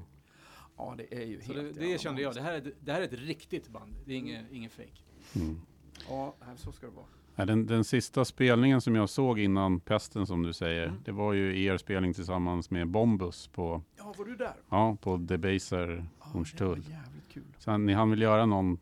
Ja, 0.76 0.94
det 0.98 1.14
är 1.22 1.26
ju 1.26 1.40
Så 1.40 1.52
helt 1.52 1.74
det, 1.74 1.80
det 1.80 2.00
kände 2.00 2.22
jag. 2.22 2.34
Det 2.34 2.40
här, 2.42 2.52
är, 2.52 2.72
det 2.80 2.92
här 2.92 3.00
är 3.00 3.04
ett 3.04 3.12
riktigt 3.12 3.68
band. 3.68 3.92
Det 4.04 4.12
är 4.12 4.16
ingen, 4.16 4.44
ingen 4.50 4.70
fake. 4.70 5.02
Mm. 5.36 5.60
Ja, 6.08 6.34
så 6.56 6.72
ska 6.72 6.86
det 6.86 6.92
vara. 6.92 7.46
Den, 7.46 7.66
den 7.66 7.84
sista 7.84 8.24
spelningen 8.24 8.80
som 8.80 8.94
jag 8.94 9.08
såg 9.08 9.38
innan 9.38 9.80
pesten 9.80 10.26
som 10.26 10.42
du 10.42 10.52
säger, 10.52 10.86
Mm. 10.86 11.00
det 11.04 11.12
var 11.12 11.32
ju 11.32 11.64
er 11.64 11.76
spelning 11.76 12.14
tillsammans 12.14 12.70
med 12.70 12.88
Bombus 12.88 13.46
på, 13.48 13.82
Ja, 13.98 14.14
var 14.18 14.24
du 14.24 14.36
där? 14.36 14.54
ja, 14.68 14.96
på 15.00 15.16
Debaser 15.16 15.88
Ja, 15.88 15.94
det 15.96 16.04
Hornstull. 16.18 16.68
var 16.68 16.76
jävligt 16.76 17.28
kul. 17.32 17.42
Sen 17.58 17.86
ni 17.86 17.92
hann 17.92 18.10
väl 18.10 18.22
göra 18.22 18.46
någon 18.46 18.78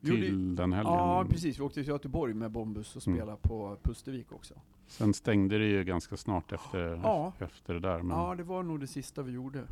till 0.00 0.56
den 0.56 0.72
helgen? 0.72 0.92
Ja, 0.94 1.26
precis. 1.30 1.58
Vi 1.58 1.62
åkte 1.62 1.74
till 1.80 1.88
Göteborg 1.88 2.34
med 2.34 2.50
Bombus 2.50 2.96
och 2.96 3.06
Mm. 3.06 3.18
spelade 3.18 3.38
på 3.42 3.76
Pustervik 3.82 4.32
också. 4.32 4.54
Sen 4.86 5.14
stängde 5.14 5.58
det 5.58 5.64
ju 5.66 5.84
ganska 5.84 6.16
snart 6.16 6.52
efter, 6.52 7.00
Ja. 7.02 7.32
efter 7.38 7.74
det 7.74 7.80
där. 7.80 8.02
Men, 8.02 8.16
Ja, 8.16 8.34
det 8.34 8.42
var 8.42 8.62
nog 8.62 8.80
det 8.80 8.86
sista 8.86 9.22
vi 9.22 9.32
gjorde. 9.32 9.64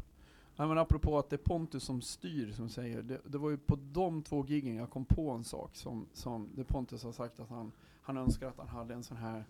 Nej, 0.59 0.69
men 0.69 0.79
apropå 0.79 1.19
att 1.19 1.31
det 1.31 1.37
är 1.37 1.39
Pontus 1.39 1.85
som 1.85 2.03
styr, 2.03 2.53
som 2.53 2.69
säger. 2.69 3.03
Det, 3.03 3.21
det 3.25 3.39
var 3.39 3.51
ju 3.51 3.57
på 3.57 3.79
de 3.93 4.23
två 4.23 4.47
giggen 4.47 4.77
jag 4.77 4.91
kom 4.91 5.05
på 5.05 5.31
en 5.31 5.45
sak 5.45 5.77
som, 5.77 6.07
som 6.13 6.49
det 6.55 6.65
Pontus 6.65 7.03
har 7.03 7.13
sagt 7.13 7.41
att 7.41 7.49
han, 7.49 7.73
han 8.03 8.17
önskar 8.17 8.49
att 8.49 8.59
han 8.59 8.69
hade 8.69 8.95
en 8.95 9.03
sån 9.03 9.17
här, 9.17 9.45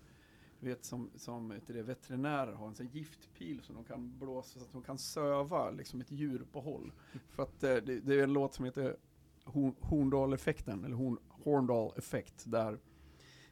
du 0.60 0.68
vet 0.68 0.84
som, 0.84 1.10
som 1.16 1.54
det, 1.66 1.82
veterinärer 1.82 2.52
har, 2.52 2.68
en 2.68 2.74
sån 2.74 2.86
giftpil 2.86 3.60
som 3.62 3.74
de 3.74 3.84
kan 3.84 4.18
blåsa, 4.18 4.58
så 4.58 4.64
att 4.64 4.72
de 4.72 4.82
kan 4.82 4.98
söva 4.98 5.70
liksom 5.70 6.00
ett 6.00 6.10
djur 6.10 6.46
på 6.52 6.60
håll. 6.60 6.92
För 7.30 7.42
att 7.42 7.62
eh, 7.62 7.74
det, 7.74 8.00
det 8.00 8.14
är 8.14 8.22
en 8.22 8.32
låt 8.32 8.54
som 8.54 8.64
heter 8.64 8.96
Horn- 9.44 9.76
Horndal-effekten, 9.80 10.84
eller 10.84 10.96
Horn, 10.96 11.18
Horndal-effekt, 11.28 12.44
där 12.46 12.78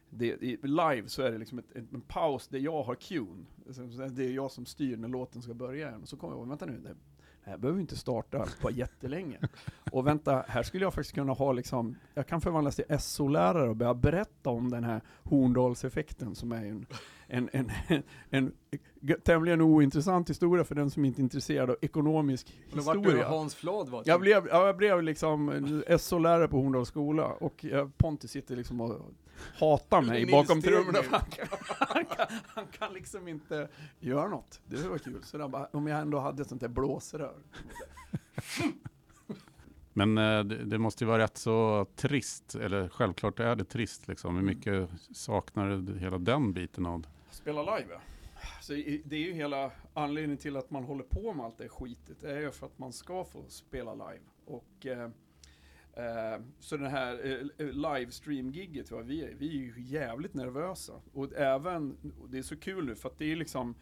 det, 0.09 0.25
i, 0.25 0.57
live 0.61 1.03
så 1.07 1.21
är 1.21 1.31
det 1.31 1.37
liksom 1.37 1.59
ett, 1.59 1.71
ett, 1.71 1.93
en 1.93 2.01
paus 2.01 2.47
där 2.47 2.59
jag 2.59 2.83
har 2.83 2.95
så 3.73 3.81
Det 4.15 4.25
är 4.25 4.31
jag 4.31 4.51
som 4.51 4.65
styr 4.65 4.97
när 4.97 5.07
låten 5.07 5.41
ska 5.41 5.53
börja. 5.53 5.97
Och 5.97 6.09
så 6.09 6.17
kommer 6.17 6.33
jag 6.33 6.39
ihåg, 6.39 6.49
vänta 6.49 6.65
nu, 6.65 6.79
det, 6.79 6.95
det 7.47 7.51
här 7.51 7.57
behöver 7.57 7.79
inte 7.81 7.95
starta 7.95 8.45
på 8.61 8.71
jättelänge. 8.71 9.37
Och 9.91 10.07
vänta, 10.07 10.45
här 10.47 10.63
skulle 10.63 10.85
jag 10.85 10.93
faktiskt 10.93 11.15
kunna 11.15 11.33
ha 11.33 11.51
liksom, 11.51 11.95
jag 12.13 12.27
kan 12.27 12.41
förvandlas 12.41 12.75
till 12.75 12.99
SO-lärare 12.99 13.69
och 13.69 13.75
börja 13.75 13.93
berätta 13.93 14.49
om 14.49 14.71
den 14.71 14.83
här 14.83 15.01
Horndalseffekten 15.23 16.35
som 16.35 16.51
är 16.51 16.65
en, 16.65 16.85
en, 17.27 17.49
en, 17.53 17.71
en, 18.29 18.51
tämligen 19.23 19.61
ointressant 19.61 20.29
historia 20.29 20.63
för 20.63 20.75
den 20.75 20.89
som 20.89 21.05
inte 21.05 21.21
är 21.21 21.23
intresserad 21.23 21.69
av 21.69 21.75
ekonomisk 21.81 22.59
du 22.71 22.77
historia. 22.77 23.27
Hans 23.27 23.55
Flad 23.55 23.89
var. 23.89 24.03
Jag 24.05 24.21
blev, 24.21 24.47
ja, 24.47 24.65
jag 24.65 24.77
blev 24.77 25.03
liksom 25.03 25.49
en 25.49 25.99
SO-lärare 25.99 26.47
på 26.47 26.57
Horndals 26.57 26.87
skola 26.87 27.25
och 27.25 27.65
eh, 27.65 27.87
Pontus 27.97 28.31
sitter 28.31 28.55
liksom 28.55 28.81
och 28.81 29.01
hatar 29.59 30.01
mig 30.01 30.25
bakom 30.25 30.61
trummorna. 30.61 30.99
Han 31.09 31.21
kan, 31.21 31.47
han, 31.69 32.05
han 32.47 32.67
kan 32.67 32.93
liksom 32.93 33.27
inte 33.27 33.67
göra 33.99 34.27
något. 34.27 34.61
Det 34.65 34.87
var 34.87 34.97
kul. 34.97 35.23
Så 35.23 35.47
bara, 35.47 35.67
om 35.73 35.87
jag 35.87 35.99
ändå 35.99 36.19
hade 36.19 36.41
ett 36.41 36.49
sånt 36.49 36.61
där 36.61 36.67
blåsrör. 36.67 37.35
Men 39.93 40.17
eh, 40.17 40.43
det, 40.43 40.65
det 40.65 40.77
måste 40.77 41.03
ju 41.03 41.07
vara 41.07 41.23
rätt 41.23 41.37
så 41.37 41.87
trist, 41.95 42.55
eller 42.55 42.89
självklart 42.89 43.39
är 43.39 43.55
det 43.55 43.63
trist 43.63 44.07
liksom. 44.07 44.35
Hur 44.35 44.43
mycket 44.43 44.89
saknar 45.11 45.69
du 45.69 45.99
hela 45.99 46.17
den 46.17 46.53
biten 46.53 46.85
av 46.85 47.05
Spela 47.37 47.77
live 47.77 47.93
ja. 47.93 48.01
Så 48.61 48.73
det 49.05 49.15
är 49.15 49.27
ju 49.27 49.33
hela 49.33 49.71
anledningen 49.93 50.37
till 50.37 50.57
att 50.57 50.71
man 50.71 50.83
håller 50.83 51.03
på 51.03 51.33
med 51.33 51.45
allt 51.45 51.57
det 51.57 51.69
skitet. 51.69 52.21
Det 52.21 52.31
är 52.31 52.39
ju 52.39 52.51
för 52.51 52.65
att 52.65 52.79
man 52.79 52.93
ska 52.93 53.23
få 53.25 53.43
spela 53.47 53.93
live. 53.93 54.23
Och 54.45 54.85
eh, 54.85 55.03
eh, 55.93 56.41
så 56.59 56.77
det 56.77 56.89
här 56.89 57.41
eh, 57.57 57.67
livestream-gigget, 57.67 58.91
vi, 58.91 59.23
är, 59.23 59.33
vi 59.37 59.49
är 59.49 59.61
ju 59.61 59.73
jävligt 59.77 60.33
nervösa. 60.33 60.93
Och 61.13 61.33
även, 61.33 61.97
och 62.21 62.29
det 62.29 62.37
är 62.37 62.41
så 62.41 62.57
kul 62.57 62.85
nu 62.85 62.95
för 62.95 63.09
att 63.09 63.17
det 63.17 63.31
är 63.31 63.35
liksom 63.35 63.75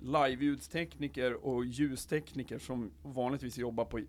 live-ljudstekniker 0.00 1.46
och 1.46 1.64
ljustekniker 1.64 2.58
som 2.58 2.90
vanligtvis 3.02 3.58
jobbar 3.58 3.84
på 3.84 4.00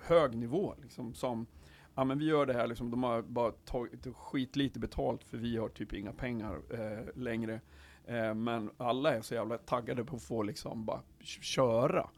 hög 0.00 0.36
nivå. 0.36 0.74
Liksom, 0.82 1.14
som, 1.14 1.46
ja 1.94 2.04
men 2.04 2.18
vi 2.18 2.24
gör 2.24 2.46
det 2.46 2.52
här 2.52 2.66
liksom, 2.66 2.90
de 2.90 3.02
har 3.02 3.22
bara 3.22 3.52
tagit 3.52 4.06
skitlite 4.16 4.78
betalt 4.78 5.24
för 5.24 5.36
vi 5.36 5.56
har 5.56 5.68
typ 5.68 5.92
inga 5.92 6.12
pengar 6.12 6.60
eh, 6.70 7.16
längre. 7.16 7.60
Eh, 8.06 8.34
men 8.34 8.70
alla 8.76 9.14
är 9.14 9.22
så 9.22 9.34
jävla 9.34 9.58
taggade 9.58 10.04
på 10.04 10.16
att 10.16 10.22
få 10.22 10.42
liksom 10.42 10.84
bara 10.84 11.02
köra. 11.20 12.10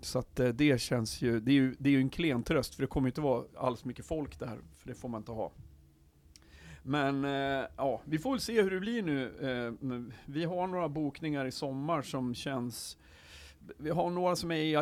Så 0.00 0.18
att 0.18 0.40
eh, 0.40 0.48
det 0.48 0.80
känns 0.80 1.22
ju, 1.22 1.40
det 1.40 1.50
är 1.50 1.54
ju, 1.54 1.74
det 1.78 1.88
är 1.88 1.92
ju 1.92 2.00
en 2.00 2.10
klen 2.10 2.42
tröst 2.42 2.74
för 2.74 2.82
det 2.82 2.86
kommer 2.86 3.06
ju 3.06 3.10
inte 3.10 3.20
vara 3.20 3.44
alls 3.56 3.84
mycket 3.84 4.06
folk 4.06 4.38
där, 4.38 4.58
för 4.76 4.88
det 4.88 4.94
får 4.94 5.08
man 5.08 5.20
inte 5.20 5.32
ha. 5.32 5.52
Men 6.82 7.24
eh, 7.24 7.66
ja, 7.76 8.00
vi 8.04 8.18
får 8.18 8.30
väl 8.30 8.40
se 8.40 8.62
hur 8.62 8.70
det 8.70 8.80
blir 8.80 9.02
nu. 9.02 9.24
Eh, 9.40 10.00
vi 10.24 10.44
har 10.44 10.66
några 10.66 10.88
bokningar 10.88 11.44
i 11.44 11.52
sommar 11.52 12.02
som 12.02 12.34
känns 12.34 12.98
vi 13.78 13.90
har 13.90 14.10
några 14.10 14.36
som 14.36 14.50
är 14.50 14.56
i 14.56 14.76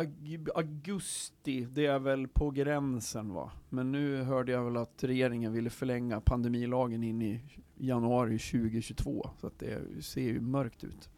augusti, 0.55 1.65
det 1.71 1.85
är 1.85 1.99
väl 1.99 2.27
på 2.27 2.51
gränsen 2.51 3.33
va. 3.33 3.51
Men 3.69 3.91
nu 3.91 4.21
hörde 4.23 4.51
jag 4.51 4.63
väl 4.65 4.77
att 4.77 5.03
regeringen 5.03 5.53
ville 5.53 5.69
förlänga 5.69 6.21
pandemilagen 6.21 7.03
in 7.03 7.21
i 7.21 7.41
januari 7.77 8.39
2022. 8.39 9.29
Så 9.37 9.47
att 9.47 9.59
det 9.59 10.03
ser 10.03 10.21
ju 10.21 10.39
mörkt 10.41 10.83
ut. 10.83 11.09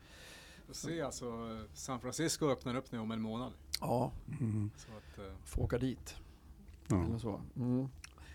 Får 0.68 0.74
se 0.74 1.02
alltså, 1.02 1.26
San 1.74 2.00
Francisco 2.00 2.50
öppnar 2.50 2.76
upp 2.76 2.92
nu 2.92 3.00
om 3.00 3.12
en 3.12 3.22
månad. 3.22 3.54
Ja, 3.82 4.12
Så 4.76 4.88
att, 4.98 5.18
eh, 5.28 5.34
får 5.46 5.62
åka 5.64 5.78
dit. 5.78 6.16
Ja, 6.88 7.06
Eller 7.06 7.18
så. 7.18 7.42
Mm. 7.56 7.88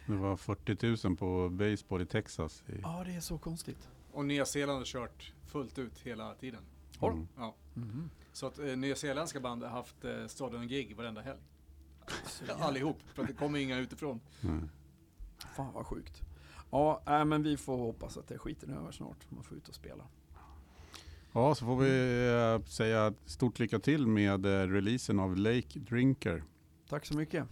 det 0.07 0.17
var 0.17 0.37
40 0.37 1.07
000 1.09 1.17
på 1.17 1.49
baseball 1.49 2.03
i 2.03 2.07
Texas. 2.07 2.63
I, 2.67 2.73
Ja, 2.83 3.03
det 3.07 3.15
är 3.15 3.21
så 3.21 3.39
konstigt. 3.39 3.89
och 4.13 4.25
Nya 4.25 4.45
Zeeland 4.45 4.79
har 4.79 4.85
kört 4.85 5.33
fullt 5.47 5.79
ut 5.79 5.99
hela 5.99 6.35
tiden. 6.35 6.61
Har 6.99 7.11
de? 7.11 7.17
Mm. 7.17 7.29
Ja. 7.37 7.55
Mhm. 7.75 8.11
Så 8.39 8.47
att 8.47 8.59
eh, 8.59 8.77
nya 8.77 8.97
zeeländska 8.97 9.41
band 9.41 9.63
har 9.63 9.71
haft 9.71 10.05
eh, 10.05 10.27
stadion-gig 10.27 10.97
varenda 10.97 11.21
helg. 11.21 11.39
Allihop, 12.61 12.97
för 13.15 13.23
att 13.23 13.29
det 13.29 13.35
kommer 13.35 13.59
inga 13.59 13.79
utifrån. 13.79 14.21
Mm. 14.43 14.69
Fan 15.57 15.73
vad 15.73 15.87
sjukt. 15.87 16.23
Ja, 16.71 17.03
äh, 17.07 17.25
men 17.25 17.43
vi 17.43 17.57
får 17.57 17.77
hoppas 17.77 18.17
att 18.17 18.29
det 18.29 18.39
skiten 18.39 18.73
är 18.73 18.77
över 18.77 18.93
snart. 18.93 19.31
Man 19.31 19.45
får 19.45 19.57
ut 19.57 19.69
och 19.69 19.75
spela. 19.75 20.05
Ja, 21.33 21.55
så 21.55 21.65
får 21.65 21.77
vi 21.77 22.29
eh, 22.29 22.67
säga 22.67 23.15
stort 23.25 23.59
lycka 23.59 23.79
till 23.79 24.07
med 24.07 24.47
eh, 24.47 24.69
releasen 24.69 25.21
av 25.21 25.37
Lake 25.37 25.79
Drinker. 25.79 26.45
Tack 26.89 27.07
så 27.07 27.17
mycket. 27.17 27.45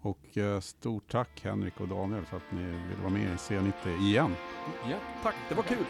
Och 0.00 0.38
eh, 0.38 0.60
stort 0.60 1.10
tack 1.10 1.40
Henrik 1.44 1.80
och 1.80 1.88
Daniel 1.88 2.24
för 2.24 2.36
att 2.36 2.52
ni 2.52 2.64
ville 2.64 3.00
vara 3.02 3.12
med 3.12 3.32
i 3.32 3.36
C90 3.36 4.00
igen. 4.00 4.34
Ja, 4.90 4.98
tack. 5.22 5.34
Det 5.48 5.54
var 5.54 5.62
kul. 5.62 5.84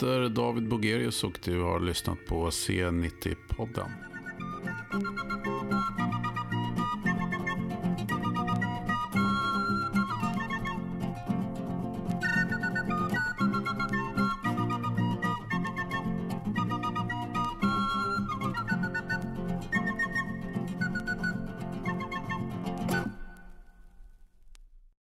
Heter 0.00 0.28
David 0.28 0.68
Bogerius 0.68 1.24
och 1.24 1.38
du 1.44 1.62
har 1.62 1.80
lyssnat 1.80 2.26
på 2.26 2.50
C90-podden. 2.50 3.90